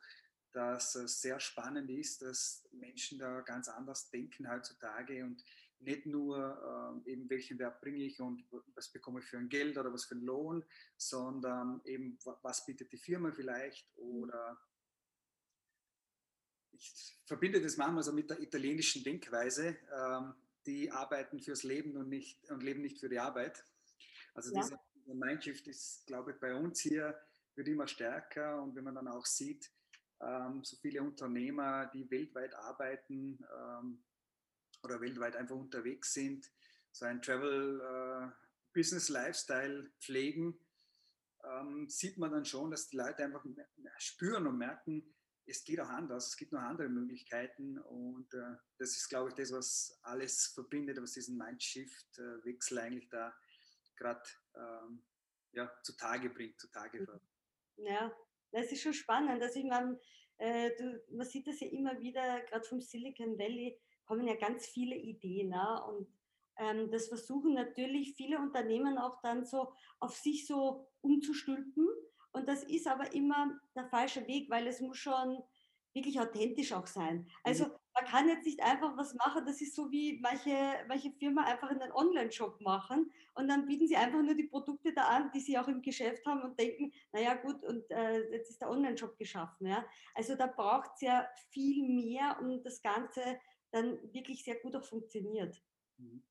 dass 0.54 0.96
es 0.96 1.22
sehr 1.22 1.40
spannend 1.40 1.90
ist, 1.90 2.22
dass 2.22 2.68
Menschen 2.72 3.20
da 3.20 3.42
ganz 3.42 3.68
anders 3.68 4.10
denken 4.10 4.50
heutzutage 4.50 5.24
und 5.24 5.44
nicht 5.80 6.06
nur 6.06 7.04
äh, 7.06 7.12
eben 7.12 7.30
welchen 7.30 7.60
Wert 7.60 7.82
bringe 7.82 8.04
ich 8.04 8.20
und 8.20 8.44
was 8.74 8.92
bekomme 8.92 9.20
ich 9.20 9.26
für 9.26 9.38
ein 9.38 9.50
Geld 9.50 9.78
oder 9.78 9.94
was 9.94 10.06
für 10.06 10.16
einen 10.16 10.26
Lohn, 10.26 10.66
sondern 10.98 11.82
eben 11.86 12.18
was 12.42 12.66
bietet 12.66 12.92
die 12.92 12.98
Firma 12.98 13.32
vielleicht 13.32 13.88
oder 13.98 14.60
ich 16.72 17.20
verbinde 17.26 17.62
das 17.62 17.78
manchmal 17.78 18.04
so 18.04 18.14
mit 18.14 18.30
der 18.30 18.40
italienischen 18.40 19.04
Denkweise, 19.04 19.78
ähm, 19.96 20.34
die 20.68 20.92
arbeiten 20.92 21.40
fürs 21.40 21.64
Leben 21.64 21.98
und, 21.98 22.10
nicht, 22.10 22.50
und 22.52 22.62
leben 22.62 22.82
nicht 22.82 23.00
für 23.00 23.10
die 23.10 23.20
Arbeit. 23.20 23.64
Also 24.34 24.54
ja. 24.54 24.62
dieser, 24.62 24.80
dieser 24.96 25.16
Mindshift 25.16 25.68
ist, 25.68 26.06
glaube 26.06 26.32
ich, 26.32 26.40
bei 26.40 26.54
uns 26.54 26.82
hier 26.82 27.20
wird 27.56 27.68
immer 27.68 27.88
stärker 27.88 28.62
und 28.62 28.76
wenn 28.76 28.84
man 28.84 28.96
dann 28.96 29.08
auch 29.08 29.26
sieht, 29.26 29.72
ähm, 30.22 30.64
so 30.64 30.78
viele 30.78 31.02
Unternehmer, 31.02 31.90
die 31.94 32.10
weltweit 32.12 32.54
arbeiten, 32.54 33.40
ähm, 33.58 34.04
oder 34.84 35.02
weltweit 35.02 35.36
einfach 35.36 35.56
unterwegs 35.56 36.14
sind, 36.14 36.50
so 36.92 37.06
ein 37.06 37.22
Travel 37.22 37.82
äh, 37.82 38.32
Business 38.74 39.10
Lifestyle 39.10 39.92
pflegen, 40.00 40.60
ähm, 41.44 41.90
sieht 41.90 42.18
man 42.18 42.32
dann 42.32 42.46
schon, 42.46 42.72
dass 42.72 42.90
die 42.90 42.98
Leute 42.98 43.24
einfach 43.24 43.44
spüren 43.98 44.48
und 44.48 44.58
merken, 44.58 45.16
es 45.48 45.64
geht 45.64 45.80
auch 45.80 45.90
anders, 45.90 46.28
es 46.28 46.38
gibt 46.38 46.52
noch 46.52 46.62
andere 46.62 46.90
Möglichkeiten 46.90 47.80
und 47.80 48.34
äh, 48.34 48.58
das 48.78 48.92
ist, 48.98 49.08
glaube 49.10 49.30
ich, 49.30 49.36
das, 49.36 49.52
was 49.52 50.00
alles 50.04 50.48
verbindet, 50.48 51.02
was 51.02 51.14
diesen 51.14 51.38
Mindshift-Wechsel 51.38 52.80
eigentlich 52.80 53.10
da 53.10 53.34
gerade 53.96 54.22
ähm, 54.56 55.04
ja, 55.54 55.72
zutage 55.84 56.30
bringt, 56.30 56.60
zutage 56.60 57.04
fördert. 57.04 57.28
Ja, 57.78 58.12
das 58.52 58.72
ist 58.72 58.82
schon 58.82 58.94
spannend. 58.94 59.42
Also 59.42 59.60
ich 59.60 59.66
meine, 59.66 60.00
äh, 60.38 60.72
man 61.12 61.26
sieht 61.26 61.48
das 61.48 61.60
ja 61.60 61.68
immer 61.68 62.00
wieder, 62.00 62.42
gerade 62.42 62.66
vom 62.66 62.82
Silicon 62.82 63.38
Valley, 63.38 63.80
kommen 64.06 64.28
ja 64.28 64.36
ganz 64.36 64.66
viele 64.68 64.96
Ideen. 64.96 65.50
Ne? 65.50 65.84
Und 65.86 66.08
ähm, 66.58 66.92
das 66.92 67.08
versuchen 67.08 67.54
natürlich 67.54 68.16
viele 68.16 68.40
Unternehmen 68.40 68.98
auch 68.98 69.22
dann 69.22 69.46
so 69.46 69.74
auf 70.00 70.16
sich 70.16 70.48
so 70.48 70.88
umzustülpen. 71.02 71.88
Und 72.38 72.48
das 72.48 72.64
ist 72.64 72.88
aber 72.88 73.14
immer 73.14 73.60
der 73.76 73.88
falsche 73.88 74.26
Weg, 74.28 74.50
weil 74.50 74.68
es 74.68 74.80
muss 74.80 74.98
schon 74.98 75.44
wirklich 75.94 76.20
authentisch 76.20 76.72
auch 76.74 76.86
sein. 76.86 77.28
Also 77.44 77.66
mhm. 77.66 77.72
man 77.96 78.06
kann 78.06 78.30
jetzt 78.30 78.46
nicht 78.46 78.62
einfach 78.62 78.96
was 78.96 79.16
machen, 79.16 79.46
das 79.48 79.60
ist 79.62 79.76
so 79.76 79.90
wie 79.92 80.20
manche, 80.22 80.56
manche 80.88 81.12
Firmen 81.12 81.44
einfach 81.44 81.70
einen 81.72 81.92
Online-Shop 81.92 82.62
machen 82.62 83.12
und 83.34 83.48
dann 83.48 83.66
bieten 83.66 83.88
sie 83.88 83.96
einfach 83.96 84.22
nur 84.22 84.36
die 84.36 84.44
Produkte 84.44 84.94
da 84.94 85.08
an, 85.08 85.32
die 85.32 85.40
sie 85.40 85.58
auch 85.58 85.68
im 85.68 85.82
Geschäft 85.82 86.24
haben 86.28 86.44
und 86.44 86.60
denken, 86.60 86.94
naja 87.12 87.34
gut, 87.34 87.64
und 87.64 87.90
äh, 87.90 88.30
jetzt 88.32 88.52
ist 88.52 88.62
der 88.62 88.70
Online-Shop 88.70 89.18
geschaffen. 89.18 89.66
Ja? 89.66 89.84
Also 90.14 90.36
da 90.36 90.46
braucht 90.46 90.92
es 90.96 91.02
ja 91.02 91.28
viel 91.50 91.84
mehr, 91.88 92.38
um 92.40 92.62
das 92.64 92.80
Ganze 92.82 93.40
dann 93.72 93.98
wirklich 94.14 94.44
sehr 94.44 94.60
gut 94.60 94.76
auch 94.76 94.86
funktioniert. 94.86 95.60
Mhm. 95.98 96.24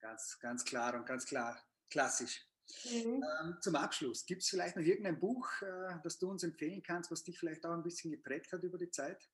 Ganz, 0.00 0.38
ganz 0.40 0.64
klar 0.64 0.94
und 0.94 1.04
ganz 1.04 1.26
klar, 1.26 1.58
klassisch. 1.90 2.46
Mhm. 2.84 3.22
Ähm, 3.22 3.58
zum 3.60 3.76
Abschluss, 3.76 4.26
gibt 4.26 4.42
es 4.42 4.48
vielleicht 4.48 4.76
noch 4.76 4.82
irgendein 4.82 5.18
Buch, 5.18 5.48
äh, 5.62 5.98
das 6.02 6.18
du 6.18 6.30
uns 6.30 6.42
empfehlen 6.42 6.82
kannst, 6.82 7.10
was 7.10 7.22
dich 7.22 7.38
vielleicht 7.38 7.64
auch 7.64 7.72
ein 7.72 7.82
bisschen 7.82 8.10
geprägt 8.10 8.52
hat 8.52 8.62
über 8.62 8.78
die 8.78 8.90
Zeit? 8.90 9.28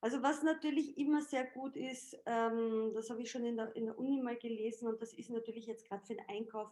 Also 0.00 0.22
was 0.22 0.42
natürlich 0.42 0.96
immer 0.96 1.22
sehr 1.22 1.44
gut 1.44 1.76
ist, 1.76 2.16
ähm, 2.26 2.92
das 2.94 3.10
habe 3.10 3.22
ich 3.22 3.30
schon 3.30 3.44
in 3.44 3.56
der, 3.56 3.74
in 3.74 3.86
der 3.86 3.98
Uni 3.98 4.22
mal 4.22 4.36
gelesen 4.36 4.86
und 4.86 5.02
das 5.02 5.12
ist 5.12 5.30
natürlich 5.30 5.66
jetzt 5.66 5.88
gerade 5.88 6.04
für 6.06 6.14
den 6.14 6.28
Einkauf, 6.28 6.70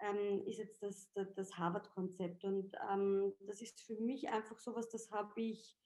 ähm, 0.00 0.44
ist 0.46 0.58
jetzt 0.58 0.80
das, 0.82 1.10
das, 1.12 1.34
das 1.34 1.58
Harvard-Konzept. 1.58 2.44
Und 2.44 2.76
ähm, 2.90 3.34
das 3.40 3.60
ist 3.62 3.80
für 3.80 3.96
mich 3.96 4.28
einfach 4.28 4.58
so 4.60 4.76
was, 4.76 4.88
das 4.90 5.10
habe 5.10 5.40
ich 5.40 5.76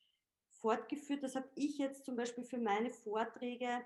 fortgeführt. 0.60 1.22
Das 1.22 1.34
habe 1.34 1.48
ich 1.54 1.78
jetzt 1.78 2.04
zum 2.04 2.16
Beispiel 2.16 2.44
für 2.44 2.58
meine 2.58 2.90
Vorträge, 2.90 3.82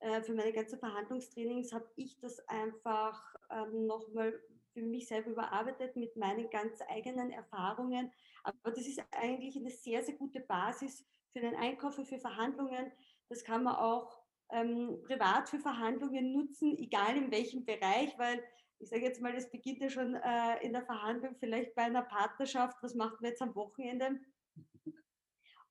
äh, 0.00 0.22
für 0.22 0.34
meine 0.34 0.52
ganzen 0.52 0.78
Verhandlungstrainings, 0.78 1.72
habe 1.72 1.88
ich 1.96 2.18
das 2.20 2.46
einfach 2.48 3.34
ähm, 3.50 3.86
nochmal 3.86 4.38
für 4.72 4.82
mich 4.82 5.08
selber 5.08 5.30
überarbeitet 5.30 5.96
mit 5.96 6.16
meinen 6.16 6.50
ganz 6.50 6.80
eigenen 6.88 7.30
Erfahrungen. 7.30 8.10
Aber 8.44 8.70
das 8.70 8.86
ist 8.86 9.02
eigentlich 9.10 9.56
eine 9.56 9.70
sehr, 9.70 10.02
sehr 10.02 10.16
gute 10.16 10.40
Basis 10.40 11.04
für 11.32 11.40
den 11.40 11.54
Einkauf 11.54 11.98
und 11.98 12.06
für 12.06 12.18
Verhandlungen. 12.18 12.92
Das 13.28 13.44
kann 13.44 13.64
man 13.64 13.76
auch 13.76 14.18
ähm, 14.50 15.00
privat 15.04 15.48
für 15.48 15.58
Verhandlungen 15.58 16.32
nutzen, 16.32 16.76
egal 16.78 17.16
in 17.16 17.30
welchem 17.30 17.64
Bereich, 17.64 18.16
weil 18.18 18.42
ich 18.78 18.90
sage 18.90 19.02
jetzt 19.02 19.20
mal, 19.20 19.32
das 19.32 19.50
beginnt 19.50 19.80
ja 19.80 19.88
schon 19.88 20.14
äh, 20.16 20.58
in 20.62 20.72
der 20.72 20.84
Verhandlung, 20.84 21.36
vielleicht 21.38 21.74
bei 21.74 21.82
einer 21.82 22.02
Partnerschaft, 22.02 22.82
was 22.82 22.94
macht 22.94 23.20
man 23.20 23.30
jetzt 23.30 23.40
am 23.40 23.54
Wochenende? 23.54 24.18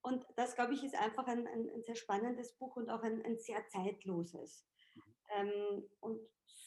Und 0.02 0.26
das, 0.36 0.56
glaube 0.56 0.74
ich, 0.74 0.84
ist 0.84 0.96
einfach 0.96 1.28
ein, 1.28 1.46
ein, 1.46 1.70
ein, 1.70 1.84
sehr 1.84 1.96
spannendes 1.96 2.54
Buch 2.58 2.76
und 2.78 2.90
auch 2.90 3.04
ein, 3.04 3.24
ein 3.24 3.38
sehr 3.38 3.68
zeitloses. 3.68 4.66
Mhm. 4.96 5.04
Ähm, 5.36 5.90
und 6.00 6.20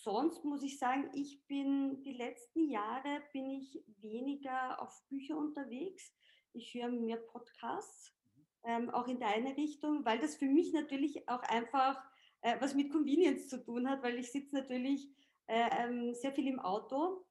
sonst 0.05 0.45
muss 0.45 0.63
ich 0.63 0.79
sagen, 0.79 1.11
ich 1.15 1.47
bin 1.47 2.03
die 2.03 2.13
letzten 2.13 2.69
Jahre 2.69 3.23
bin 3.33 3.51
ich 3.51 3.83
weniger 4.01 4.81
auf 4.81 5.03
Bücher 5.09 5.37
unterwegs. 5.37 6.15
Ich 6.53 6.75
höre 6.75 6.91
mehr 6.91 7.17
Podcasts, 7.17 8.15
mhm. 8.37 8.43
ähm, 8.65 8.91
auch 8.91 9.09
in 9.09 9.19
deine 9.19 9.57
Richtung, 9.57 10.05
weil 10.05 10.21
das 10.21 10.37
für 10.37 10.47
mich 10.47 10.73
natürlich 10.73 11.27
auch 11.29 11.43
einfach 11.43 12.01
äh, 12.43 12.61
was 12.61 12.75
mit 12.75 12.93
Convenience 12.93 13.49
zu 13.49 13.65
tun 13.65 13.89
hat, 13.89 14.03
weil 14.03 14.19
ich 14.19 14.31
sitze 14.31 14.55
natürlich 14.55 15.09
äh, 15.47 15.71
ähm, 15.79 16.15
sehr 16.15 16.33
viel 16.33 16.47
im 16.47 16.61
Auto 16.61 17.25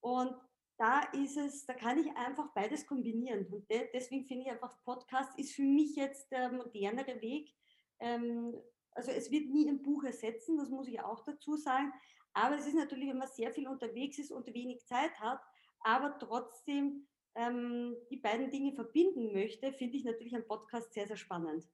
und 0.00 0.34
da 0.76 1.00
ist 1.12 1.36
es, 1.36 1.64
da 1.64 1.74
kann 1.74 1.98
ich 1.98 2.14
einfach 2.16 2.52
beides 2.54 2.86
kombinieren. 2.86 3.46
Und 3.46 3.70
de 3.70 3.88
deswegen 3.92 4.26
finde 4.26 4.44
ich 4.44 4.50
einfach, 4.50 4.82
Podcast 4.84 5.38
ist 5.38 5.54
für 5.54 5.62
mich 5.62 5.94
jetzt 5.96 6.30
der 6.32 6.50
modernere 6.50 7.20
Weg. 7.20 7.54
Ähm, 8.00 8.54
also 8.94 9.10
es 9.10 9.30
wird 9.30 9.48
nie 9.50 9.68
ein 9.68 9.82
Buch 9.82 10.04
ersetzen, 10.04 10.56
das 10.58 10.68
muss 10.68 10.88
ich 10.88 11.00
auch 11.00 11.24
dazu 11.24 11.56
sagen. 11.56 11.92
Aber 12.34 12.56
es 12.56 12.66
ist 12.66 12.74
natürlich, 12.74 13.08
wenn 13.08 13.18
man 13.18 13.28
sehr 13.28 13.52
viel 13.52 13.68
unterwegs 13.68 14.18
ist 14.18 14.30
und 14.30 14.46
wenig 14.46 14.84
Zeit 14.86 15.18
hat, 15.20 15.40
aber 15.80 16.18
trotzdem 16.18 17.06
ähm, 17.34 17.96
die 18.10 18.16
beiden 18.16 18.50
Dinge 18.50 18.72
verbinden 18.74 19.32
möchte, 19.32 19.72
finde 19.72 19.96
ich 19.96 20.04
natürlich 20.04 20.34
einen 20.34 20.46
Podcast 20.46 20.92
sehr, 20.92 21.06
sehr 21.06 21.16
spannend. 21.16 21.66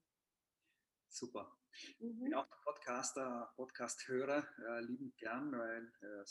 Super. 1.09 1.57
Mhm. 2.01 2.11
Ich 2.11 2.19
bin 2.25 2.35
auch 2.35 2.47
Podcaster, 2.65 3.53
Podcast-Hörer, 3.57 4.47
äh, 4.67 4.81
liebend 4.83 5.17
gern, 5.17 5.53
weil 5.53 5.93
äh, 6.01 6.25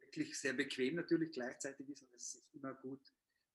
wirklich 0.00 0.38
sehr 0.38 0.52
bequem 0.52 0.96
natürlich 0.96 1.32
gleichzeitig 1.32 1.88
ist 1.88 2.02
und 2.02 2.14
es 2.14 2.32
sich 2.32 2.54
immer 2.54 2.74
gut 2.74 3.00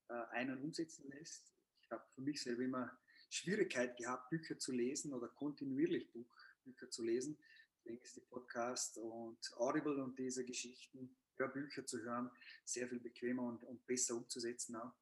äh, 0.09 0.13
ein- 0.31 0.51
und 0.51 0.63
umsetzen 0.63 1.09
lässt. 1.09 1.53
Ich 1.81 1.91
habe 1.91 2.03
für 2.15 2.21
mich 2.21 2.41
selber 2.41 2.63
immer 2.63 2.97
Schwierigkeit 3.29 3.97
gehabt, 3.97 4.29
Bücher 4.29 4.57
zu 4.57 4.71
lesen 4.71 5.13
oder 5.13 5.27
kontinuierlich 5.27 6.11
Buch, 6.11 6.36
Bücher 6.67 6.89
zu 6.89 7.03
lesen. 7.03 7.37
Deswegen 7.77 8.01
ist 8.01 8.15
die 8.15 8.21
Podcast 8.21 8.97
und 8.97 9.37
Audible 9.57 10.03
und 10.03 10.19
diese 10.19 10.43
Geschichten, 10.45 11.15
Hörbücher 11.37 11.85
zu 11.85 12.01
hören, 12.01 12.29
sehr 12.65 12.87
viel 12.87 12.99
bequemer 12.99 13.43
und, 13.43 13.63
und 13.63 13.85
besser 13.87 14.15
umzusetzen 14.15 14.75
auch. 14.75 14.93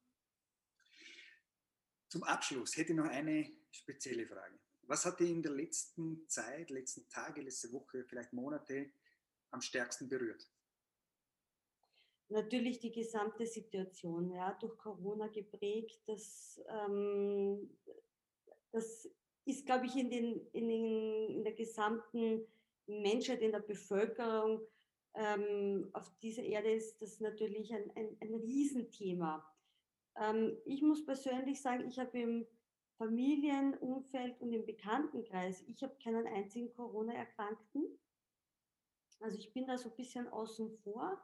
Zum 2.08 2.22
Abschluss 2.22 2.76
hätte 2.76 2.92
ich 2.92 2.96
noch 2.96 3.08
eine 3.08 3.50
spezielle 3.70 4.26
Frage. 4.26 4.58
Was 4.82 5.04
hat 5.04 5.18
dich 5.18 5.30
in 5.30 5.42
der 5.42 5.52
letzten 5.52 6.28
Zeit, 6.28 6.70
letzten 6.70 7.08
Tage, 7.08 7.42
letzte 7.42 7.72
Woche, 7.72 8.04
vielleicht 8.04 8.32
Monate 8.32 8.90
am 9.50 9.60
stärksten 9.60 10.08
berührt? 10.08 10.48
Natürlich 12.28 12.80
die 12.80 12.92
gesamte 12.92 13.46
Situation, 13.46 14.30
ja, 14.32 14.52
durch 14.54 14.76
Corona 14.78 15.28
geprägt. 15.28 16.00
Das, 16.06 16.60
ähm, 16.68 17.70
das 18.72 19.08
ist, 19.46 19.64
glaube 19.64 19.86
ich, 19.86 19.96
in, 19.96 20.10
den, 20.10 20.46
in, 20.52 20.68
den, 20.68 21.30
in 21.30 21.44
der 21.44 21.54
gesamten 21.54 22.46
Menschheit, 22.86 23.40
in 23.40 23.52
der 23.52 23.60
Bevölkerung 23.60 24.60
ähm, 25.14 25.88
auf 25.94 26.12
dieser 26.20 26.42
Erde 26.42 26.70
ist 26.70 27.00
das 27.00 27.20
natürlich 27.20 27.72
ein, 27.72 27.90
ein, 27.96 28.16
ein 28.20 28.34
Riesenthema. 28.34 29.44
Ähm, 30.16 30.56
ich 30.66 30.82
muss 30.82 31.04
persönlich 31.06 31.62
sagen, 31.62 31.88
ich 31.88 31.98
habe 31.98 32.18
im 32.18 32.46
Familienumfeld 32.98 34.40
und 34.40 34.52
im 34.52 34.66
Bekanntenkreis, 34.66 35.62
ich 35.68 35.82
habe 35.82 35.96
keinen 36.02 36.26
einzigen 36.26 36.72
Corona-Erkrankten. 36.74 37.98
Also 39.20 39.38
ich 39.38 39.52
bin 39.52 39.66
da 39.66 39.78
so 39.78 39.90
ein 39.90 39.96
bisschen 39.96 40.28
außen 40.28 40.70
vor, 40.82 41.18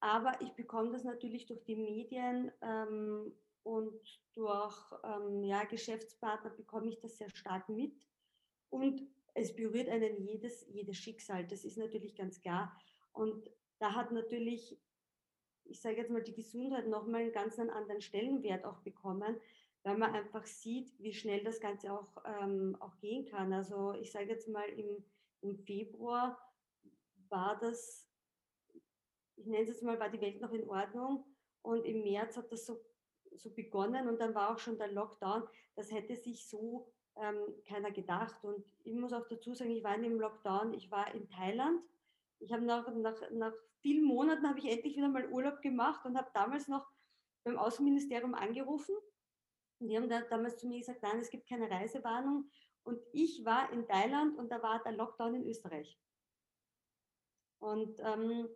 aber 0.00 0.40
ich 0.42 0.52
bekomme 0.52 0.92
das 0.92 1.04
natürlich 1.04 1.46
durch 1.46 1.64
die 1.64 1.76
Medien 1.76 2.52
ähm, 2.60 3.32
und 3.64 4.20
durch 4.34 4.76
ähm, 5.04 5.42
ja, 5.42 5.64
Geschäftspartner 5.64 6.50
bekomme 6.50 6.88
ich 6.88 7.00
das 7.00 7.16
sehr 7.16 7.30
stark 7.30 7.68
mit. 7.68 7.94
Und 8.68 9.02
es 9.34 9.54
berührt 9.54 9.88
einen 9.88 10.20
jedes, 10.20 10.66
jedes 10.68 10.96
Schicksal, 10.98 11.46
das 11.46 11.64
ist 11.64 11.76
natürlich 11.76 12.14
ganz 12.14 12.40
klar. 12.40 12.76
Und 13.12 13.50
da 13.78 13.94
hat 13.94 14.12
natürlich, 14.12 14.78
ich 15.64 15.80
sage 15.80 15.96
jetzt 15.96 16.10
mal, 16.10 16.22
die 16.22 16.34
Gesundheit 16.34 16.86
nochmal 16.88 17.22
einen 17.22 17.32
ganz 17.32 17.58
anderen 17.58 18.00
Stellenwert 18.00 18.64
auch 18.64 18.80
bekommen, 18.80 19.40
weil 19.82 19.96
man 19.98 20.14
einfach 20.14 20.46
sieht, 20.46 20.98
wie 20.98 21.12
schnell 21.12 21.42
das 21.42 21.60
Ganze 21.60 21.92
auch, 21.92 22.22
ähm, 22.24 22.76
auch 22.80 22.98
gehen 22.98 23.26
kann. 23.26 23.52
Also 23.52 23.92
ich 23.94 24.12
sage 24.12 24.26
jetzt 24.26 24.48
mal, 24.48 24.68
im, 24.68 25.04
im 25.40 25.56
Februar 25.56 26.38
war 27.28 27.58
das, 27.58 28.10
ich 29.36 29.46
nenne 29.46 29.62
es 29.62 29.68
jetzt 29.68 29.82
mal, 29.82 29.98
war 29.98 30.10
die 30.10 30.20
Welt 30.20 30.40
noch 30.40 30.52
in 30.52 30.68
Ordnung 30.68 31.24
und 31.62 31.84
im 31.84 32.02
März 32.02 32.36
hat 32.36 32.52
das 32.52 32.66
so, 32.66 32.78
so 33.36 33.50
begonnen 33.50 34.08
und 34.08 34.20
dann 34.20 34.34
war 34.34 34.52
auch 34.52 34.58
schon 34.58 34.78
der 34.78 34.92
Lockdown. 34.92 35.42
Das 35.76 35.90
hätte 35.90 36.16
sich 36.16 36.48
so 36.48 36.86
ähm, 37.16 37.36
keiner 37.66 37.90
gedacht. 37.90 38.42
Und 38.44 38.64
ich 38.84 38.94
muss 38.94 39.12
auch 39.12 39.26
dazu 39.28 39.54
sagen, 39.54 39.70
ich 39.70 39.84
war 39.84 39.94
in 39.94 40.02
dem 40.02 40.20
Lockdown, 40.20 40.74
ich 40.74 40.90
war 40.90 41.12
in 41.14 41.28
Thailand. 41.28 41.80
Ich 42.40 42.52
habe 42.52 42.62
nach, 42.62 42.86
nach, 42.94 43.30
nach 43.30 43.52
vielen 43.80 44.04
Monaten 44.04 44.48
habe 44.48 44.58
ich 44.58 44.70
endlich 44.70 44.96
wieder 44.96 45.08
mal 45.08 45.28
Urlaub 45.30 45.60
gemacht 45.62 46.04
und 46.04 46.16
habe 46.16 46.30
damals 46.34 46.68
noch 46.68 46.86
beim 47.44 47.58
Außenministerium 47.58 48.34
angerufen 48.34 48.96
und 49.84 49.88
die 49.88 49.96
haben 49.96 50.08
da 50.08 50.22
damals 50.22 50.56
zu 50.56 50.66
mir 50.66 50.78
gesagt, 50.78 51.02
nein, 51.02 51.18
es 51.20 51.30
gibt 51.30 51.48
keine 51.48 51.70
Reisewarnung. 51.70 52.50
Und 52.84 52.98
ich 53.12 53.44
war 53.44 53.70
in 53.72 53.86
Thailand 53.86 54.38
und 54.38 54.50
da 54.50 54.62
war 54.62 54.82
der 54.82 54.92
Lockdown 54.92 55.34
in 55.34 55.46
Österreich. 55.46 55.98
Und 57.58 57.98
ähm, 58.00 58.48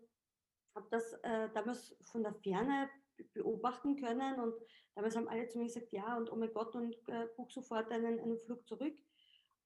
habe 0.74 0.88
das 0.90 1.12
äh, 1.22 1.50
damals 1.52 1.96
von 2.04 2.22
der 2.22 2.34
Ferne 2.34 2.88
beobachten 3.34 3.96
können 3.96 4.40
und 4.40 4.54
damals 4.94 5.16
haben 5.16 5.28
alle 5.28 5.48
zu 5.48 5.58
mir 5.58 5.66
gesagt, 5.66 5.92
ja 5.92 6.16
und 6.16 6.32
oh 6.32 6.36
mein 6.36 6.52
Gott 6.52 6.74
und 6.74 6.94
äh, 7.08 7.26
buch 7.36 7.50
sofort 7.50 7.90
einen, 7.90 8.18
einen 8.18 8.38
Flug 8.38 8.66
zurück 8.66 8.94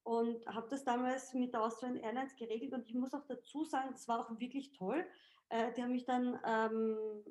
und 0.05 0.45
habe 0.47 0.69
das 0.69 0.85
damals 0.85 1.33
mit 1.35 1.53
der 1.53 1.63
Austrian 1.63 1.97
Airlines 1.97 2.35
geregelt 2.37 2.73
und 2.73 2.87
ich 2.87 2.95
muss 2.95 3.15
auch 3.15 3.27
dazu 3.27 3.65
sagen, 3.65 3.91
das 3.93 4.09
war 4.09 4.21
auch 4.21 4.41
wirklich 4.41 4.73
toll. 4.73 5.07
Äh, 5.49 5.73
die 5.75 5.83
haben 5.83 5.93
mich 5.93 6.05
dann 6.05 6.39
ähm, 6.45 7.25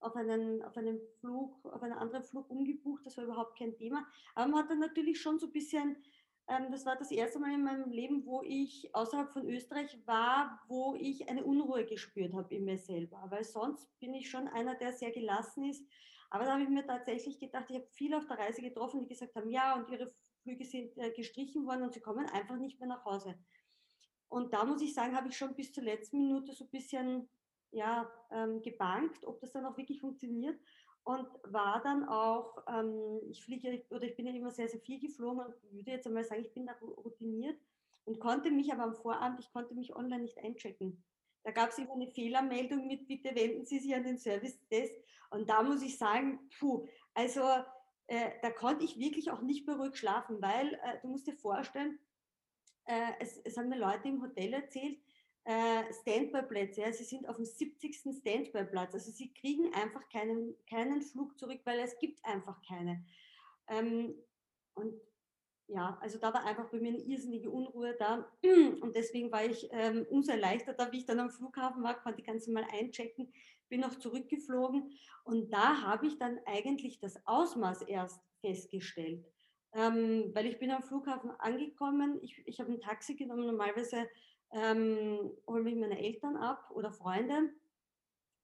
auf 0.00 0.16
einen, 0.16 0.62
auf 0.62 0.76
einen 0.76 1.00
Flug, 1.20 1.64
auf 1.64 1.82
einen 1.82 1.94
anderen 1.94 2.24
Flug 2.24 2.48
umgebucht, 2.50 3.04
das 3.04 3.16
war 3.16 3.24
überhaupt 3.24 3.58
kein 3.58 3.74
Thema. 3.76 4.06
Aber 4.34 4.48
man 4.48 4.62
hat 4.62 4.70
dann 4.70 4.78
natürlich 4.78 5.20
schon 5.20 5.38
so 5.38 5.46
ein 5.46 5.52
bisschen, 5.52 5.96
das 6.46 6.86
war 6.86 6.96
das 6.96 7.10
erste 7.10 7.40
Mal 7.40 7.54
in 7.54 7.64
meinem 7.64 7.90
Leben, 7.90 8.24
wo 8.24 8.42
ich 8.42 8.94
außerhalb 8.94 9.32
von 9.32 9.48
Österreich 9.48 9.98
war, 10.06 10.60
wo 10.68 10.94
ich 10.94 11.28
eine 11.28 11.44
Unruhe 11.44 11.84
gespürt 11.84 12.34
habe 12.34 12.54
in 12.54 12.64
mir 12.64 12.78
selber. 12.78 13.24
Weil 13.28 13.42
sonst 13.42 13.88
bin 13.98 14.14
ich 14.14 14.30
schon 14.30 14.46
einer, 14.48 14.76
der 14.76 14.92
sehr 14.92 15.10
gelassen 15.10 15.64
ist. 15.64 15.84
Aber 16.30 16.44
da 16.44 16.52
habe 16.52 16.62
ich 16.62 16.68
mir 16.68 16.86
tatsächlich 16.86 17.38
gedacht, 17.38 17.66
ich 17.68 17.76
habe 17.76 17.88
viele 17.92 18.18
auf 18.18 18.26
der 18.26 18.38
Reise 18.38 18.62
getroffen, 18.62 19.00
die 19.00 19.08
gesagt 19.08 19.34
haben, 19.34 19.50
ja, 19.50 19.74
und 19.74 19.88
ihre 19.90 20.12
Flüge 20.42 20.64
sind 20.64 20.96
äh, 20.98 21.10
gestrichen 21.10 21.66
worden 21.66 21.82
und 21.82 21.94
sie 21.94 22.00
kommen 22.00 22.26
einfach 22.26 22.56
nicht 22.56 22.78
mehr 22.78 22.88
nach 22.88 23.04
Hause. 23.04 23.36
Und 24.28 24.52
da 24.52 24.64
muss 24.64 24.82
ich 24.82 24.94
sagen, 24.94 25.16
habe 25.16 25.28
ich 25.28 25.36
schon 25.36 25.54
bis 25.54 25.72
zur 25.72 25.84
letzten 25.84 26.18
Minute 26.18 26.52
so 26.52 26.64
ein 26.64 26.70
bisschen 26.70 27.28
ja, 27.72 28.10
ähm, 28.30 28.62
gebankt, 28.62 29.24
ob 29.24 29.40
das 29.40 29.52
dann 29.52 29.66
auch 29.66 29.76
wirklich 29.76 30.00
funktioniert 30.00 30.60
und 31.06 31.28
war 31.44 31.80
dann 31.84 32.08
auch, 32.08 32.64
ähm, 32.68 33.20
ich 33.30 33.44
fliege 33.44 33.84
oder 33.90 34.02
ich 34.02 34.16
bin 34.16 34.26
ja 34.26 34.34
immer 34.34 34.50
sehr, 34.50 34.68
sehr 34.68 34.80
viel 34.80 34.98
geflogen 34.98 35.38
und 35.38 35.54
würde 35.70 35.92
jetzt 35.92 36.06
einmal 36.08 36.24
sagen, 36.24 36.42
ich 36.42 36.52
bin 36.52 36.66
da 36.66 36.72
routiniert 36.80 37.56
und 38.06 38.18
konnte 38.18 38.50
mich 38.50 38.72
aber 38.72 38.82
am 38.82 38.96
Vorabend, 38.96 39.38
ich 39.38 39.52
konnte 39.52 39.76
mich 39.76 39.94
online 39.94 40.24
nicht 40.24 40.36
einchecken. 40.38 41.04
Da 41.44 41.52
gab 41.52 41.70
es 41.70 41.78
immer 41.78 41.92
eine 41.92 42.08
Fehlermeldung 42.08 42.88
mit, 42.88 43.06
bitte 43.06 43.36
wenden 43.36 43.64
Sie 43.64 43.78
sich 43.78 43.94
an 43.94 44.02
den 44.02 44.18
Service 44.18 44.58
Desk. 44.68 44.92
Und 45.30 45.48
da 45.48 45.62
muss 45.62 45.80
ich 45.80 45.96
sagen, 45.96 46.40
puh, 46.58 46.88
also 47.14 47.42
äh, 48.08 48.30
da 48.42 48.50
konnte 48.50 48.84
ich 48.84 48.98
wirklich 48.98 49.30
auch 49.30 49.42
nicht 49.42 49.64
beruhigt 49.64 49.98
schlafen, 49.98 50.42
weil 50.42 50.74
äh, 50.74 51.00
du 51.02 51.08
musst 51.08 51.28
dir 51.28 51.36
vorstellen, 51.36 52.00
äh, 52.86 53.12
es, 53.20 53.36
es 53.44 53.56
haben 53.56 53.68
mir 53.68 53.78
Leute 53.78 54.08
im 54.08 54.20
Hotel 54.22 54.54
erzählt, 54.54 54.98
äh, 55.46 55.84
Standby-Plätze. 56.02 56.80
Ja, 56.80 56.92
sie 56.92 57.04
sind 57.04 57.28
auf 57.28 57.36
dem 57.36 57.44
70. 57.44 58.18
Standby-Platz. 58.20 58.94
Also 58.94 59.12
sie 59.12 59.32
kriegen 59.32 59.72
einfach 59.74 60.08
keinen, 60.08 60.54
keinen 60.68 61.02
Flug 61.02 61.38
zurück, 61.38 61.60
weil 61.64 61.78
es 61.78 61.96
gibt 61.98 62.24
einfach 62.24 62.60
keine. 62.62 63.04
Ähm, 63.68 64.14
und 64.74 64.94
ja, 65.68 65.98
also 66.00 66.18
da 66.18 66.34
war 66.34 66.44
einfach 66.44 66.68
bei 66.70 66.78
mir 66.78 66.88
eine 66.88 67.02
irrsinnige 67.02 67.50
Unruhe 67.50 67.94
da. 67.98 68.30
Und 68.80 68.94
deswegen 68.94 69.32
war 69.32 69.44
ich 69.44 69.68
ähm, 69.72 70.06
umso 70.10 70.30
erleichterter, 70.30 70.92
wie 70.92 70.98
ich 70.98 71.06
dann 71.06 71.18
am 71.18 71.30
Flughafen 71.30 71.82
war, 71.82 72.00
konnte 72.00 72.20
ich 72.20 72.26
ganz 72.26 72.46
normal 72.46 72.68
einchecken, 72.72 73.32
bin 73.68 73.82
auch 73.82 73.96
zurückgeflogen. 73.96 74.92
Und 75.24 75.52
da 75.52 75.82
habe 75.82 76.06
ich 76.06 76.18
dann 76.18 76.38
eigentlich 76.46 77.00
das 77.00 77.20
Ausmaß 77.26 77.82
erst 77.82 78.20
festgestellt. 78.40 79.24
Ähm, 79.72 80.30
weil 80.34 80.46
ich 80.46 80.58
bin 80.58 80.70
am 80.70 80.84
Flughafen 80.84 81.30
angekommen, 81.38 82.20
ich, 82.22 82.40
ich 82.46 82.60
habe 82.60 82.72
ein 82.72 82.80
Taxi 82.80 83.16
genommen, 83.16 83.46
normalerweise 83.46 84.08
ähm, 84.56 85.32
hole 85.46 85.62
mich 85.62 85.76
meine 85.76 85.98
Eltern 85.98 86.36
ab 86.36 86.70
oder 86.70 86.90
Freunde. 86.90 87.50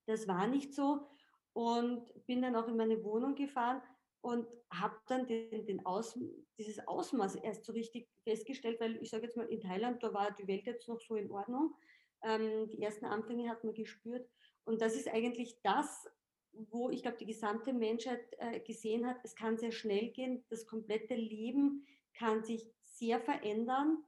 Das 0.06 0.28
war 0.28 0.46
nicht 0.46 0.74
so 0.74 1.08
und 1.54 2.04
bin 2.26 2.42
dann 2.42 2.54
auch 2.54 2.68
in 2.68 2.76
meine 2.76 3.02
Wohnung 3.02 3.34
gefahren 3.34 3.80
und 4.20 4.46
habe 4.70 4.94
dann 5.08 5.26
den, 5.26 5.64
den 5.64 5.86
Aus, 5.86 6.18
dieses 6.58 6.86
Ausmaß 6.86 7.36
erst 7.36 7.64
so 7.64 7.72
richtig 7.72 8.08
festgestellt, 8.24 8.78
weil 8.78 9.02
ich 9.02 9.10
sage 9.10 9.24
jetzt 9.24 9.36
mal, 9.36 9.46
in 9.46 9.60
Thailand, 9.60 10.02
da 10.02 10.12
war 10.12 10.30
die 10.32 10.46
Welt 10.46 10.66
jetzt 10.66 10.86
noch 10.86 11.00
so 11.00 11.16
in 11.16 11.30
Ordnung. 11.30 11.74
Ähm, 12.22 12.68
die 12.68 12.82
ersten 12.82 13.06
Anfänge 13.06 13.48
hat 13.48 13.64
man 13.64 13.74
gespürt. 13.74 14.28
Und 14.64 14.80
das 14.80 14.94
ist 14.94 15.08
eigentlich 15.08 15.60
das, 15.62 16.08
wo 16.52 16.90
ich 16.90 17.02
glaube, 17.02 17.16
die 17.16 17.26
gesamte 17.26 17.72
Menschheit 17.72 18.20
äh, 18.38 18.60
gesehen 18.60 19.06
hat, 19.06 19.16
es 19.24 19.34
kann 19.34 19.56
sehr 19.56 19.72
schnell 19.72 20.10
gehen, 20.10 20.44
das 20.50 20.66
komplette 20.66 21.14
Leben 21.14 21.86
kann 22.14 22.44
sich 22.44 22.70
sehr 22.84 23.18
verändern 23.18 24.04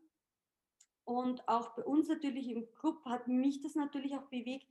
und 1.05 1.47
auch 1.49 1.75
bei 1.75 1.85
uns 1.85 2.09
natürlich 2.09 2.49
im 2.51 2.71
Club 2.73 3.05
hat 3.05 3.29
mich 3.29 3.61
das 3.61 3.75
natürlich 3.75 4.15
auch 4.15 4.27
bewegt, 4.27 4.67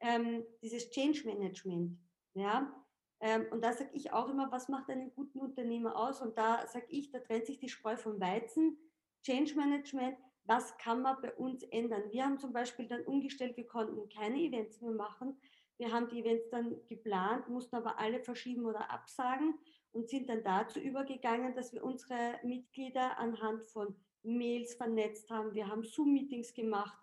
ähm, 0.00 0.44
dieses 0.62 0.90
Change 0.90 1.24
Management. 1.24 1.98
Ja? 2.34 2.74
Ähm, 3.20 3.46
und 3.50 3.62
da 3.62 3.72
sage 3.72 3.90
ich 3.92 4.12
auch 4.12 4.28
immer, 4.28 4.50
was 4.50 4.68
macht 4.68 4.90
einen 4.90 5.14
guten 5.14 5.38
Unternehmer 5.38 5.96
aus? 5.96 6.20
Und 6.20 6.36
da 6.36 6.66
sage 6.66 6.86
ich, 6.88 7.10
da 7.10 7.18
trennt 7.20 7.46
sich 7.46 7.58
die 7.58 7.68
Spreu 7.68 7.96
vom 7.96 8.20
Weizen. 8.20 8.78
Change 9.22 9.54
Management, 9.54 10.18
was 10.44 10.76
kann 10.76 11.02
man 11.02 11.16
bei 11.22 11.32
uns 11.34 11.62
ändern? 11.64 12.02
Wir 12.10 12.24
haben 12.24 12.38
zum 12.38 12.52
Beispiel 12.52 12.86
dann 12.86 13.04
umgestellt, 13.06 13.56
wir 13.56 13.66
konnten 13.66 14.08
keine 14.10 14.38
Events 14.40 14.80
mehr 14.80 14.92
machen. 14.92 15.38
Wir 15.78 15.90
haben 15.90 16.08
die 16.08 16.20
Events 16.20 16.48
dann 16.50 16.76
geplant, 16.86 17.48
mussten 17.48 17.76
aber 17.76 17.98
alle 17.98 18.20
verschieben 18.20 18.64
oder 18.64 18.90
absagen 18.90 19.54
und 19.92 20.08
sind 20.08 20.28
dann 20.28 20.44
dazu 20.44 20.78
übergegangen, 20.78 21.54
dass 21.54 21.72
wir 21.72 21.82
unsere 21.82 22.38
Mitglieder 22.42 23.18
anhand 23.18 23.64
von 23.70 23.96
Mails 24.24 24.74
vernetzt 24.74 25.30
haben, 25.30 25.54
wir 25.54 25.68
haben 25.68 25.84
Zoom-Meetings 25.84 26.52
gemacht, 26.54 26.98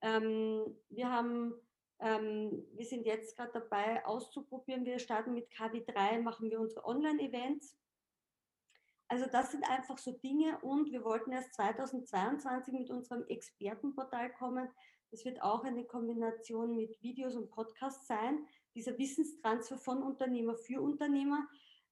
ähm, 0.00 0.64
wir 0.88 1.10
haben 1.10 1.54
ähm, 2.02 2.66
wir 2.74 2.84
sind 2.84 3.06
jetzt 3.06 3.36
gerade 3.36 3.52
dabei 3.52 4.04
auszuprobieren. 4.04 4.84
Wir 4.84 4.98
starten 4.98 5.34
mit 5.34 5.48
KW3, 5.52 6.20
machen 6.20 6.50
wir 6.50 6.60
unsere 6.60 6.84
Online-Events. 6.84 7.76
Also 9.06 9.26
das 9.30 9.52
sind 9.52 9.62
einfach 9.70 9.98
so 9.98 10.10
Dinge 10.10 10.58
und 10.62 10.90
wir 10.90 11.04
wollten 11.04 11.30
erst 11.30 11.54
2022 11.54 12.74
mit 12.74 12.90
unserem 12.90 13.24
Expertenportal 13.28 14.32
kommen. 14.32 14.68
Das 15.12 15.24
wird 15.24 15.40
auch 15.42 15.62
eine 15.62 15.84
Kombination 15.84 16.74
mit 16.74 17.00
Videos 17.02 17.36
und 17.36 17.50
Podcasts 17.50 18.08
sein. 18.08 18.46
Dieser 18.74 18.98
Wissenstransfer 18.98 19.78
von 19.78 20.02
Unternehmer 20.02 20.56
für 20.56 20.80
Unternehmer. 20.80 21.46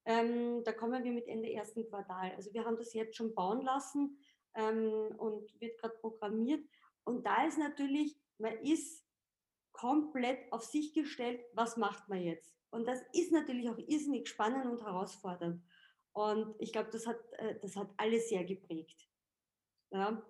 Ähm, 0.07 0.65
da 0.65 0.73
kommen 0.73 1.05
wir 1.05 1.13
mit 1.13 1.29
Ende 1.29 1.53
ersten 1.53 1.87
Quartal. 1.87 2.33
Also 2.35 2.53
wir 2.53 2.65
haben 2.65 2.79
das 2.79 2.95
jetzt 2.95 3.15
schon 3.15 3.35
bauen 3.35 3.61
lassen 3.61 4.19
ähm, 4.55 5.15
und 5.19 5.61
wird 5.61 5.79
gerade 5.81 5.97
programmiert. 5.99 6.65
Und 7.05 7.25
da 7.25 7.47
ist 7.47 7.59
natürlich, 7.59 8.21
man 8.39 8.57
ist 8.59 9.05
komplett 9.73 10.53
auf 10.53 10.65
sich 10.65 10.93
gestellt, 10.93 11.41
was 11.55 11.77
macht 11.77 12.09
man 12.09 12.21
jetzt? 12.21 12.55
Und 12.71 12.87
das 12.87 13.01
ist 13.13 13.33
natürlich 13.33 13.69
auch 13.69 13.79
irrsinnig 13.79 14.29
spannend 14.29 14.67
und 14.67 14.83
herausfordernd. 14.83 15.63
Und 16.13 16.55
ich 16.59 16.73
glaube, 16.73 16.91
das 16.91 17.07
hat, 17.07 17.19
äh, 17.35 17.59
das 17.61 17.77
hat 17.77 17.89
alles 17.97 18.29
sehr 18.29 18.45
geprägt. 18.45 19.09
Ja. 19.91 20.23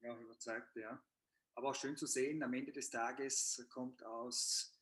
ja, 0.00 0.16
überzeugt, 0.18 0.76
ja. 0.76 1.02
Aber 1.54 1.70
auch 1.70 1.74
schön 1.74 1.96
zu 1.96 2.06
sehen, 2.06 2.42
am 2.42 2.54
Ende 2.54 2.72
des 2.72 2.90
Tages 2.90 3.66
kommt 3.72 4.04
aus, 4.04 4.78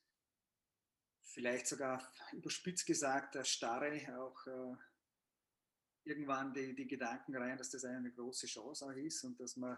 vielleicht 1.23 1.67
sogar 1.67 2.07
überspitzt 2.33 2.87
gesagt, 2.87 3.35
der 3.35 3.45
Starre 3.45 4.19
auch 4.19 4.47
äh, 4.47 4.77
irgendwann 6.07 6.55
die, 6.55 6.75
die 6.75 6.87
Gedanken 6.87 7.37
rein, 7.37 7.59
dass 7.59 7.71
das 7.71 7.85
eine 7.85 8.13
große 8.13 8.47
Chance 8.47 8.87
auch 8.87 8.93
ist 8.93 9.25
und 9.25 9.39
dass 9.41 9.57
man, 9.57 9.77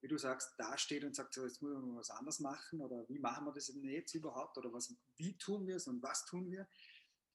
wie 0.00 0.08
du 0.08 0.16
sagst, 0.16 0.54
da 0.56 0.78
steht 0.78 1.04
und 1.04 1.14
sagt, 1.14 1.34
so, 1.34 1.44
jetzt 1.44 1.60
müssen 1.62 1.86
wir 1.86 1.96
was 1.96 2.10
anderes 2.10 2.40
machen 2.40 2.80
oder 2.80 3.08
wie 3.08 3.18
machen 3.18 3.44
wir 3.44 3.52
das 3.52 3.66
denn 3.66 3.84
jetzt 3.84 4.14
überhaupt 4.14 4.56
oder 4.56 4.72
was, 4.72 4.94
wie 5.16 5.36
tun 5.36 5.66
wir 5.66 5.76
es 5.76 5.88
und 5.88 6.02
was 6.02 6.24
tun 6.26 6.50
wir, 6.50 6.62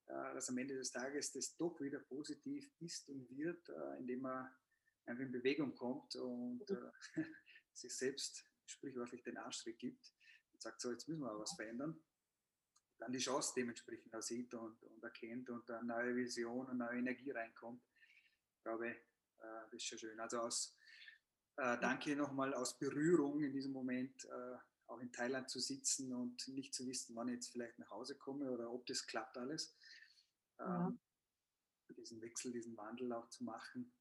äh, 0.07 0.33
dass 0.33 0.49
am 0.49 0.57
Ende 0.57 0.75
des 0.75 0.91
Tages 0.91 1.33
das 1.33 1.57
doch 1.57 1.79
wieder 1.81 1.99
positiv 1.99 2.71
ist 2.79 3.09
und 3.09 3.29
wird, 3.29 3.67
äh, 3.69 3.97
indem 3.99 4.21
man 4.21 4.49
einfach 5.05 5.23
in 5.23 5.31
Bewegung 5.31 5.75
kommt 5.75 6.15
und 6.15 6.69
äh, 6.69 6.91
sich 7.73 7.95
selbst 7.95 8.45
sprichwörtlich 8.65 9.23
den 9.23 9.37
Arschtritt 9.37 9.79
gibt 9.79 10.13
und 10.53 10.61
sagt, 10.61 10.79
so, 10.79 10.91
jetzt 10.91 11.09
müssen 11.09 11.21
wir 11.21 11.39
was 11.39 11.53
verändern. 11.55 11.99
Dann 12.99 13.11
die 13.11 13.19
Chance 13.19 13.53
dementsprechend 13.55 14.13
auch 14.13 14.21
sieht 14.21 14.53
und, 14.53 14.81
und 14.83 15.03
erkennt 15.03 15.49
und 15.49 15.69
eine 15.71 15.85
neue 15.85 16.15
Vision 16.15 16.67
und 16.67 16.77
neue 16.77 16.99
Energie 16.99 17.31
reinkommt 17.31 17.81
glaube, 18.63 18.95
äh, 19.39 19.61
das 19.71 19.73
ist 19.73 19.85
schon 19.85 19.97
schön. 19.97 20.19
Also 20.19 20.39
aus, 20.39 20.75
äh, 21.57 21.77
danke 21.79 22.15
nochmal 22.15 22.53
aus 22.53 22.77
Berührung 22.77 23.41
in 23.41 23.51
diesem 23.53 23.71
Moment, 23.71 24.25
äh, 24.25 24.57
auch 24.87 24.99
in 24.99 25.11
Thailand 25.11 25.49
zu 25.49 25.59
sitzen 25.59 26.13
und 26.13 26.47
nicht 26.47 26.73
zu 26.73 26.87
wissen, 26.87 27.15
wann 27.15 27.27
ich 27.27 27.35
jetzt 27.35 27.51
vielleicht 27.51 27.77
nach 27.79 27.89
Hause 27.91 28.17
komme 28.17 28.51
oder 28.51 28.71
ob 28.71 28.85
das 28.87 29.05
klappt 29.05 29.37
alles. 29.37 29.75
Ja. 30.57 30.87
Ähm, 30.87 30.99
diesen 31.95 32.21
Wechsel, 32.21 32.51
diesen 32.51 32.77
Wandel 32.77 33.11
auch 33.13 33.27
zu 33.29 33.43
machen 33.43 33.91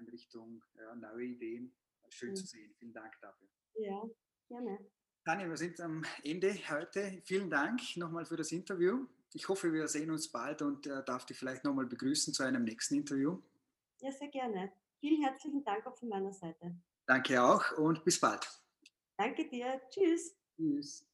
in 0.00 0.08
Richtung 0.08 0.64
neue 0.96 1.24
Ideen. 1.24 1.76
Schön 2.08 2.30
mhm. 2.30 2.36
zu 2.36 2.46
sehen. 2.46 2.74
Vielen 2.78 2.92
Dank 2.92 3.12
dafür. 3.20 3.46
Ja, 3.74 4.02
gerne. 4.48 4.90
Tanja, 5.24 5.48
wir 5.48 5.56
sind 5.56 5.80
am 5.80 6.04
Ende 6.24 6.52
heute. 6.68 7.22
Vielen 7.24 7.48
Dank 7.48 7.80
nochmal 7.96 8.24
für 8.24 8.36
das 8.36 8.50
Interview. 8.50 9.06
Ich 9.34 9.48
hoffe, 9.48 9.72
wir 9.72 9.86
sehen 9.86 10.10
uns 10.10 10.32
bald 10.32 10.62
und 10.62 10.86
darf 10.86 11.26
dich 11.26 11.38
vielleicht 11.38 11.62
nochmal 11.62 11.86
begrüßen 11.86 12.34
zu 12.34 12.42
einem 12.42 12.64
nächsten 12.64 12.96
Interview. 12.96 13.40
Ja, 14.00 14.12
sehr 14.12 14.28
gerne. 14.28 14.72
Vielen 15.00 15.22
herzlichen 15.22 15.64
Dank 15.64 15.86
auch 15.86 15.96
von 15.96 16.08
meiner 16.08 16.32
Seite. 16.32 16.74
Danke 17.06 17.42
auch 17.42 17.72
und 17.78 18.04
bis 18.04 18.20
bald. 18.20 18.48
Danke 19.16 19.48
dir. 19.48 19.80
Tschüss. 19.88 20.36
Tschüss. 20.56 21.06